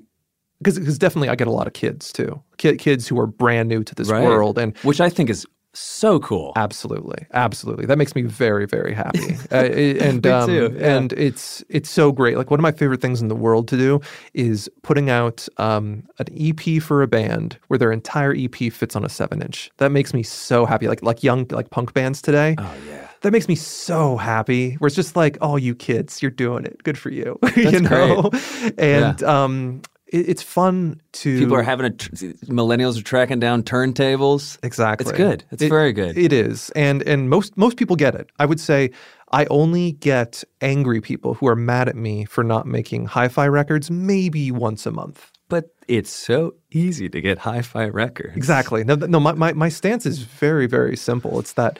because 0.60 0.80
because 0.80 0.97
definitely 0.97 1.30
I 1.30 1.36
get 1.36 1.47
a 1.47 1.51
lot 1.51 1.68
of 1.68 1.74
kids 1.74 2.12
too, 2.12 2.41
Ki- 2.58 2.78
kids 2.78 3.08
who 3.08 3.20
are 3.20 3.28
brand 3.28 3.70
new 3.70 3.84
to 3.84 3.95
this 3.95 4.10
right. 4.10 4.24
world, 4.24 4.58
and 4.58 4.78
which 4.80 5.01
I 5.01 5.10
think 5.10 5.30
is 5.30 5.45
so 5.74 6.20
cool. 6.20 6.53
absolutely, 6.55 7.28
absolutely, 7.34 7.86
that 7.86 7.97
makes 7.97 8.16
me 8.16 8.24
very 8.24 8.66
very 8.66 8.93
happy. 8.93 9.36
uh, 9.51 9.55
and 9.55 10.24
Me 10.24 10.32
um, 10.32 10.49
too, 10.49 10.76
yeah. 10.76 10.95
and 10.95 11.14
it's 11.14 11.64
it's 11.70 11.89
so 11.89 12.12
great. 12.12 12.38
Like 12.38 12.49
one 12.49 12.60
of 12.60 12.64
my 12.64 12.72
favorite 12.72 13.01
things 13.01 13.22
in 13.22 13.28
the 13.28 13.36
world 13.36 13.68
to 13.70 13.78
do 13.78 14.01
is 14.34 14.70
putting 14.82 15.10
out 15.10 15.47
um, 15.58 16.03
an 16.20 16.28
EP 16.36 16.82
for 16.82 17.03
a 17.03 17.08
band 17.08 17.60
where 17.68 17.78
their 17.78 17.91
entire 17.91 18.34
EP 18.36 18.72
fits 18.72 18.95
on 18.95 19.05
a 19.05 19.10
seven 19.10 19.41
inch. 19.41 19.70
That 19.78 19.91
makes 19.91 20.14
me 20.14 20.24
so 20.24 20.66
happy. 20.66 20.88
Like 20.88 21.03
like 21.03 21.24
young 21.24 21.45
like 21.51 21.70
punk 21.70 21.93
bands 21.93 22.22
today. 22.22 22.55
oh 22.58 22.76
yeah. 22.88 23.08
That 23.22 23.32
makes 23.32 23.47
me 23.47 23.55
so 23.55 24.16
happy. 24.16 24.76
Where 24.76 24.88
it's 24.88 24.95
just 24.95 25.16
like, 25.16 25.39
oh, 25.41 25.55
you 25.55 25.74
kids, 25.74 26.22
you're 26.22 26.30
doing 26.30 26.66
it. 26.66 26.84
Good 26.84 26.99
for 26.99 27.10
you. 27.10 27.39
you 27.55 27.80
know, 27.80 28.30
and 28.78 29.24
um, 29.24 29.82
it, 30.08 30.30
it's 30.30 30.41
fun 30.43 31.01
to 31.14 31.39
People 31.39 31.55
are 31.55 31.64
having 31.64 31.86
a 31.86 31.89
tr- 31.89 32.10
millennials 32.47 32.99
are 32.99 33.03
tracking 33.03 33.39
down 33.39 33.64
turntables. 33.64 34.58
exactly. 34.64 35.10
It's 35.10 35.18
good. 35.18 35.43
It's 35.51 35.64
It- 35.64 35.70
very 35.70 35.93
good. 35.93 36.18
It 36.18 36.34
is, 36.34 36.70
and 36.76 37.01
and 37.03 37.30
most 37.30 37.58
most 37.58 37.78
people 37.78 37.95
get 37.95 38.16
it. 38.16 38.30
I 38.39 38.45
would 38.45 38.60
say 38.60 38.91
I 39.32 39.45
only 39.49 39.91
get 39.93 40.43
angry 40.62 41.01
people 41.01 41.34
who 41.34 41.47
are 41.47 41.55
mad 41.55 41.89
at 41.89 41.95
me 41.95 42.26
for 42.26 42.43
not 42.43 42.66
making 42.66 43.05
hi-fi 43.08 43.47
records 43.47 43.91
maybe 43.91 44.51
once 44.51 44.86
a 44.86 44.91
month. 44.91 45.32
but 45.49 45.66
it's 45.88 46.12
so 46.12 46.53
easy 46.72 47.08
to 47.10 47.22
get 47.22 47.38
hi-fi 47.38 47.86
records. 47.88 48.36
Exactly. 48.36 48.84
No, 48.84 48.95
no. 48.95 49.20
My, 49.20 49.32
my 49.34 49.53
my 49.53 49.70
stance 49.70 50.05
is 50.05 50.20
very 50.20 50.68
very 50.68 50.97
simple. 50.97 51.39
It's 51.39 51.53
that 51.53 51.80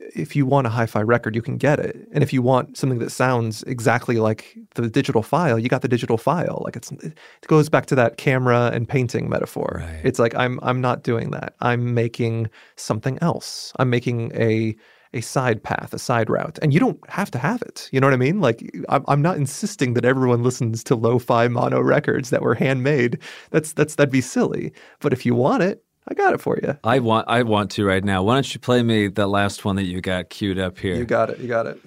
if 0.00 0.36
you 0.36 0.46
want 0.46 0.66
a 0.66 0.70
hi-fi 0.70 1.02
record, 1.02 1.34
you 1.34 1.42
can 1.42 1.56
get 1.56 1.78
it, 1.78 2.08
and 2.12 2.22
if 2.22 2.32
you 2.32 2.42
want 2.42 2.76
something 2.76 2.98
that 3.00 3.10
sounds 3.10 3.62
exactly 3.64 4.16
like 4.16 4.56
the 4.74 4.88
digital 4.88 5.22
file, 5.22 5.58
you 5.58 5.68
got 5.68 5.82
the 5.82 5.88
digital 5.88 6.18
file. 6.18 6.62
Like 6.64 6.76
it's 6.76 6.92
it 6.92 7.18
goes 7.46 7.68
back 7.68 7.86
to 7.86 7.94
that 7.96 8.16
camera 8.16 8.70
and 8.72 8.88
painting 8.88 9.28
metaphor. 9.28 9.82
Right. 9.84 10.00
It's 10.04 10.18
like 10.18 10.34
I'm 10.34 10.60
I'm 10.62 10.80
not 10.80 11.02
doing 11.02 11.30
that. 11.32 11.54
I'm 11.60 11.94
making 11.94 12.48
something 12.76 13.18
else. 13.20 13.72
I'm 13.78 13.90
making 13.90 14.32
a 14.34 14.76
a 15.14 15.20
side 15.22 15.62
path, 15.62 15.94
a 15.94 15.98
side 15.98 16.28
route, 16.28 16.58
and 16.60 16.74
you 16.74 16.80
don't 16.80 16.98
have 17.08 17.30
to 17.30 17.38
have 17.38 17.62
it. 17.62 17.88
You 17.92 18.00
know 18.00 18.06
what 18.06 18.14
I 18.14 18.18
mean? 18.18 18.40
Like 18.40 18.70
I'm, 18.88 19.04
I'm 19.08 19.22
not 19.22 19.36
insisting 19.36 19.94
that 19.94 20.04
everyone 20.04 20.42
listens 20.42 20.84
to 20.84 20.94
lo-fi 20.94 21.48
mono 21.48 21.80
records 21.80 22.30
that 22.30 22.42
were 22.42 22.54
handmade. 22.54 23.18
That's 23.50 23.72
that's 23.72 23.94
that'd 23.94 24.12
be 24.12 24.20
silly. 24.20 24.72
But 25.00 25.12
if 25.12 25.24
you 25.24 25.34
want 25.34 25.62
it, 25.62 25.82
I 26.10 26.14
got 26.14 26.32
it 26.34 26.40
for 26.40 26.58
you. 26.62 26.78
I 26.84 26.98
want 27.00 27.28
I 27.28 27.42
want 27.42 27.70
to 27.72 27.84
right 27.84 28.02
now. 28.02 28.22
Why 28.22 28.34
don't 28.34 28.54
you 28.54 28.60
play 28.60 28.82
me 28.82 29.08
the 29.08 29.26
last 29.26 29.64
one 29.64 29.76
that 29.76 29.84
you 29.84 30.00
got 30.00 30.30
queued 30.30 30.58
up 30.58 30.78
here? 30.78 30.96
You 30.96 31.04
got 31.04 31.30
it. 31.30 31.38
You 31.38 31.48
got 31.48 31.66
it. 31.66 31.78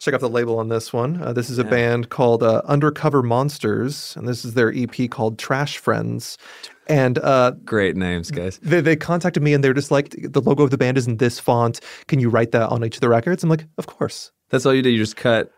Check 0.00 0.12
out 0.12 0.20
the 0.20 0.28
label 0.28 0.58
on 0.58 0.68
this 0.68 0.92
one. 0.92 1.22
Uh, 1.22 1.32
this 1.32 1.48
is 1.48 1.56
a 1.56 1.64
band 1.64 2.10
called 2.10 2.42
uh, 2.42 2.60
Undercover 2.66 3.22
Monsters, 3.22 4.14
and 4.16 4.28
this 4.28 4.44
is 4.44 4.52
their 4.52 4.70
EP 4.74 5.08
called 5.10 5.38
Trash 5.38 5.78
Friends. 5.78 6.36
And 6.86 7.18
uh, 7.20 7.52
Great 7.64 7.96
names, 7.96 8.30
guys. 8.30 8.58
they, 8.58 8.82
they 8.82 8.96
contacted 8.96 9.42
me 9.42 9.54
and 9.54 9.64
they're 9.64 9.72
just 9.72 9.90
like, 9.90 10.14
the 10.18 10.42
logo 10.42 10.62
of 10.64 10.70
the 10.70 10.76
band 10.76 10.98
is 10.98 11.06
in 11.06 11.16
this 11.16 11.40
font. 11.40 11.80
Can 12.08 12.20
you 12.20 12.28
write 12.28 12.50
that 12.52 12.68
on 12.68 12.84
each 12.84 12.96
of 12.96 13.00
the 13.00 13.08
records? 13.08 13.42
I'm 13.42 13.48
like, 13.48 13.64
of 13.78 13.86
course. 13.86 14.30
That's 14.50 14.66
all 14.66 14.74
you 14.74 14.82
did. 14.82 14.90
You 14.90 14.98
just 14.98 15.16
cut, 15.16 15.50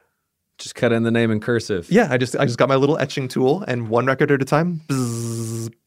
just 0.59 0.77
cut 0.77 0.93
in 0.93 1.03
the 1.03 1.11
name 1.11 1.33
in 1.33 1.41
cursive. 1.41 1.91
Yeah, 1.91 2.07
I 2.09 2.17
just 2.17 2.37
I 2.37 2.45
just 2.45 2.59
got 2.59 2.69
my 2.69 2.77
little 2.77 2.99
etching 2.99 3.27
tool 3.27 3.63
and 3.67 3.89
one 3.89 4.07
record 4.07 4.31
at 4.31 4.41
a 4.41 4.45
time. 4.45 4.81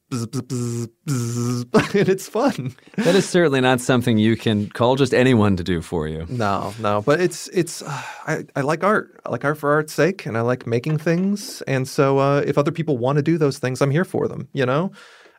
Bzz, 0.09 0.25
bzz, 0.25 0.87
bzz, 1.05 1.95
and 1.99 2.09
it's 2.09 2.27
fun. 2.27 2.75
That 2.97 3.15
is 3.15 3.27
certainly 3.27 3.61
not 3.61 3.79
something 3.81 4.17
you 4.17 4.35
can 4.35 4.69
call 4.69 4.95
just 4.95 5.13
anyone 5.13 5.55
to 5.57 5.63
do 5.63 5.81
for 5.81 6.07
you. 6.07 6.25
No, 6.29 6.73
no, 6.79 7.01
but 7.01 7.19
it's 7.19 7.47
it's 7.49 7.81
uh, 7.81 8.01
I, 8.27 8.45
I 8.55 8.61
like 8.61 8.83
art. 8.83 9.19
I 9.25 9.29
like 9.29 9.45
art 9.45 9.57
for 9.57 9.71
art's 9.71 9.93
sake, 9.93 10.25
and 10.25 10.37
I 10.37 10.41
like 10.41 10.65
making 10.67 10.97
things. 10.97 11.61
And 11.63 11.87
so, 11.87 12.17
uh, 12.19 12.43
if 12.45 12.57
other 12.57 12.71
people 12.71 12.97
want 12.97 13.17
to 13.17 13.21
do 13.21 13.37
those 13.37 13.59
things, 13.59 13.81
I'm 13.81 13.91
here 13.91 14.05
for 14.05 14.27
them. 14.27 14.47
You 14.53 14.65
know. 14.65 14.91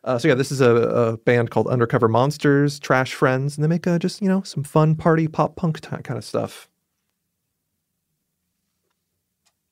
Uh, 0.03 0.19
so 0.19 0.29
yeah, 0.29 0.35
this 0.35 0.51
is 0.51 0.63
a, 0.63 0.71
a 0.71 1.17
band 1.19 1.51
called 1.51 1.67
Undercover 1.67 2.09
Monsters, 2.09 2.79
Trash 2.79 3.13
Friends, 3.13 3.57
and 3.57 3.65
they 3.65 3.69
make 3.69 3.87
uh, 3.87 3.99
just 3.99 4.23
you 4.23 4.29
know 4.29 4.43
some 4.43 4.65
fun 4.65 4.95
party 4.95 5.29
pop 5.29 5.57
punk 5.57 5.81
t- 5.81 5.89
kind 5.89 6.17
of 6.17 6.25
stuff. 6.25 6.69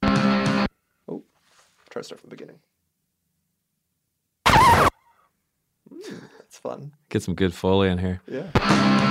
Oh, 0.03 1.23
try 1.89 2.01
to 2.01 2.05
start 2.05 2.21
from 2.21 2.29
the 2.29 2.37
beginning. 2.37 2.59
That's 6.39 6.59
fun. 6.59 6.93
Get 7.09 7.23
some 7.23 7.35
good 7.35 7.55
foley 7.55 7.89
in 7.89 7.99
here. 7.99 8.21
Yeah. 8.27 9.07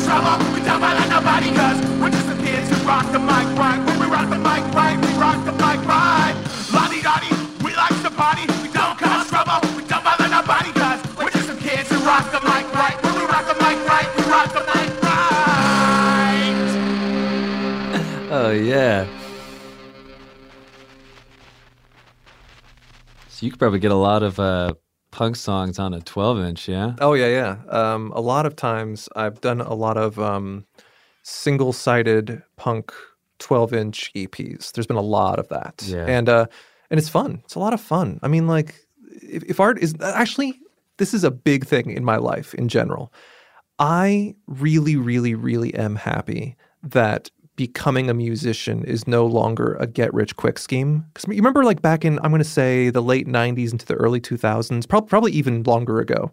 the 5.45 5.59
like 7.75 8.01
to 8.03 8.11
party. 8.11 8.41
We 8.63 8.69
don't 8.73 8.97
cause 8.97 9.29
trouble. 9.29 9.59
We 9.75 9.81
don't 9.87 10.01
nobody, 10.29 10.71
cause 10.73 10.99
we're 11.17 11.29
just 11.29 11.47
some 11.47 11.59
kids 11.59 11.89
who 11.89 11.97
rock 11.99 12.31
the 12.31 12.41
mic 12.41 12.65
right. 12.73 12.97
When 13.03 13.13
we 13.13 13.25
rock 13.25 13.45
the 13.45 13.55
mic 13.55 13.77
right, 13.87 14.07
we 14.17 14.23
rock 14.31 14.49
the 14.53 14.63
mic 14.73 14.89
right. 15.03 15.39
Oh 18.31 18.51
yeah. 18.51 19.07
So 23.29 23.45
you 23.45 23.51
could 23.51 23.59
probably 23.59 23.79
get 23.79 23.91
a 23.91 23.95
lot 23.95 24.23
of 24.23 24.39
uh, 24.39 24.73
punk 25.19 25.35
songs 25.35 25.77
on 25.79 25.93
a 25.93 25.99
12 25.99 26.39
inch, 26.39 26.69
yeah? 26.69 26.93
Oh 27.01 27.13
yeah, 27.13 27.27
yeah. 27.27 27.57
Um, 27.81 28.13
a 28.15 28.21
lot 28.21 28.45
of 28.45 28.55
times 28.55 29.09
I've 29.17 29.41
done 29.41 29.59
a 29.59 29.73
lot 29.73 29.97
of 29.97 30.17
um, 30.17 30.65
single-sided 31.23 32.41
punk 32.55 32.93
12-inch 33.39 34.13
EPs. 34.15 34.71
There's 34.71 34.87
been 34.87 34.95
a 34.97 35.01
lot 35.01 35.37
of 35.37 35.49
that, 35.49 35.83
Yeah. 35.85 36.05
and 36.05 36.29
uh, 36.29 36.45
and 36.89 36.97
it's 36.97 37.09
fun. 37.09 37.41
It's 37.43 37.55
a 37.55 37.59
lot 37.59 37.73
of 37.73 37.81
fun. 37.81 38.19
I 38.23 38.29
mean, 38.29 38.47
like, 38.47 38.75
if, 39.21 39.43
if 39.43 39.59
art 39.59 39.77
is 39.79 39.93
actually 40.01 40.53
this 40.97 41.13
is 41.13 41.25
a 41.25 41.31
big 41.31 41.65
thing 41.65 41.91
in 41.91 42.03
my 42.05 42.15
life 42.17 42.53
in 42.53 42.69
general. 42.69 43.11
I 43.77 44.35
really, 44.47 44.95
really, 44.97 45.35
really 45.35 45.73
am 45.73 45.95
happy 45.95 46.55
that 46.83 47.29
becoming 47.59 48.09
a 48.09 48.13
musician 48.13 48.85
is 48.85 49.05
no 49.05 49.25
longer 49.25 49.75
a 49.81 49.85
get 49.85 50.13
rich 50.13 50.37
quick 50.37 50.57
scheme. 50.57 51.03
Because 51.13 51.27
you 51.27 51.35
remember, 51.35 51.65
like 51.65 51.81
back 51.81 52.05
in, 52.05 52.17
I'm 52.23 52.31
going 52.31 52.39
to 52.39 52.47
say 52.47 52.89
the 52.89 53.01
late 53.01 53.27
90s 53.27 53.73
into 53.73 53.85
the 53.85 53.95
early 53.95 54.21
2000s, 54.21 54.87
prob- 54.87 55.09
probably 55.09 55.33
even 55.33 55.63
longer 55.63 55.99
ago, 55.99 56.31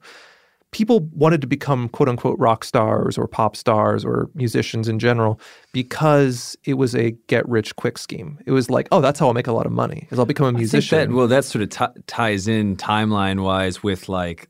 people 0.71 1.01
wanted 1.13 1.41
to 1.41 1.49
become 1.49 1.89
quote 1.89 2.09
unquote 2.09 2.39
rock 2.39 2.63
stars 2.63 3.19
or 3.19 3.27
pop 3.27 3.57
stars 3.57 4.05
or 4.05 4.31
musicians 4.35 4.87
in 4.87 5.01
general 5.01 5.41
because 5.73 6.57
it 6.63 6.75
was 6.75 6.95
a 6.95 7.11
get 7.27 7.49
rich 7.49 7.75
quick 7.75 7.99
scheme. 7.99 8.39
It 8.47 8.53
was 8.53 8.71
like, 8.71 8.87
oh, 8.93 9.01
that's 9.01 9.19
how 9.19 9.27
I'll 9.27 9.35
make 9.35 9.49
a 9.49 9.53
lot 9.53 9.67
of 9.67 9.73
money, 9.73 10.07
is 10.13 10.21
I'll 10.21 10.27
become 10.27 10.47
a 10.47 10.53
musician. 10.53 11.11
that, 11.11 11.11
well, 11.11 11.27
that 11.27 11.45
sort 11.45 11.65
of 11.65 11.71
ti 11.71 12.03
ties 12.07 12.47
in 12.47 12.77
timeline 12.77 13.43
wise 13.43 13.83
with 13.83 14.09
like 14.09 14.49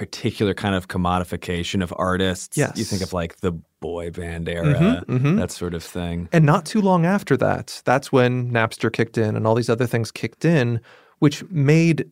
particular 0.00 0.54
kind 0.54 0.74
of 0.74 0.88
commodification 0.88 1.82
of 1.82 1.92
artists. 1.94 2.56
Yes. 2.56 2.72
You 2.74 2.84
think 2.84 3.02
of 3.02 3.12
like 3.12 3.40
the 3.40 3.52
boy 3.80 4.10
band 4.10 4.48
era, 4.48 4.64
mm-hmm, 4.64 5.14
mm-hmm. 5.14 5.36
that 5.36 5.50
sort 5.50 5.74
of 5.74 5.84
thing. 5.84 6.26
And 6.32 6.46
not 6.46 6.64
too 6.64 6.80
long 6.80 7.04
after 7.04 7.36
that, 7.36 7.82
that's 7.84 8.10
when 8.10 8.50
Napster 8.50 8.90
kicked 8.90 9.18
in 9.18 9.36
and 9.36 9.46
all 9.46 9.54
these 9.54 9.68
other 9.68 9.86
things 9.86 10.10
kicked 10.10 10.46
in, 10.46 10.80
which 11.18 11.44
made 11.50 12.10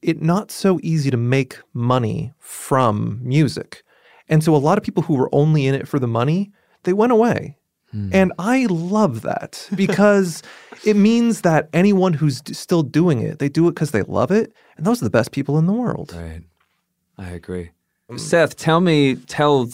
it 0.00 0.22
not 0.22 0.50
so 0.50 0.80
easy 0.82 1.10
to 1.10 1.18
make 1.18 1.58
money 1.74 2.32
from 2.38 3.20
music. 3.22 3.82
And 4.30 4.42
so 4.42 4.56
a 4.56 4.64
lot 4.68 4.78
of 4.78 4.82
people 4.82 5.02
who 5.02 5.16
were 5.16 5.28
only 5.30 5.66
in 5.66 5.74
it 5.74 5.86
for 5.86 5.98
the 5.98 6.08
money, 6.08 6.52
they 6.84 6.94
went 6.94 7.12
away. 7.12 7.58
Hmm. 7.90 8.08
And 8.14 8.32
I 8.38 8.64
love 8.70 9.20
that 9.22 9.68
because 9.74 10.42
it 10.86 10.96
means 10.96 11.42
that 11.42 11.68
anyone 11.74 12.14
who's 12.14 12.40
d- 12.40 12.54
still 12.54 12.82
doing 12.82 13.20
it, 13.20 13.40
they 13.40 13.50
do 13.50 13.68
it 13.68 13.72
because 13.72 13.90
they 13.90 14.04
love 14.04 14.30
it. 14.30 14.54
And 14.78 14.86
those 14.86 15.02
are 15.02 15.04
the 15.04 15.10
best 15.10 15.32
people 15.32 15.58
in 15.58 15.66
the 15.66 15.74
world. 15.74 16.14
Right. 16.16 16.42
I 17.18 17.30
agree. 17.30 17.70
Seth, 18.16 18.56
tell 18.56 18.80
me, 18.80 19.16
tell 19.16 19.68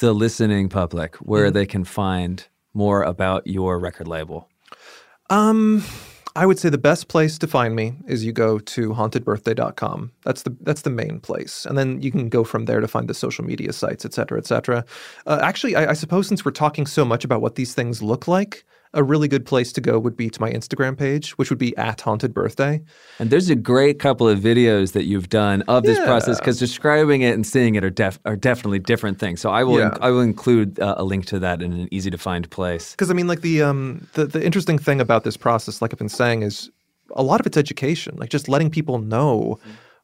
the 0.00 0.12
listening 0.12 0.68
public 0.68 1.16
where 1.16 1.50
they 1.50 1.66
can 1.66 1.84
find 1.84 2.46
more 2.74 3.02
about 3.02 3.46
your 3.46 3.78
record 3.78 4.06
label. 4.06 4.48
Um, 5.30 5.82
I 6.36 6.46
would 6.46 6.58
say 6.58 6.68
the 6.68 6.78
best 6.78 7.08
place 7.08 7.38
to 7.38 7.46
find 7.46 7.74
me 7.74 7.94
is 8.06 8.24
you 8.24 8.32
go 8.32 8.58
to 8.58 8.90
hauntedbirthday.com. 8.90 10.12
That's 10.24 10.42
the 10.42 10.56
that's 10.60 10.82
the 10.82 10.90
main 10.90 11.20
place, 11.20 11.66
and 11.66 11.76
then 11.76 12.00
you 12.02 12.10
can 12.10 12.28
go 12.28 12.44
from 12.44 12.66
there 12.66 12.80
to 12.80 12.88
find 12.88 13.08
the 13.08 13.14
social 13.14 13.44
media 13.44 13.72
sites, 13.72 14.04
et 14.04 14.14
cetera, 14.14 14.38
et 14.38 14.46
cetera. 14.46 14.84
Uh, 15.26 15.40
actually, 15.42 15.74
I, 15.76 15.90
I 15.90 15.92
suppose 15.94 16.28
since 16.28 16.44
we're 16.44 16.52
talking 16.52 16.86
so 16.86 17.04
much 17.04 17.24
about 17.24 17.40
what 17.40 17.56
these 17.56 17.74
things 17.74 18.02
look 18.02 18.28
like, 18.28 18.64
a 18.92 19.02
really 19.02 19.28
good 19.28 19.46
place 19.46 19.72
to 19.72 19.80
go 19.80 19.98
would 19.98 20.16
be 20.16 20.28
to 20.30 20.40
my 20.40 20.50
Instagram 20.50 20.98
page, 20.98 21.32
which 21.38 21.48
would 21.48 21.58
be 21.58 21.76
at 21.76 22.00
Haunted 22.00 22.34
Birthday. 22.34 22.82
And 23.18 23.30
there's 23.30 23.48
a 23.48 23.54
great 23.54 23.98
couple 24.00 24.28
of 24.28 24.40
videos 24.40 24.92
that 24.92 25.04
you've 25.04 25.28
done 25.28 25.62
of 25.68 25.84
this 25.84 25.98
process 26.00 26.38
because 26.40 26.58
describing 26.58 27.22
it 27.22 27.34
and 27.34 27.46
seeing 27.46 27.76
it 27.76 27.84
are 27.84 27.90
def- 27.90 28.18
are 28.24 28.36
definitely 28.36 28.80
different 28.80 29.18
things. 29.18 29.40
So 29.40 29.50
I 29.50 29.62
will 29.62 29.78
Yeah. 29.78 29.96
I 30.00 30.10
will 30.10 30.22
include 30.22 30.80
uh, 30.80 30.94
a 30.96 31.04
link 31.04 31.26
to 31.26 31.38
that 31.38 31.62
in 31.62 31.72
an 31.72 31.88
easy 31.92 32.10
to 32.10 32.18
find 32.18 32.48
place. 32.50 32.90
Because 32.92 33.10
I 33.10 33.14
mean, 33.14 33.28
like 33.28 33.42
the 33.42 33.62
um 33.62 34.06
the 34.14 34.26
the 34.26 34.44
interesting 34.44 34.78
thing 34.78 35.00
about 35.00 35.24
this 35.24 35.36
process, 35.36 35.80
like 35.80 35.92
I've 35.94 35.98
been 35.98 36.08
saying, 36.08 36.42
is 36.42 36.70
a 37.12 37.22
lot 37.22 37.40
of 37.40 37.46
it's 37.46 37.56
education, 37.56 38.16
like 38.16 38.30
just 38.30 38.48
letting 38.48 38.70
people 38.70 38.98
know 38.98 39.58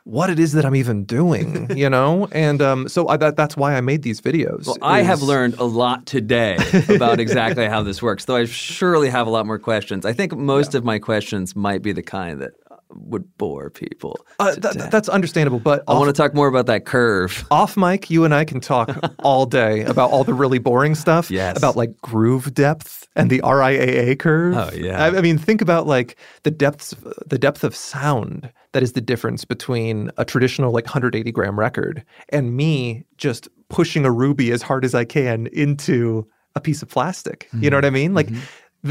what 0.06 0.30
it 0.30 0.38
is 0.38 0.52
that 0.52 0.64
I'm 0.64 0.76
even 0.76 1.04
doing, 1.04 1.68
you 1.76 1.90
know. 1.90 2.28
And 2.30 2.62
um, 2.62 2.88
so 2.88 3.08
I, 3.08 3.16
that 3.16 3.34
that's 3.34 3.56
why 3.56 3.74
I 3.74 3.80
made 3.80 4.02
these 4.02 4.20
videos. 4.20 4.66
Well, 4.66 4.78
I 4.80 5.02
have 5.02 5.20
learned 5.20 5.54
a 5.58 5.64
lot 5.64 6.06
today 6.06 6.56
about 6.88 7.18
exactly 7.18 7.66
how 7.66 7.82
this 7.82 8.00
works, 8.00 8.24
though 8.24 8.36
I 8.36 8.44
surely 8.44 9.10
have 9.10 9.26
a 9.26 9.30
lot 9.30 9.46
more 9.46 9.58
questions. 9.58 10.06
I 10.06 10.12
think 10.12 10.36
most 10.36 10.76
of 10.76 10.84
my 10.84 11.00
questions 11.00 11.56
might 11.56 11.82
be 11.82 11.92
the 11.92 12.04
kind 12.04 12.40
that 12.40 12.52
would 12.98 13.36
bore 13.38 13.70
people. 13.70 14.18
Uh, 14.38 14.54
that- 14.56 14.90
that's 14.90 15.08
understandable, 15.08 15.58
but 15.58 15.82
I 15.88 15.92
off, 15.92 15.98
want 16.00 16.14
to 16.14 16.20
talk 16.22 16.34
more 16.34 16.48
about 16.48 16.66
that 16.66 16.84
curve. 16.84 17.44
off 17.50 17.76
mic, 17.76 18.10
you 18.10 18.24
and 18.24 18.34
I 18.34 18.44
can 18.44 18.60
talk 18.60 18.90
all 19.20 19.46
day 19.46 19.82
about 19.84 20.10
all 20.10 20.24
the 20.24 20.34
really 20.34 20.58
boring 20.58 20.94
stuff. 20.94 21.30
Yes. 21.30 21.56
About 21.56 21.76
like 21.76 21.96
groove 22.00 22.54
depth 22.54 23.06
and 23.16 23.30
the 23.30 23.40
RIAA 23.40 24.18
curve. 24.18 24.56
Oh, 24.56 24.70
yeah. 24.74 25.02
I, 25.02 25.18
I 25.18 25.20
mean, 25.20 25.38
think 25.38 25.60
about 25.60 25.86
like 25.86 26.16
the 26.42 26.50
depths, 26.50 26.94
the 27.26 27.38
depth 27.38 27.64
of 27.64 27.74
sound. 27.74 28.52
That 28.72 28.82
is 28.82 28.92
the 28.92 29.00
difference 29.00 29.44
between 29.46 30.10
a 30.18 30.24
traditional 30.24 30.70
like 30.72 30.84
180 30.84 31.32
gram 31.32 31.58
record 31.58 32.04
and 32.28 32.54
me 32.56 33.04
just 33.16 33.48
pushing 33.70 34.04
a 34.04 34.10
ruby 34.10 34.50
as 34.52 34.60
hard 34.60 34.84
as 34.84 34.94
I 34.94 35.04
can 35.06 35.46
into 35.48 36.26
a 36.54 36.60
piece 36.60 36.82
of 36.82 36.88
plastic. 36.88 37.48
You 37.58 37.70
know 37.70 37.76
what 37.78 37.84
I 37.84 37.90
mean? 37.90 38.12
Like. 38.14 38.28
The, 38.28 38.38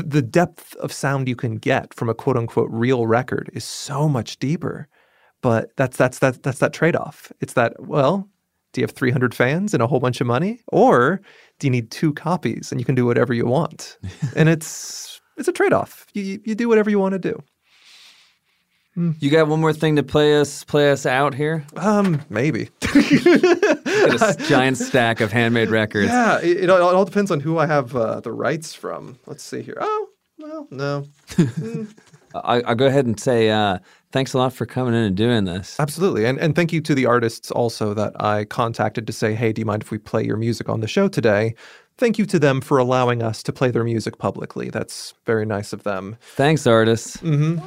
the 0.03 0.22
depth 0.22 0.76
of 0.77 0.91
sound 0.91 1.27
you 1.27 1.35
can 1.35 1.57
get 1.57 1.93
from 1.93 2.09
a 2.09 2.13
quote 2.13 2.38
unquote 2.38 2.69
real 2.72 3.07
record 3.07 3.49
is 3.53 3.63
so 3.63 4.07
much 4.09 4.38
deeper. 4.39 4.88
But 5.41 5.76
that's 5.77 5.97
that's 5.97 6.19
that 6.19 6.43
that's 6.43 6.59
that 6.59 6.73
trade-off. 6.73 7.31
It's 7.41 7.53
that 7.53 7.73
well 7.88 8.27
do 8.73 8.81
you 8.81 8.84
have 8.84 8.91
300 8.91 9.34
fans 9.34 9.73
and 9.73 9.81
a 9.81 9.88
whole 9.88 10.01
bunch 10.01 10.19
of 10.19 10.27
money? 10.27 10.59
Or 10.67 11.22
do 11.59 11.67
you 11.67 11.72
need 11.72 11.91
two 11.91 12.13
copies 12.13 12.72
and 12.72 12.81
you 12.81 12.85
can 12.85 12.93
do 12.93 13.05
whatever 13.05 13.34
you 13.34 13.45
want? 13.45 13.97
And 14.35 14.49
it's 14.49 15.22
it's 15.38 15.47
a 15.47 15.53
trade-off. 15.53 16.05
You, 16.13 16.23
you, 16.23 16.41
you 16.45 16.55
do 16.55 16.67
whatever 16.67 16.89
you 16.89 16.99
want 16.99 17.13
to 17.13 17.19
do 17.19 17.41
You 19.19 19.30
got 19.30 19.47
one 19.47 19.59
more 19.59 19.73
thing 19.73 19.95
to 19.97 20.03
play 20.03 20.39
us 20.39 20.63
play 20.63 20.89
us 20.91 21.05
out 21.05 21.34
here? 21.35 21.65
um 21.77 22.22
maybe 22.30 22.69
Got 24.07 24.40
a 24.40 24.44
giant 24.48 24.77
stack 24.77 25.22
of 25.22 25.32
handmade 25.32 25.69
records. 25.69 26.07
yeah 26.07 26.40
it, 26.41 26.64
it, 26.65 26.69
all, 26.69 26.77
it 26.77 26.95
all 26.95 27.06
depends 27.06 27.32
on 27.32 27.40
who 27.40 27.57
i 27.57 27.65
have 27.65 27.95
uh, 27.95 28.19
the 28.19 28.32
rights 28.32 28.73
from 28.73 29.18
let's 29.26 29.44
see 29.44 29.61
here 29.61 29.77
oh 29.82 30.07
well 30.40 30.68
no 30.72 31.06
I, 32.36 32.61
I'll 32.61 32.76
go 32.76 32.86
ahead 32.88 33.06
and 33.06 33.18
say 33.18 33.49
uh, 33.49 33.80
thanks 34.11 34.34
a 34.34 34.38
lot 34.38 34.52
for 34.52 34.65
coming 34.65 34.94
in 34.94 34.99
and 35.03 35.15
doing 35.15 35.45
this. 35.45 35.80
Absolutely. 35.80 36.26
And 36.26 36.38
and 36.38 36.53
thank 36.53 36.73
you 36.73 36.82
to 36.82 36.94
the 36.94 37.06
artists 37.06 37.49
also 37.49 37.94
that 37.94 38.22
I 38.22 38.44
contacted 38.44 39.07
to 39.07 39.14
say, 39.14 39.34
hey, 39.34 39.53
do 39.53 39.61
you 39.61 39.65
mind 39.65 39.84
if 39.84 39.90
we 39.90 39.98
play 39.98 40.26
your 40.26 40.36
music 40.36 40.68
on 40.68 40.82
the 40.82 40.88
show 40.88 41.07
today? 41.07 41.56
Thank 41.98 42.19
you 42.19 42.26
to 42.26 42.38
them 42.38 42.60
for 42.60 42.77
allowing 42.77 43.23
us 43.23 43.41
to 43.44 43.53
play 43.53 43.72
their 43.72 43.86
music 43.86 44.18
publicly. 44.18 44.69
That's 44.69 45.14
very 45.26 45.45
nice 45.45 45.72
of 45.72 45.84
them. 45.84 46.18
Thanks, 46.36 46.68
artists. 46.68 47.23
Let's 47.23 47.61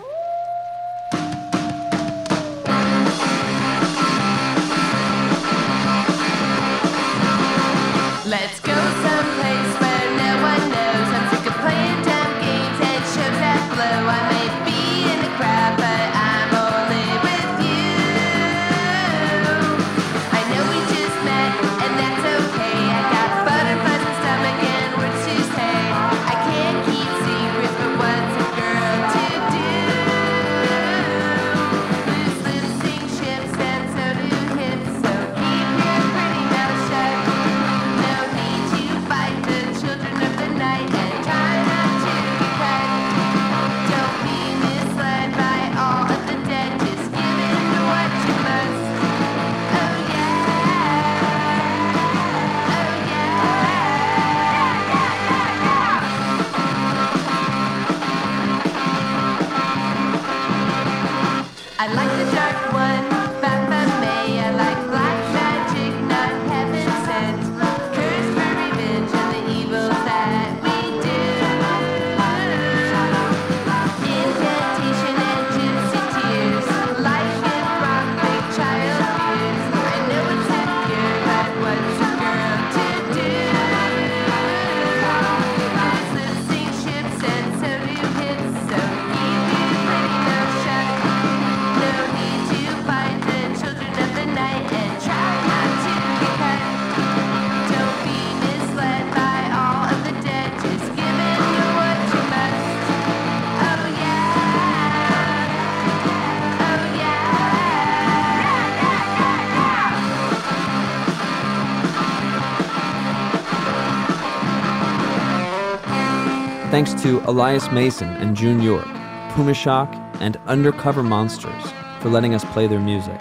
to 117.08 117.22
Elias 117.24 117.70
Mason 117.70 118.10
and 118.16 118.36
June 118.36 118.60
York, 118.60 118.84
Puma 119.30 119.54
Shock, 119.54 119.90
and 120.20 120.36
Undercover 120.46 121.02
Monsters 121.02 121.64
for 122.00 122.10
letting 122.10 122.34
us 122.34 122.44
play 122.52 122.66
their 122.66 122.80
music. 122.80 123.18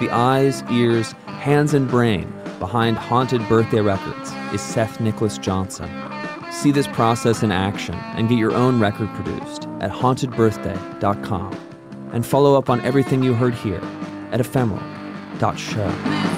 The 0.00 0.08
eyes, 0.10 0.62
ears, 0.70 1.12
hands, 1.26 1.74
and 1.74 1.86
brain 1.86 2.32
behind 2.58 2.96
Haunted 2.96 3.46
Birthday 3.46 3.82
Records 3.82 4.32
is 4.54 4.62
Seth 4.62 4.98
Nicholas 4.98 5.36
Johnson. 5.36 5.90
See 6.50 6.72
this 6.72 6.86
process 6.86 7.42
in 7.42 7.52
action 7.52 7.96
and 8.16 8.30
get 8.30 8.38
your 8.38 8.54
own 8.54 8.80
record 8.80 9.10
produced 9.10 9.64
at 9.80 9.90
hauntedbirthday.com. 9.90 11.52
And 12.14 12.24
follow 12.24 12.54
up 12.56 12.70
on 12.70 12.80
everything 12.80 13.22
you 13.22 13.34
heard 13.34 13.52
here 13.52 13.82
at 14.32 14.40
ephemeral.show. 14.40 16.37